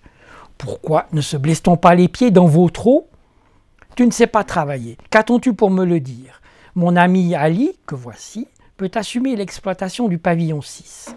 Pourquoi 0.56 1.04
ne 1.12 1.20
se 1.20 1.36
blesse-t-on 1.36 1.76
pas 1.76 1.94
les 1.94 2.08
pieds 2.08 2.30
dans 2.30 2.46
votre 2.46 2.86
eau? 2.86 3.06
Tu 3.96 4.06
ne 4.06 4.10
sais 4.10 4.26
pas 4.26 4.44
travailler. 4.44 4.96
Qu'attends-tu 5.10 5.52
pour 5.52 5.70
me 5.70 5.84
le 5.84 6.00
dire? 6.00 6.40
Mon 6.74 6.96
ami 6.96 7.34
Ali, 7.34 7.76
que 7.84 7.94
voici, 7.94 8.48
peut 8.78 8.90
assumer 8.94 9.36
l'exploitation 9.36 10.08
du 10.08 10.16
pavillon 10.16 10.62
6. 10.62 11.14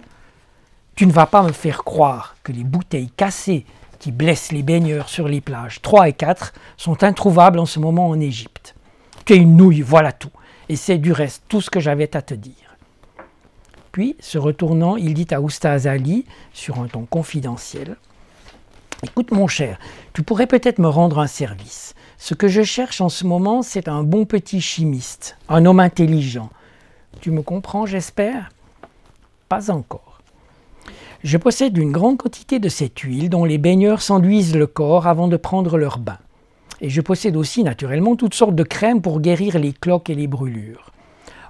Tu 0.96 1.08
ne 1.08 1.14
vas 1.14 1.28
pas 1.28 1.44
me 1.44 1.54
faire 1.54 1.86
croire 1.86 2.36
que 2.44 2.52
les 2.52 2.66
bouteilles 2.66 3.12
cassées 3.16 3.66
qui 4.00 4.12
blessent 4.12 4.52
les 4.52 4.64
baigneurs 4.64 5.08
sur 5.08 5.30
les 5.30 5.40
plages 5.40 5.82
3 5.82 6.10
et 6.10 6.14
4 6.14 6.52
sont 6.76 7.06
introuvables 7.06 7.60
en 7.60 7.66
ce 7.66 7.80
moment 7.80 8.10
en 8.10 8.20
Égypte. 8.20 8.76
Tu 9.24 9.32
es 9.32 9.38
une 9.38 9.56
nouille, 9.56 9.80
voilà 9.80 10.12
tout. 10.12 10.30
Et 10.70 10.76
c'est 10.76 10.98
du 10.98 11.12
reste 11.12 11.44
tout 11.48 11.62
ce 11.62 11.70
que 11.70 11.80
j'avais 11.80 12.16
à 12.16 12.22
te 12.22 12.34
dire. 12.34 12.78
Puis, 13.92 14.16
se 14.20 14.38
retournant, 14.38 14.96
il 14.96 15.14
dit 15.14 15.28
à 15.32 15.42
Oustaz 15.42 15.88
Ali, 15.88 16.26
sur 16.54 16.80
un 16.80 16.88
ton 16.88 17.06
confidentiel, 17.06 17.98
Écoute 19.04 19.32
mon 19.32 19.48
cher, 19.48 19.78
tu 20.14 20.24
pourrais 20.24 20.48
peut-être 20.48 20.80
me 20.80 20.88
rendre 20.88 21.20
un 21.20 21.28
service. 21.28 21.94
Ce 22.18 22.34
que 22.34 22.48
je 22.48 22.64
cherche 22.64 23.00
en 23.00 23.10
ce 23.10 23.26
moment, 23.26 23.62
c'est 23.62 23.88
un 23.88 24.02
bon 24.02 24.26
petit 24.26 24.60
chimiste, 24.60 25.38
un 25.50 25.66
homme 25.66 25.80
intelligent, 25.80 26.50
Tu 27.22 27.30
me 27.32 27.44
comprends, 27.44 27.86
j'espère? 27.86 28.50
Pas 29.50 29.70
encore. 29.72 30.22
Je 31.24 31.38
possède 31.38 31.78
une 31.78 31.92
grande 31.92 32.18
quantité 32.18 32.60
de 32.60 32.70
cette 32.70 33.00
huile 33.00 33.30
dont 33.30 33.46
les 33.46 33.58
baigneurs 33.58 34.02
s'enduisent 34.02 34.56
le 34.56 34.68
corps 34.68 35.08
avant 35.08 35.28
de 35.28 35.38
prendre 35.38 35.78
leur 35.78 36.00
bain. 36.00 36.18
Et 36.82 36.90
je 36.90 37.02
possède 37.02 37.36
aussi 37.36 37.64
naturellement 37.64 38.16
toutes 38.16 38.36
sortes 38.36 38.56
de 38.56 38.64
crèmes 38.64 39.02
pour 39.02 39.20
guérir 39.20 39.58
les 39.58 39.74
cloques 39.74 40.10
et 40.10 40.16
les 40.16 40.28
brûlures. 40.28 40.92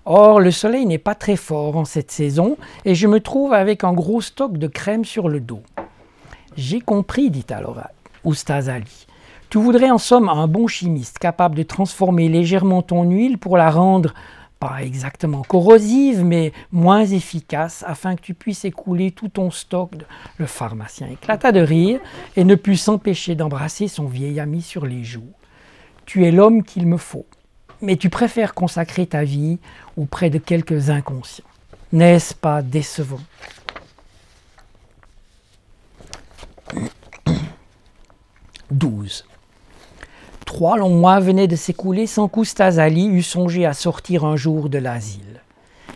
Or, 0.05 0.39
le 0.39 0.51
soleil 0.51 0.85
n'est 0.85 0.97
pas 0.97 1.15
très 1.15 1.35
fort 1.35 1.75
en 1.75 1.83
cette 1.83 2.11
saison 2.11 2.57
et 2.85 2.95
je 2.95 3.07
me 3.07 3.19
trouve 3.19 3.53
avec 3.53 3.83
un 3.83 3.91
gros 3.91 4.21
stock 4.21 4.57
de 4.57 4.67
crème 4.67 5.03
sur 5.03 5.27
le 5.27 5.41
dos. 5.41 5.63
J'ai 6.55 6.79
compris, 6.79 7.29
dit 7.29 7.45
alors 7.49 7.81
Oustaz 8.23 8.69
Ali. 8.69 9.05
Tu 9.49 9.57
voudrais 9.57 9.91
en 9.91 9.97
somme 9.97 10.29
un 10.29 10.47
bon 10.47 10.67
chimiste 10.67 11.19
capable 11.19 11.55
de 11.55 11.63
transformer 11.63 12.29
légèrement 12.29 12.81
ton 12.81 13.03
huile 13.03 13.37
pour 13.37 13.57
la 13.57 13.69
rendre 13.69 14.13
pas 14.59 14.83
exactement 14.83 15.43
corrosive, 15.43 16.23
mais 16.23 16.51
moins 16.71 17.05
efficace, 17.05 17.83
afin 17.87 18.15
que 18.15 18.21
tu 18.21 18.33
puisses 18.33 18.65
écouler 18.65 19.11
tout 19.11 19.29
ton 19.29 19.51
stock. 19.51 19.91
Le 20.37 20.45
pharmacien 20.45 21.07
éclata 21.07 21.51
de 21.51 21.59
rire 21.59 21.99
et 22.35 22.43
ne 22.43 22.55
put 22.55 22.75
s'empêcher 22.75 23.35
d'embrasser 23.35 23.87
son 23.87 24.05
vieil 24.05 24.39
ami 24.39 24.61
sur 24.61 24.85
les 24.85 25.03
joues. 25.03 25.31
Tu 26.05 26.25
es 26.25 26.31
l'homme 26.31 26.63
qu'il 26.63 26.87
me 26.87 26.97
faut, 26.97 27.25
mais 27.81 27.97
tu 27.97 28.09
préfères 28.09 28.53
consacrer 28.53 29.05
ta 29.05 29.23
vie 29.23 29.59
auprès 29.95 30.29
de 30.29 30.37
quelques 30.37 30.89
inconscients. 30.89 31.45
N'est-ce 31.91 32.33
pas 32.33 32.61
décevant? 32.61 33.21
12. 38.71 39.25
Trois 40.47 40.77
longs 40.77 40.95
mois 40.95 41.19
venaient 41.19 41.45
de 41.47 41.57
s'écouler 41.57 42.07
sans 42.07 42.29
qu'Oustazali 42.29 43.07
eût 43.07 43.21
songé 43.21 43.65
à 43.65 43.73
sortir 43.73 44.23
un 44.23 44.37
jour 44.37 44.69
de 44.69 44.77
l'asile. 44.77 45.41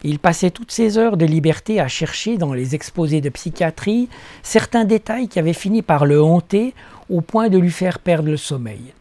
Il 0.03 0.19
passait 0.19 0.51
toutes 0.51 0.73
ses 0.73 0.97
heures 0.97 1.15
de 1.15 1.25
liberté 1.25 1.79
à 1.79 1.87
chercher 1.87 2.37
dans 2.37 2.53
les 2.53 2.75
exposés 2.75 3.21
de 3.21 3.29
psychiatrie 3.29 4.09
certains 4.43 4.83
détails 4.83 5.29
qui 5.29 5.39
avaient 5.39 5.53
fini 5.53 5.81
par 5.81 6.05
le 6.05 6.21
hanter 6.21 6.73
au 7.09 7.21
point 7.21 7.47
de 7.47 7.57
lui 7.57 7.71
faire 7.71 7.99
perdre 7.99 8.29
le 8.29 8.35
sommeil. 8.35 8.93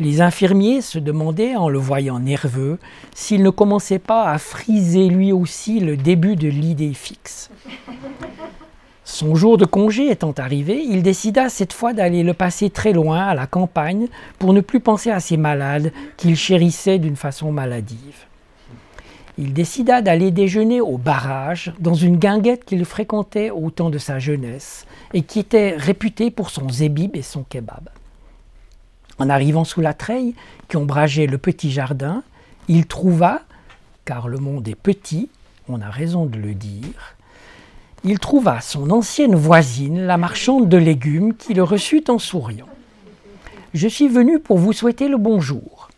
Les 0.00 0.20
infirmiers 0.20 0.80
se 0.80 0.98
demandaient, 0.98 1.54
en 1.54 1.68
le 1.68 1.78
voyant 1.78 2.18
nerveux, 2.18 2.78
s'il 3.14 3.44
ne 3.44 3.50
commençait 3.50 4.00
pas 4.00 4.28
à 4.28 4.38
friser 4.38 5.08
lui 5.08 5.30
aussi 5.30 5.78
le 5.78 5.96
début 5.96 6.34
de 6.34 6.48
l'idée 6.48 6.92
fixe. 6.92 7.50
Son 9.10 9.34
jour 9.34 9.56
de 9.56 9.64
congé 9.64 10.10
étant 10.10 10.32
arrivé, 10.32 10.84
il 10.84 11.02
décida 11.02 11.48
cette 11.48 11.72
fois 11.72 11.94
d'aller 11.94 12.22
le 12.22 12.34
passer 12.34 12.68
très 12.68 12.92
loin, 12.92 13.26
à 13.26 13.34
la 13.34 13.46
campagne, 13.46 14.08
pour 14.38 14.52
ne 14.52 14.60
plus 14.60 14.80
penser 14.80 15.10
à 15.10 15.18
ses 15.18 15.38
malades 15.38 15.94
qu'il 16.18 16.36
chérissait 16.36 16.98
d'une 16.98 17.16
façon 17.16 17.50
maladive. 17.50 18.26
Il 19.38 19.54
décida 19.54 20.02
d'aller 20.02 20.30
déjeuner 20.30 20.82
au 20.82 20.98
barrage, 20.98 21.72
dans 21.80 21.94
une 21.94 22.18
guinguette 22.18 22.66
qu'il 22.66 22.84
fréquentait 22.84 23.48
au 23.48 23.70
temps 23.70 23.88
de 23.88 23.96
sa 23.96 24.18
jeunesse, 24.18 24.86
et 25.14 25.22
qui 25.22 25.38
était 25.38 25.74
réputée 25.74 26.30
pour 26.30 26.50
son 26.50 26.68
zébib 26.68 27.16
et 27.16 27.22
son 27.22 27.44
kebab. 27.44 27.88
En 29.18 29.30
arrivant 29.30 29.64
sous 29.64 29.80
la 29.80 29.94
treille 29.94 30.34
qui 30.68 30.76
ombrageait 30.76 31.26
le 31.26 31.38
petit 31.38 31.70
jardin, 31.70 32.22
il 32.68 32.86
trouva, 32.86 33.40
car 34.04 34.28
le 34.28 34.36
monde 34.36 34.68
est 34.68 34.74
petit, 34.74 35.30
on 35.66 35.80
a 35.80 35.88
raison 35.88 36.26
de 36.26 36.38
le 36.38 36.52
dire, 36.52 37.16
il 38.04 38.18
trouva 38.18 38.60
son 38.60 38.90
ancienne 38.90 39.34
voisine, 39.34 40.06
la 40.06 40.16
marchande 40.16 40.68
de 40.68 40.76
légumes, 40.76 41.34
qui 41.34 41.54
le 41.54 41.62
reçut 41.62 42.04
en 42.08 42.18
souriant. 42.18 42.68
Je 43.74 43.88
suis 43.88 44.08
venu 44.08 44.38
pour 44.38 44.58
vous 44.58 44.72
souhaiter 44.72 45.08
le 45.08 45.18
bonjour. 45.18 45.90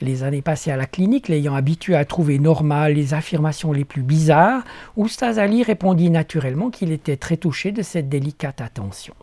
Les 0.00 0.22
années 0.22 0.42
passées 0.42 0.70
à 0.70 0.76
la 0.76 0.86
clinique 0.86 1.28
l'ayant 1.28 1.54
habitué 1.54 1.94
à 1.94 2.04
trouver 2.04 2.38
normal 2.38 2.94
les 2.94 3.14
affirmations 3.14 3.72
les 3.72 3.84
plus 3.84 4.02
bizarres, 4.02 4.64
Oustaz 4.96 5.38
Ali 5.38 5.62
répondit 5.62 6.10
naturellement 6.10 6.70
qu'il 6.70 6.92
était 6.92 7.16
très 7.16 7.36
touché 7.36 7.72
de 7.72 7.82
cette 7.82 8.08
délicate 8.08 8.60
attention. 8.60 9.14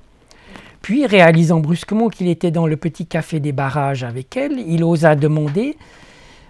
Puis, 0.82 1.05
réalisant 1.05 1.59
brusquement 1.59 2.09
qu'il 2.09 2.28
était 2.28 2.49
dans 2.49 2.65
le 2.65 2.78
petit 2.78 3.05
café 3.05 3.39
des 3.39 3.51
barrages 3.51 4.03
avec 4.03 4.36
elle, 4.38 4.57
il 4.59 4.84
osa 4.84 5.15
demander 5.15 5.78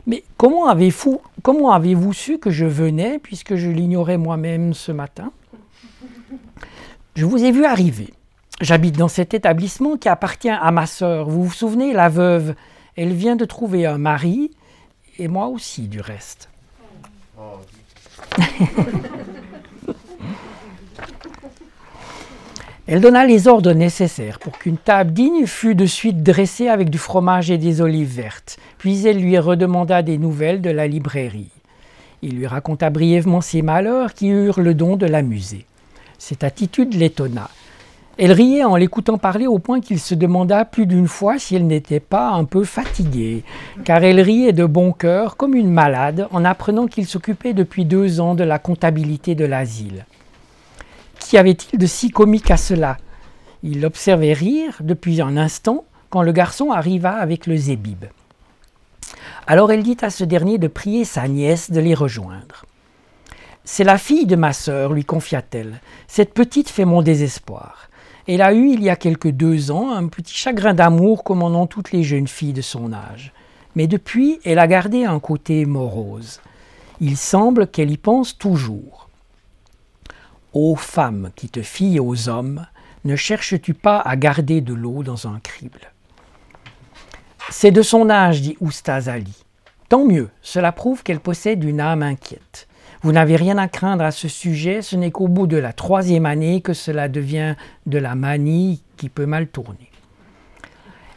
Mais 0.06 0.24
comment 0.38 0.68
avez-vous 0.68 1.22
avez 1.72 1.98
su 2.14 2.38
que 2.38 2.52
je 2.52 2.66
venais, 2.66 3.20
puisque 3.20 3.56
je 3.56 3.70
l'ignorais 3.70 4.18
moi-même 4.18 4.74
ce 4.74 4.92
matin? 4.92 5.32
Je 7.16 7.26
vous 7.26 7.44
ai 7.44 7.52
vu 7.52 7.66
arriver. 7.66 8.14
J'habite 8.62 8.98
dans 8.98 9.08
cet 9.08 9.34
établissement 9.34 9.98
qui 9.98 10.08
appartient 10.08 10.50
à 10.50 10.72
ma 10.72 10.86
sœur. 10.86 11.30
Vous 11.30 11.44
vous 11.46 11.54
souvenez, 11.54 11.94
la 11.94 12.10
veuve 12.10 12.56
Elle 12.96 13.14
vient 13.14 13.36
de 13.36 13.46
trouver 13.46 13.86
un 13.86 13.98
mari, 13.98 14.52
et 15.18 15.28
moi 15.28 15.48
aussi 15.48 15.88
du 15.88 16.00
reste. 16.00 16.50
Elle 22.88 23.00
donna 23.00 23.26
les 23.26 23.48
ordres 23.48 23.72
nécessaires 23.74 24.38
pour 24.40 24.58
qu'une 24.58 24.78
table 24.78 25.14
digne 25.14 25.46
fût 25.46 25.76
de 25.76 25.86
suite 25.86 26.24
dressée 26.24 26.68
avec 26.68 26.90
du 26.90 26.98
fromage 26.98 27.50
et 27.50 27.58
des 27.58 27.80
olives 27.80 28.14
vertes. 28.14 28.58
Puis 28.80 29.08
elle 29.08 29.22
lui 29.22 29.38
redemanda 29.38 30.02
des 30.02 30.18
nouvelles 30.18 30.62
de 30.62 30.72
la 30.72 30.88
librairie. 30.88 31.52
Il 32.22 32.36
lui 32.36 32.48
raconta 32.48 32.90
brièvement 32.90 33.40
ses 33.40 33.62
malheurs 33.62 34.14
qui 34.14 34.28
eurent 34.28 34.60
le 34.60 34.74
don 34.74 34.98
de 34.98 35.06
l'amuser. 35.06 35.66
Cette 36.24 36.44
attitude 36.44 36.94
l'étonna. 36.94 37.50
Elle 38.20 38.32
riait 38.32 38.64
en 38.64 38.76
l'écoutant 38.76 39.18
parler 39.18 39.48
au 39.48 39.58
point 39.58 39.82
qu'il 39.82 40.00
se 40.00 40.14
demanda 40.14 40.66
plus 40.66 40.86
d'une 40.86 41.08
fois 41.08 41.40
si 41.40 41.56
elle 41.56 41.66
n'était 41.66 42.00
pas 42.00 42.30
un 42.30 42.44
peu 42.44 42.64
fatiguée, 42.64 43.44
car 43.86 44.04
elle 44.04 44.22
riait 44.22 44.54
de 44.54 44.66
bon 44.66 44.92
cœur 44.92 45.36
comme 45.36 45.56
une 45.56 45.72
malade 45.72 46.28
en 46.30 46.46
apprenant 46.46 46.86
qu'il 46.86 47.08
s'occupait 47.08 47.56
depuis 47.56 47.86
deux 47.86 48.22
ans 48.22 48.36
de 48.36 48.44
la 48.44 48.60
comptabilité 48.60 49.34
de 49.34 49.46
l'asile. 49.46 50.06
Qu'y 51.20 51.40
avait-il 51.40 51.80
de 51.80 51.88
si 51.88 52.12
comique 52.12 52.52
à 52.52 52.58
cela? 52.58 52.98
Il 53.64 53.82
l'observait 53.82 54.34
rire 54.34 54.78
depuis 54.82 55.22
un 55.22 55.38
instant 55.38 55.86
quand 56.12 56.22
le 56.22 56.34
garçon 56.34 56.70
arriva 56.70 57.14
avec 57.14 57.48
le 57.48 57.58
zébib. 57.58 58.06
Alors 59.48 59.72
elle 59.72 59.82
dit 59.82 59.98
à 60.02 60.12
ce 60.12 60.24
dernier 60.24 60.60
de 60.60 60.68
prier 60.68 61.04
sa 61.04 61.28
nièce 61.28 61.72
de 61.72 61.80
les 61.80 61.96
rejoindre. 61.96 62.66
C'est 63.74 63.86
la 63.86 63.98
fille 63.98 64.26
de 64.26 64.36
ma 64.36 64.52
sœur, 64.52 64.92
lui 64.92 65.06
confia-t-elle. 65.06 65.80
Cette 66.06 66.34
petite 66.34 66.70
fait 66.70 66.84
mon 66.84 67.02
désespoir. 67.02 67.88
Elle 68.28 68.42
a 68.42 68.54
eu, 68.54 68.74
il 68.74 68.84
y 68.84 68.90
a 68.90 68.98
quelques 68.98 69.30
deux 69.30 69.72
ans, 69.72 69.94
un 69.94 70.10
petit 70.10 70.36
chagrin 70.36 70.74
d'amour 70.74 71.24
comme 71.24 71.42
en 71.42 71.56
ont 71.56 71.68
toutes 71.68 71.94
les 71.94 72.04
jeunes 72.04 72.28
filles 72.28 72.52
de 72.52 72.62
son 72.62 72.92
âge. 72.92 73.32
Mais 73.78 73.88
depuis, 73.88 74.42
elle 74.44 74.60
a 74.60 74.68
gardé 74.68 75.06
un 75.06 75.22
côté 75.22 75.66
morose. 75.66 76.42
Il 77.00 77.16
semble 77.16 77.66
qu'elle 77.66 77.92
y 77.92 77.98
pense 77.98 78.38
toujours. 78.38 79.08
Ô 80.52 80.76
femme 80.76 81.32
qui 81.38 81.48
te 81.48 81.62
fie 81.62 81.98
aux 81.98 82.28
hommes, 82.28 82.68
ne 83.06 83.16
cherches-tu 83.16 83.74
pas 83.74 84.00
à 84.00 84.18
garder 84.18 84.60
de 84.60 84.74
l'eau 84.74 85.02
dans 85.02 85.30
un 85.30 85.40
crible? 85.40 85.94
C'est 87.50 87.72
de 87.72 87.82
son 87.82 88.10
âge, 88.10 88.42
dit 88.42 88.58
Oustaz 88.60 89.08
Ali. 89.08 89.46
Tant 89.88 90.04
mieux, 90.04 90.30
cela 90.42 90.74
prouve 90.74 91.04
qu'elle 91.04 91.22
possède 91.22 91.64
une 91.64 91.80
âme 91.80 92.04
inquiète. 92.04 92.68
Vous 93.04 93.12
n'avez 93.12 93.36
rien 93.36 93.58
à 93.58 93.68
craindre 93.68 94.04
à 94.04 94.12
ce 94.12 94.28
sujet, 94.28 94.84
ce 94.84 94.96
n'est 94.96 95.10
qu'au 95.10 95.28
bout 95.28 95.48
de 95.48 95.58
la 95.58 95.74
troisième 95.74 96.28
année 96.28 96.62
que 96.62 96.74
cela 96.74 97.08
devient 97.08 97.56
de 97.88 97.98
la 97.98 98.14
manie 98.14 98.84
qui 98.98 99.10
peut 99.10 99.26
mal 99.26 99.48
tourner. 99.48 99.90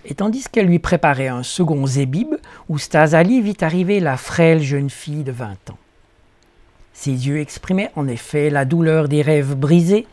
Et 0.06 0.14
tandis 0.14 0.44
qu'elle 0.50 0.66
lui 0.66 0.78
préparait 0.78 1.28
un 1.28 1.42
second 1.42 1.86
zébib, 1.86 2.34
Oustazali 2.68 3.42
vit 3.42 3.56
arriver 3.60 4.00
la 4.00 4.16
frêle 4.16 4.62
jeune 4.62 4.90
fille 4.90 5.24
de 5.24 5.32
vingt 5.32 5.70
ans. 5.70 5.78
Ses 6.94 7.26
yeux 7.26 7.38
exprimaient 7.38 7.90
en 7.96 8.08
effet 8.08 8.48
la 8.48 8.64
douleur 8.64 9.08
des 9.08 9.20
rêves 9.20 9.54
brisés, 9.54 10.06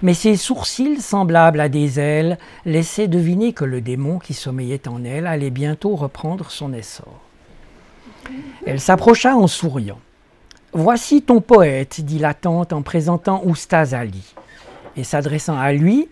mais 0.00 0.14
ses 0.14 0.36
sourcils, 0.36 1.00
semblables 1.00 1.60
à 1.60 1.68
des 1.68 2.00
ailes, 2.00 2.38
laissaient 2.64 3.06
deviner 3.06 3.52
que 3.52 3.64
le 3.64 3.80
démon 3.80 4.18
qui 4.18 4.34
sommeillait 4.34 4.88
en 4.88 5.04
elle 5.04 5.28
allait 5.28 5.50
bientôt 5.50 5.94
reprendre 5.94 6.50
son 6.50 6.72
essor. 6.72 7.20
Elle 8.66 8.80
s'approcha 8.80 9.36
en 9.36 9.46
souriant. 9.46 9.98
Voici 10.74 11.20
ton 11.20 11.42
poète, 11.42 12.00
dit 12.00 12.18
la 12.18 12.32
tante 12.32 12.72
en 12.72 12.80
présentant 12.80 13.42
Oustaz 13.44 13.92
Ali. 13.92 14.34
Et 14.96 15.04
s'adressant 15.04 15.58
à 15.58 15.70
lui, 15.72 16.08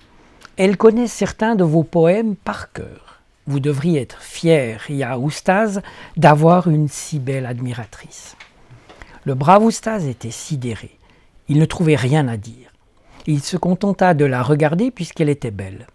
elle 0.58 0.76
connaît 0.76 1.06
certains 1.06 1.54
de 1.54 1.64
vos 1.64 1.82
poèmes 1.82 2.36
par 2.36 2.70
cœur. 2.70 3.22
Vous 3.46 3.58
devriez 3.58 4.02
être 4.02 4.20
fier, 4.20 4.84
ya 4.90 5.18
Oustaz, 5.18 5.80
d'avoir 6.18 6.68
une 6.68 6.88
si 6.88 7.18
belle 7.18 7.46
admiratrice. 7.46 8.36
Le 9.24 9.32
brave 9.32 9.64
Oustaz 9.64 10.06
était 10.06 10.30
sidéré. 10.30 10.90
Il 11.48 11.58
ne 11.58 11.64
trouvait 11.64 11.96
rien 11.96 12.28
à 12.28 12.36
dire. 12.36 12.70
Il 13.26 13.40
se 13.40 13.56
contenta 13.56 14.12
de 14.12 14.26
la 14.26 14.42
regarder 14.42 14.90
puisqu'elle 14.90 15.30
était 15.30 15.50
belle. 15.50 15.86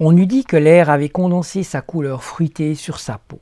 On 0.00 0.16
eût 0.16 0.26
dit 0.26 0.44
que 0.44 0.56
l'air 0.56 0.90
avait 0.90 1.10
condensé 1.10 1.62
sa 1.62 1.80
couleur 1.80 2.24
fruitée 2.24 2.74
sur 2.74 2.98
sa 2.98 3.18
peau. 3.18 3.38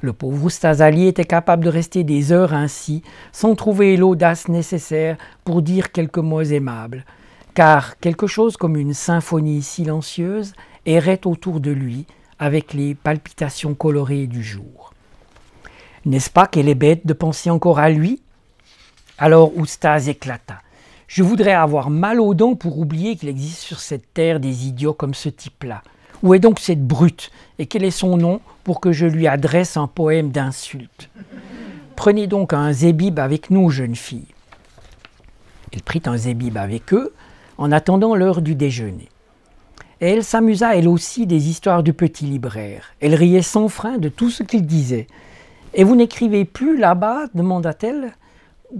Le 0.00 0.12
pauvre 0.12 0.44
Oustazali 0.44 1.06
était 1.06 1.24
capable 1.24 1.64
de 1.64 1.70
rester 1.70 2.04
des 2.04 2.32
heures 2.32 2.54
ainsi, 2.54 3.02
sans 3.32 3.54
trouver 3.54 3.96
l'audace 3.96 4.48
nécessaire 4.48 5.16
pour 5.44 5.62
dire 5.62 5.90
quelques 5.90 6.18
mots 6.18 6.42
aimables, 6.42 7.04
car 7.54 7.98
quelque 7.98 8.28
chose 8.28 8.56
comme 8.56 8.76
une 8.76 8.94
symphonie 8.94 9.62
silencieuse 9.62 10.52
errait 10.86 11.26
autour 11.26 11.60
de 11.60 11.72
lui 11.72 12.06
avec 12.38 12.72
les 12.74 12.94
palpitations 12.94 13.74
colorées 13.74 14.28
du 14.28 14.42
jour. 14.42 14.94
N'est-ce 16.04 16.30
pas 16.30 16.46
qu'elle 16.46 16.68
est 16.68 16.76
bête 16.76 17.06
de 17.06 17.12
penser 17.12 17.50
encore 17.50 17.80
à 17.80 17.90
lui? 17.90 18.22
Alors 19.18 19.56
Oustaz 19.56 20.08
éclata. 20.08 20.60
Je 21.08 21.22
voudrais 21.24 21.54
avoir 21.54 21.90
mal 21.90 22.20
aux 22.20 22.34
dents 22.34 22.54
pour 22.54 22.78
oublier 22.78 23.16
qu'il 23.16 23.28
existe 23.28 23.60
sur 23.60 23.80
cette 23.80 24.14
terre 24.14 24.38
des 24.38 24.68
idiots 24.68 24.92
comme 24.92 25.14
ce 25.14 25.28
type-là. 25.28 25.82
Où 26.22 26.34
est 26.34 26.38
donc 26.38 26.60
cette 26.60 26.86
brute? 26.86 27.30
Et 27.60 27.66
quel 27.66 27.84
est 27.84 27.90
son 27.90 28.16
nom 28.16 28.40
pour 28.62 28.80
que 28.80 28.92
je 28.92 29.06
lui 29.06 29.26
adresse 29.26 29.76
un 29.76 29.88
poème 29.88 30.30
d'insulte? 30.30 31.10
Prenez 31.96 32.28
donc 32.28 32.52
un 32.52 32.72
zébib 32.72 33.18
avec 33.18 33.50
nous, 33.50 33.70
jeune 33.70 33.96
fille. 33.96 34.28
Il 35.72 35.82
prit 35.82 36.02
un 36.06 36.16
zébib 36.16 36.56
avec 36.56 36.94
eux 36.94 37.12
en 37.56 37.72
attendant 37.72 38.14
l'heure 38.14 38.42
du 38.42 38.54
déjeuner. 38.54 39.08
Et 40.00 40.10
elle 40.10 40.22
s'amusa 40.22 40.76
elle 40.76 40.86
aussi 40.86 41.26
des 41.26 41.48
histoires 41.48 41.82
du 41.82 41.92
petit 41.92 42.24
libraire. 42.24 42.94
Elle 43.00 43.16
riait 43.16 43.42
sans 43.42 43.68
frein 43.68 43.98
de 43.98 44.08
tout 44.08 44.30
ce 44.30 44.44
qu'il 44.44 44.64
disait. 44.64 45.08
Et 45.74 45.82
vous 45.82 45.96
n'écrivez 45.96 46.44
plus 46.44 46.78
là-bas 46.78 47.26
demanda-t-elle. 47.34 48.12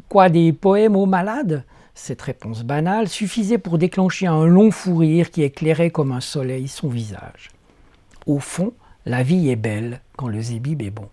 Quoi, 0.08 0.28
des 0.28 0.52
poèmes 0.52 0.94
aux 0.94 1.06
malades? 1.06 1.64
Cette 1.94 2.22
réponse 2.22 2.62
banale 2.62 3.08
suffisait 3.08 3.58
pour 3.58 3.78
déclencher 3.78 4.28
un 4.28 4.46
long 4.46 4.70
fou 4.70 4.98
rire 4.98 5.32
qui 5.32 5.42
éclairait 5.42 5.90
comme 5.90 6.12
un 6.12 6.20
soleil 6.20 6.68
son 6.68 6.88
visage. 6.88 7.50
Au 8.28 8.38
fond, 8.40 8.74
la 9.06 9.22
vie 9.22 9.48
est 9.48 9.56
belle 9.56 10.02
quand 10.16 10.28
le 10.28 10.42
zébib 10.42 10.82
est 10.82 10.90
bon. 10.90 11.08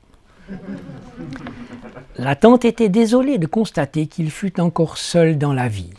La 2.17 2.35
tante 2.35 2.65
était 2.65 2.89
désolée 2.89 3.37
de 3.37 3.47
constater 3.47 4.07
qu'il 4.07 4.29
fut 4.29 4.59
encore 4.59 4.97
seul 4.97 5.37
dans 5.37 5.53
la 5.53 5.69
vie. 5.69 5.93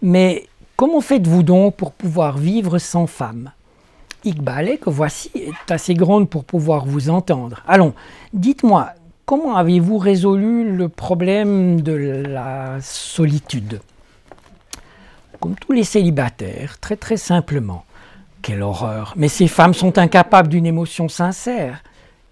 Mais 0.00 0.48
comment 0.76 1.02
faites-vous 1.02 1.42
donc 1.42 1.76
pour 1.76 1.92
pouvoir 1.92 2.38
vivre 2.38 2.78
sans 2.78 3.06
femme? 3.06 3.52
Iqbalé, 4.24 4.78
que 4.78 4.88
voici, 4.88 5.30
est 5.34 5.70
assez 5.70 5.92
grande 5.92 6.30
pour 6.30 6.44
pouvoir 6.44 6.86
vous 6.86 7.10
entendre. 7.10 7.62
Allons, 7.68 7.92
dites-moi, 8.32 8.94
comment 9.26 9.56
avez-vous 9.56 9.98
résolu 9.98 10.74
le 10.74 10.88
problème 10.88 11.82
de 11.82 11.92
la 11.92 12.78
solitude? 12.80 13.82
Comme 15.40 15.56
tous 15.56 15.72
les 15.72 15.84
célibataires, 15.84 16.78
très 16.80 16.96
très 16.96 17.18
simplement. 17.18 17.84
Quelle 18.42 18.62
horreur 18.62 19.12
Mais 19.16 19.28
ces 19.28 19.48
femmes 19.48 19.74
sont 19.74 19.98
incapables 19.98 20.48
d'une 20.48 20.66
émotion 20.66 21.08
sincère. 21.08 21.82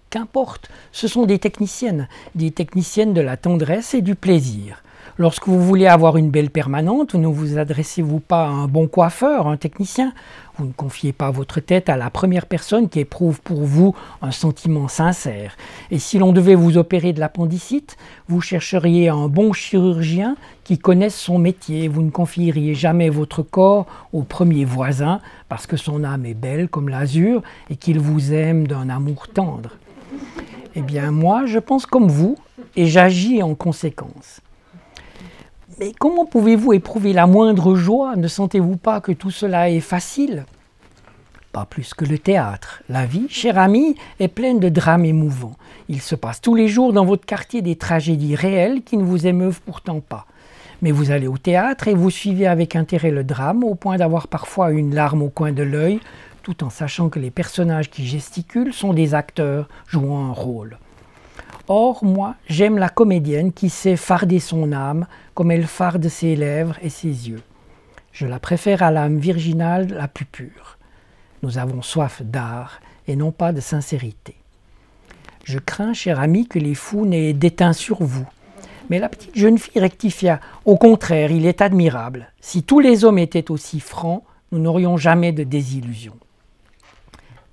Qu'importe, 0.09 0.69
ce 0.91 1.07
sont 1.07 1.25
des 1.25 1.37
techniciennes, 1.37 2.07
des 2.33 2.49
techniciennes 2.49 3.13
de 3.13 3.21
la 3.21 3.37
tendresse 3.37 3.93
et 3.93 4.01
du 4.01 4.15
plaisir. 4.15 4.81
Lorsque 5.19 5.47
vous 5.47 5.61
voulez 5.61 5.85
avoir 5.85 6.17
une 6.17 6.31
belle 6.31 6.49
permanente, 6.49 7.13
ne 7.13 7.27
vous 7.27 7.57
adressez-vous 7.57 8.19
pas 8.19 8.45
à 8.45 8.49
un 8.49 8.67
bon 8.67 8.87
coiffeur, 8.87 9.47
un 9.47 9.57
technicien 9.57 10.13
Vous 10.59 10.65
ne 10.65 10.73
confiez 10.73 11.13
pas 11.13 11.31
votre 11.31 11.61
tête 11.61 11.87
à 11.87 11.95
la 11.95 12.09
première 12.09 12.45
personne 12.45 12.89
qui 12.89 12.99
éprouve 12.99 13.39
pour 13.39 13.61
vous 13.61 13.95
un 14.21 14.31
sentiment 14.31 14.89
sincère. 14.89 15.55
Et 15.89 15.99
si 15.99 16.19
l'on 16.19 16.33
devait 16.33 16.55
vous 16.55 16.77
opérer 16.77 17.13
de 17.13 17.21
l'appendicite, 17.21 17.95
vous 18.27 18.41
chercheriez 18.41 19.07
un 19.07 19.29
bon 19.29 19.53
chirurgien 19.53 20.35
qui 20.65 20.77
connaisse 20.77 21.15
son 21.15 21.39
métier. 21.39 21.87
Vous 21.87 22.01
ne 22.01 22.09
confieriez 22.09 22.75
jamais 22.75 23.07
votre 23.07 23.41
corps 23.41 23.85
au 24.11 24.23
premier 24.23 24.65
voisin 24.65 25.21
parce 25.47 25.65
que 25.65 25.77
son 25.77 26.03
âme 26.03 26.25
est 26.25 26.33
belle 26.33 26.67
comme 26.67 26.89
l'azur 26.89 27.41
et 27.69 27.77
qu'il 27.77 27.97
vous 27.97 28.33
aime 28.33 28.67
d'un 28.67 28.89
amour 28.89 29.29
tendre. 29.29 29.77
Eh 30.75 30.81
bien, 30.81 31.11
moi, 31.11 31.45
je 31.45 31.59
pense 31.59 31.85
comme 31.85 32.09
vous 32.09 32.35
et 32.75 32.85
j'agis 32.85 33.41
en 33.41 33.55
conséquence. 33.55 34.41
Mais 35.79 35.93
comment 35.97 36.25
pouvez-vous 36.25 36.73
éprouver 36.73 37.13
la 37.13 37.25
moindre 37.25 37.73
joie? 37.75 38.17
Ne 38.17 38.27
sentez-vous 38.27 38.75
pas 38.75 38.99
que 38.99 39.13
tout 39.13 39.31
cela 39.31 39.69
est 39.69 39.79
facile? 39.79 40.45
Pas 41.53 41.63
plus 41.63 41.93
que 41.93 42.03
le 42.03 42.19
théâtre. 42.19 42.83
La 42.89 43.05
vie, 43.05 43.27
cher 43.29 43.57
ami, 43.57 43.95
est 44.19 44.27
pleine 44.27 44.59
de 44.59 44.67
drames 44.67 45.05
émouvants. 45.05 45.55
Il 45.87 46.01
se 46.01 46.15
passe 46.15 46.41
tous 46.41 46.53
les 46.53 46.67
jours 46.67 46.91
dans 46.91 47.05
votre 47.05 47.25
quartier 47.25 47.61
des 47.61 47.77
tragédies 47.77 48.35
réelles 48.35 48.83
qui 48.83 48.97
ne 48.97 49.05
vous 49.05 49.25
émeuvent 49.25 49.61
pourtant 49.61 50.01
pas. 50.01 50.25
Mais 50.81 50.91
vous 50.91 51.11
allez 51.11 51.27
au 51.27 51.37
théâtre 51.37 51.87
et 51.87 51.93
vous 51.93 52.09
suivez 52.09 52.47
avec 52.47 52.75
intérêt 52.75 53.11
le 53.11 53.23
drame 53.23 53.63
au 53.63 53.75
point 53.75 53.95
d'avoir 53.95 54.27
parfois 54.27 54.71
une 54.71 54.93
larme 54.93 55.21
au 55.21 55.29
coin 55.29 55.53
de 55.53 55.63
l'œil, 55.63 56.01
tout 56.43 56.61
en 56.65 56.69
sachant 56.69 57.07
que 57.07 57.19
les 57.19 57.31
personnages 57.31 57.89
qui 57.89 58.05
gesticulent 58.05 58.73
sont 58.73 58.91
des 58.91 59.13
acteurs 59.13 59.69
jouant 59.87 60.25
un 60.25 60.33
rôle. 60.33 60.77
Or, 61.71 62.03
moi, 62.03 62.33
j'aime 62.47 62.79
la 62.79 62.89
comédienne 62.89 63.53
qui 63.53 63.69
sait 63.69 63.95
farder 63.95 64.39
son 64.39 64.71
âme 64.71 65.05
comme 65.35 65.51
elle 65.51 65.67
farde 65.67 66.07
ses 66.07 66.35
lèvres 66.35 66.75
et 66.81 66.89
ses 66.89 67.29
yeux. 67.29 67.43
Je 68.11 68.25
la 68.25 68.39
préfère 68.39 68.81
à 68.81 68.89
l'âme 68.89 69.19
virginale 69.19 69.87
la 69.89 70.07
plus 70.07 70.25
pure. 70.25 70.79
Nous 71.43 71.59
avons 71.59 71.83
soif 71.83 72.23
d'art 72.23 72.81
et 73.07 73.15
non 73.15 73.31
pas 73.31 73.51
de 73.53 73.61
sincérité. 73.61 74.33
Je 75.43 75.59
crains, 75.59 75.93
cher 75.93 76.19
ami, 76.19 76.47
que 76.47 76.57
les 76.57 76.73
fous 76.73 77.05
n'aient 77.05 77.33
déteint 77.33 77.73
sur 77.73 78.01
vous. 78.01 78.25
Mais 78.89 78.97
la 78.97 79.07
petite 79.07 79.37
jeune 79.37 79.59
fille 79.59 79.79
rectifia. 79.79 80.39
Au 80.65 80.75
contraire, 80.75 81.29
il 81.31 81.45
est 81.45 81.61
admirable. 81.61 82.31
Si 82.41 82.63
tous 82.63 82.79
les 82.79 83.05
hommes 83.05 83.19
étaient 83.19 83.51
aussi 83.51 83.79
francs, 83.79 84.23
nous 84.51 84.57
n'aurions 84.57 84.97
jamais 84.97 85.33
de 85.33 85.43
désillusion 85.43 86.15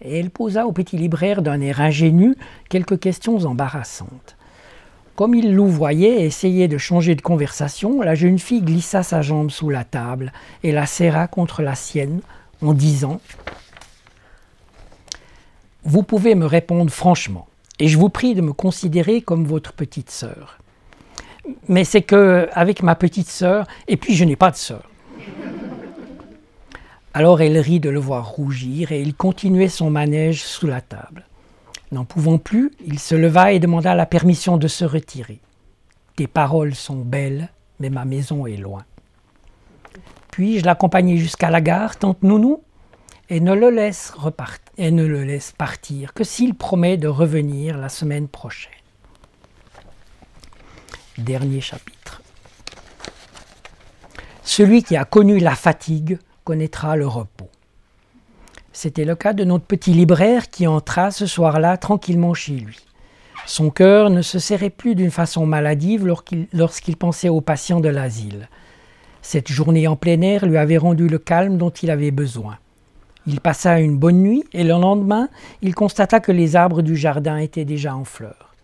et 0.00 0.18
elle 0.18 0.30
posa 0.30 0.66
au 0.66 0.72
petit 0.72 0.96
libraire 0.96 1.42
d'un 1.42 1.60
air 1.60 1.80
ingénu 1.80 2.36
quelques 2.68 3.00
questions 3.00 3.38
embarrassantes. 3.44 4.36
Comme 5.16 5.34
il 5.34 5.54
louvoyait 5.54 6.20
et 6.20 6.26
essayait 6.26 6.68
de 6.68 6.76
changer 6.76 7.14
de 7.14 7.22
conversation, 7.22 8.02
la 8.02 8.14
jeune 8.14 8.38
fille 8.38 8.60
glissa 8.60 9.02
sa 9.02 9.22
jambe 9.22 9.50
sous 9.50 9.70
la 9.70 9.84
table 9.84 10.32
et 10.62 10.72
la 10.72 10.84
serra 10.84 11.26
contre 11.26 11.62
la 11.62 11.74
sienne 11.74 12.20
en 12.60 12.74
disant 12.74 13.20
Vous 15.84 16.02
pouvez 16.02 16.34
me 16.34 16.44
répondre 16.44 16.90
franchement, 16.90 17.46
et 17.78 17.88
je 17.88 17.96
vous 17.96 18.10
prie 18.10 18.34
de 18.34 18.42
me 18.42 18.52
considérer 18.52 19.22
comme 19.22 19.46
votre 19.46 19.72
petite 19.72 20.10
sœur. 20.10 20.58
Mais 21.68 21.84
c'est 21.84 22.02
que, 22.02 22.48
avec 22.52 22.82
ma 22.82 22.94
petite 22.94 23.28
sœur, 23.28 23.66
et 23.88 23.96
puis 23.96 24.14
je 24.14 24.24
n'ai 24.24 24.36
pas 24.36 24.50
de 24.50 24.56
sœur. 24.56 24.82
Alors 27.16 27.40
elle 27.40 27.56
rit 27.56 27.80
de 27.80 27.88
le 27.88 27.98
voir 27.98 28.28
rougir 28.28 28.92
et 28.92 29.00
il 29.00 29.14
continuait 29.14 29.70
son 29.70 29.88
manège 29.88 30.42
sous 30.44 30.66
la 30.66 30.82
table. 30.82 31.24
N'en 31.90 32.04
pouvant 32.04 32.36
plus, 32.36 32.72
il 32.84 32.98
se 32.98 33.14
leva 33.14 33.52
et 33.52 33.58
demanda 33.58 33.94
la 33.94 34.04
permission 34.04 34.58
de 34.58 34.68
se 34.68 34.84
retirer. 34.84 35.40
Tes 36.16 36.26
paroles 36.26 36.74
sont 36.74 36.98
belles, 36.98 37.48
mais 37.80 37.88
ma 37.88 38.04
maison 38.04 38.46
est 38.46 38.58
loin. 38.58 38.84
Puis-je 40.30 40.66
l'accompagner 40.66 41.16
jusqu'à 41.16 41.48
la 41.48 41.62
gare, 41.62 41.96
tante 41.96 42.22
Nounou? 42.22 42.62
Et 43.30 43.36
et 43.36 43.40
ne 43.40 43.54
le 45.06 45.24
laisse 45.24 45.52
partir 45.56 46.12
que 46.12 46.22
s'il 46.22 46.54
promet 46.54 46.98
de 46.98 47.08
revenir 47.08 47.78
la 47.78 47.88
semaine 47.88 48.28
prochaine. 48.28 48.72
Dernier 51.16 51.62
chapitre. 51.62 52.20
Celui 54.42 54.82
qui 54.82 54.96
a 54.96 55.06
connu 55.06 55.38
la 55.38 55.54
fatigue 55.54 56.18
connaîtra 56.46 56.94
le 56.94 57.08
repos. 57.08 57.50
C'était 58.72 59.04
le 59.04 59.16
cas 59.16 59.32
de 59.32 59.42
notre 59.42 59.64
petit 59.64 59.92
libraire 59.92 60.48
qui 60.48 60.68
entra 60.68 61.10
ce 61.10 61.26
soir-là 61.26 61.76
tranquillement 61.76 62.34
chez 62.34 62.52
lui. 62.52 62.78
Son 63.46 63.68
cœur 63.70 64.10
ne 64.10 64.22
se 64.22 64.38
serrait 64.38 64.70
plus 64.70 64.94
d'une 64.94 65.10
façon 65.10 65.44
maladive 65.44 66.06
lorsqu'il 66.52 66.96
pensait 66.96 67.28
aux 67.28 67.40
patients 67.40 67.80
de 67.80 67.88
l'asile. 67.88 68.48
Cette 69.22 69.50
journée 69.50 69.88
en 69.88 69.96
plein 69.96 70.20
air 70.20 70.46
lui 70.46 70.56
avait 70.56 70.76
rendu 70.76 71.08
le 71.08 71.18
calme 71.18 71.58
dont 71.58 71.70
il 71.70 71.90
avait 71.90 72.12
besoin. 72.12 72.58
Il 73.26 73.40
passa 73.40 73.80
une 73.80 73.98
bonne 73.98 74.22
nuit 74.22 74.44
et 74.52 74.62
le 74.62 74.70
lendemain, 74.70 75.28
il 75.62 75.74
constata 75.74 76.20
que 76.20 76.30
les 76.30 76.54
arbres 76.54 76.82
du 76.82 76.94
jardin 76.94 77.38
étaient 77.38 77.64
déjà 77.64 77.96
en 77.96 78.04
fleurs. 78.04 78.54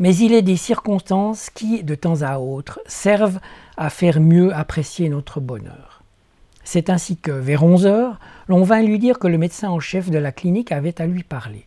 Mais 0.00 0.16
il 0.16 0.32
est 0.32 0.42
des 0.42 0.56
circonstances 0.56 1.50
qui, 1.50 1.84
de 1.84 1.94
temps 1.94 2.22
à 2.22 2.38
autre, 2.38 2.80
servent 2.86 3.38
à 3.76 3.90
faire 3.90 4.18
mieux 4.18 4.52
apprécier 4.52 5.08
notre 5.08 5.38
bonheur. 5.38 5.93
C'est 6.64 6.90
ainsi 6.90 7.16
que, 7.16 7.30
vers 7.30 7.62
11 7.62 7.86
heures, 7.86 8.18
l'on 8.48 8.62
vint 8.62 8.82
lui 8.82 8.98
dire 8.98 9.18
que 9.18 9.28
le 9.28 9.38
médecin 9.38 9.68
en 9.70 9.80
chef 9.80 10.10
de 10.10 10.18
la 10.18 10.32
clinique 10.32 10.72
avait 10.72 11.00
à 11.00 11.06
lui 11.06 11.22
parler. 11.22 11.66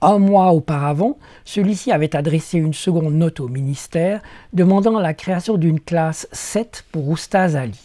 Un 0.00 0.18
mois 0.18 0.52
auparavant, 0.52 1.16
celui-ci 1.44 1.92
avait 1.92 2.16
adressé 2.16 2.58
une 2.58 2.74
seconde 2.74 3.14
note 3.14 3.40
au 3.40 3.48
ministère 3.48 4.20
demandant 4.52 4.98
la 4.98 5.14
création 5.14 5.56
d'une 5.56 5.80
classe 5.80 6.28
7 6.32 6.84
pour 6.90 7.08
Oustaz 7.08 7.56
Ali. 7.56 7.80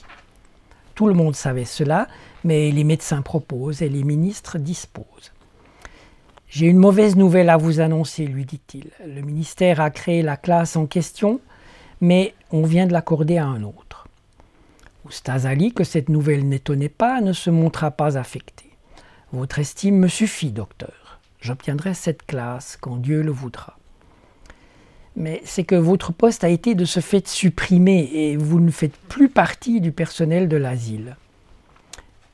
Tout 0.95 1.07
le 1.07 1.13
monde 1.13 1.35
savait 1.35 1.65
cela, 1.65 2.07
mais 2.43 2.71
les 2.71 2.83
médecins 2.83 3.21
proposent 3.21 3.83
et 3.83 3.89
les 3.89 4.03
ministres 4.03 4.57
disposent. 4.57 5.31
J'ai 6.47 6.65
une 6.65 6.77
mauvaise 6.77 7.15
nouvelle 7.15 7.49
à 7.49 7.57
vous 7.57 7.81
annoncer, 7.81 8.25
lui 8.25 8.45
dit-il. 8.45 8.89
Le 9.05 9.21
ministère 9.21 9.79
a 9.79 9.91
créé 9.91 10.23
la 10.23 10.37
classe 10.37 10.75
en 10.75 10.87
question, 10.87 11.39
mais 12.01 12.33
on 12.51 12.63
vient 12.63 12.87
de 12.87 12.93
l'accorder 12.93 13.37
à 13.37 13.45
un 13.45 13.61
autre. 13.61 13.86
Oustaz 15.07 15.47
que 15.73 15.85
cette 15.85 16.09
nouvelle 16.09 16.47
n'étonnait 16.49 16.89
pas, 16.89 17.21
ne 17.21 17.31
se 17.31 17.49
montra 17.49 17.91
pas 17.91 18.17
affecté. 18.17 18.65
Votre 19.31 19.59
estime 19.59 19.95
me 19.95 20.09
suffit, 20.09 20.51
docteur. 20.51 21.21
J'obtiendrai 21.39 21.93
cette 21.93 22.25
classe 22.25 22.77
quand 22.81 22.97
Dieu 22.97 23.21
le 23.21 23.31
voudra. 23.31 23.77
Mais 25.15 25.41
c'est 25.45 25.63
que 25.63 25.75
votre 25.75 26.11
poste 26.11 26.43
a 26.43 26.49
été 26.49 26.75
de 26.75 26.83
ce 26.83 26.99
fait 26.99 27.25
supprimé 27.25 28.09
et 28.13 28.35
vous 28.35 28.59
ne 28.59 28.69
faites 28.69 28.97
plus 28.97 29.29
partie 29.29 29.79
du 29.79 29.93
personnel 29.93 30.49
de 30.49 30.57
l'asile. 30.57 31.15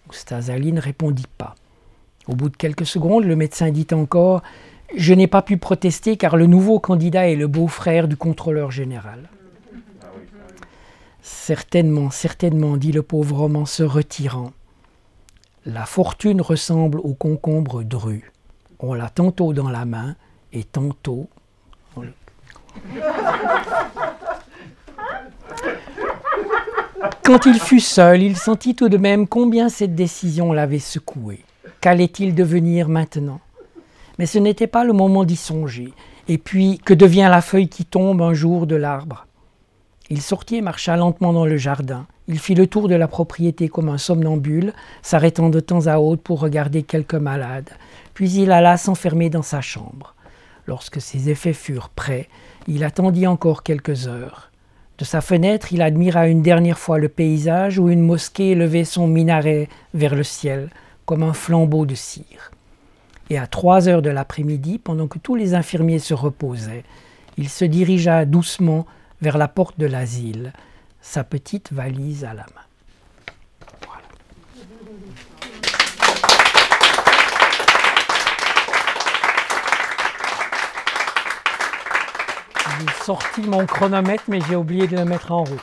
Oustaz 0.09 0.49
ne 0.49 0.82
répondit 0.82 1.28
pas. 1.38 1.53
Au 2.28 2.34
bout 2.34 2.49
de 2.49 2.57
quelques 2.57 2.88
secondes, 2.88 3.26
le 3.26 3.36
médecin 3.36 3.69
dit 3.69 3.88
encore 3.91 4.41
Je 4.95 5.13
n'ai 5.13 5.28
pas 5.28 5.43
pu 5.43 5.57
protester 5.57 6.17
car 6.17 6.38
le 6.38 6.47
nouveau 6.47 6.80
candidat 6.80 7.30
est 7.30 7.36
le 7.36 7.47
beau-frère 7.47 8.07
du 8.07 8.17
contrôleur 8.17 8.71
général. 8.71 9.30
Certainement, 11.26 12.11
certainement, 12.11 12.76
dit 12.76 12.91
le 12.91 13.01
pauvre 13.01 13.43
homme 13.43 13.55
en 13.55 13.65
se 13.65 13.82
retirant. 13.82 14.51
La 15.65 15.86
fortune 15.86 16.41
ressemble 16.41 16.99
au 16.99 17.13
concombre 17.13 17.82
dru. 17.84 18.34
On 18.80 18.93
l'a 18.93 19.09
tantôt 19.09 19.53
dans 19.53 19.69
la 19.69 19.86
main 19.86 20.17
et 20.51 20.65
tantôt. 20.65 21.30
Quand 27.24 27.45
il 27.45 27.57
fut 27.57 27.80
seul, 27.80 28.21
il 28.21 28.36
sentit 28.36 28.76
tout 28.76 28.89
de 28.89 28.97
même 28.97 29.26
combien 29.26 29.69
cette 29.69 29.95
décision 29.95 30.51
l'avait 30.51 30.80
secoué. 30.80 31.45
Qu'allait-il 31.80 32.36
devenir 32.36 32.89
maintenant? 32.89 33.39
Mais 34.19 34.26
ce 34.26 34.39
n'était 34.39 34.67
pas 34.67 34.84
le 34.84 34.91
moment 34.91 35.24
d'y 35.24 35.38
songer. 35.38 35.93
Et 36.28 36.38
puis, 36.38 36.80
que 36.84 36.93
devient 36.93 37.30
la 37.32 37.41
feuille 37.41 37.69
qui 37.69 37.86
tombe 37.86 38.21
un 38.21 38.34
jour 38.34 38.67
de 38.67 38.76
l'arbre? 38.76 39.26
Il 40.10 40.22
sortit 40.22 40.58
et 40.58 40.62
marcha 40.62 40.95
lentement 40.97 41.34
dans 41.34 41.45
le 41.45 41.58
jardin. 41.58 42.06
Il 42.28 42.39
fit 42.39 42.56
le 42.56 42.68
tour 42.68 42.88
de 42.88 42.95
la 42.95 43.08
propriété 43.08 43.70
comme 43.70 43.89
un 43.89 43.97
somnambule, 43.97 44.74
s'arrêtant 45.01 45.49
de 45.49 45.60
temps 45.60 45.88
à 45.88 45.97
autre 45.97 46.22
pour 46.22 46.39
regarder 46.39 46.84
quelques 46.84 47.16
malades. 47.16 47.70
Puis 48.14 48.32
il 48.32 48.51
alla 48.51 48.78
s'enfermer 48.78 49.30
dans 49.30 49.41
sa 49.41 49.62
chambre. 49.62 50.16
Lorsque 50.66 51.01
ses 51.01 51.30
effets 51.30 51.54
furent 51.54 51.89
prêts, 51.89 52.30
il 52.68 52.84
attendit 52.84 53.28
encore 53.28 53.64
quelques 53.64 54.08
heures. 54.08 54.51
De 54.97 55.06
sa 55.06 55.22
fenêtre, 55.22 55.74
il 55.74 55.82
admira 55.82 56.28
une 56.28 56.43
dernière 56.43 56.80
fois 56.80 56.99
le 56.99 57.10
paysage 57.10 57.80
où 57.80 57.89
une 57.89 58.06
mosquée 58.06 58.56
levait 58.56 58.86
son 58.86 59.08
minaret 59.08 59.68
vers 59.93 60.16
le 60.16 60.24
ciel 60.24 60.70
comme 61.06 61.24
un 61.24 61.34
flambeau 61.34 61.86
de 61.86 61.95
cire. 61.95 62.51
Et 63.30 63.38
à 63.38 63.47
trois 63.47 63.89
heures 63.89 64.01
de 64.01 64.10
l'après-midi, 64.10 64.78
pendant 64.78 65.08
que 65.08 65.18
tous 65.18 65.36
les 65.36 65.56
infirmiers 65.56 65.99
se 65.99 66.14
reposaient, 66.14 66.84
il 67.38 67.49
se 67.49 67.66
dirigea 67.66 68.26
doucement 68.26 68.86
vers 69.24 69.38
la 69.38 69.47
porte 69.47 69.80
de 69.80 69.86
l'asile, 69.86 70.51
sa 70.99 71.24
petite 71.24 71.71
valise 71.71 72.26
à 72.26 72.34
la 72.34 72.45
main. 72.53 72.61
J'ai 82.80 83.05
sorti 83.05 83.41
mon 83.43 83.65
chronomètre, 83.65 84.24
mais 84.28 84.41
j'ai 84.49 84.57
oublié 84.57 84.88
de 84.88 84.97
le 84.97 85.05
mettre 85.05 85.32
en 85.32 85.45
route. 85.45 85.61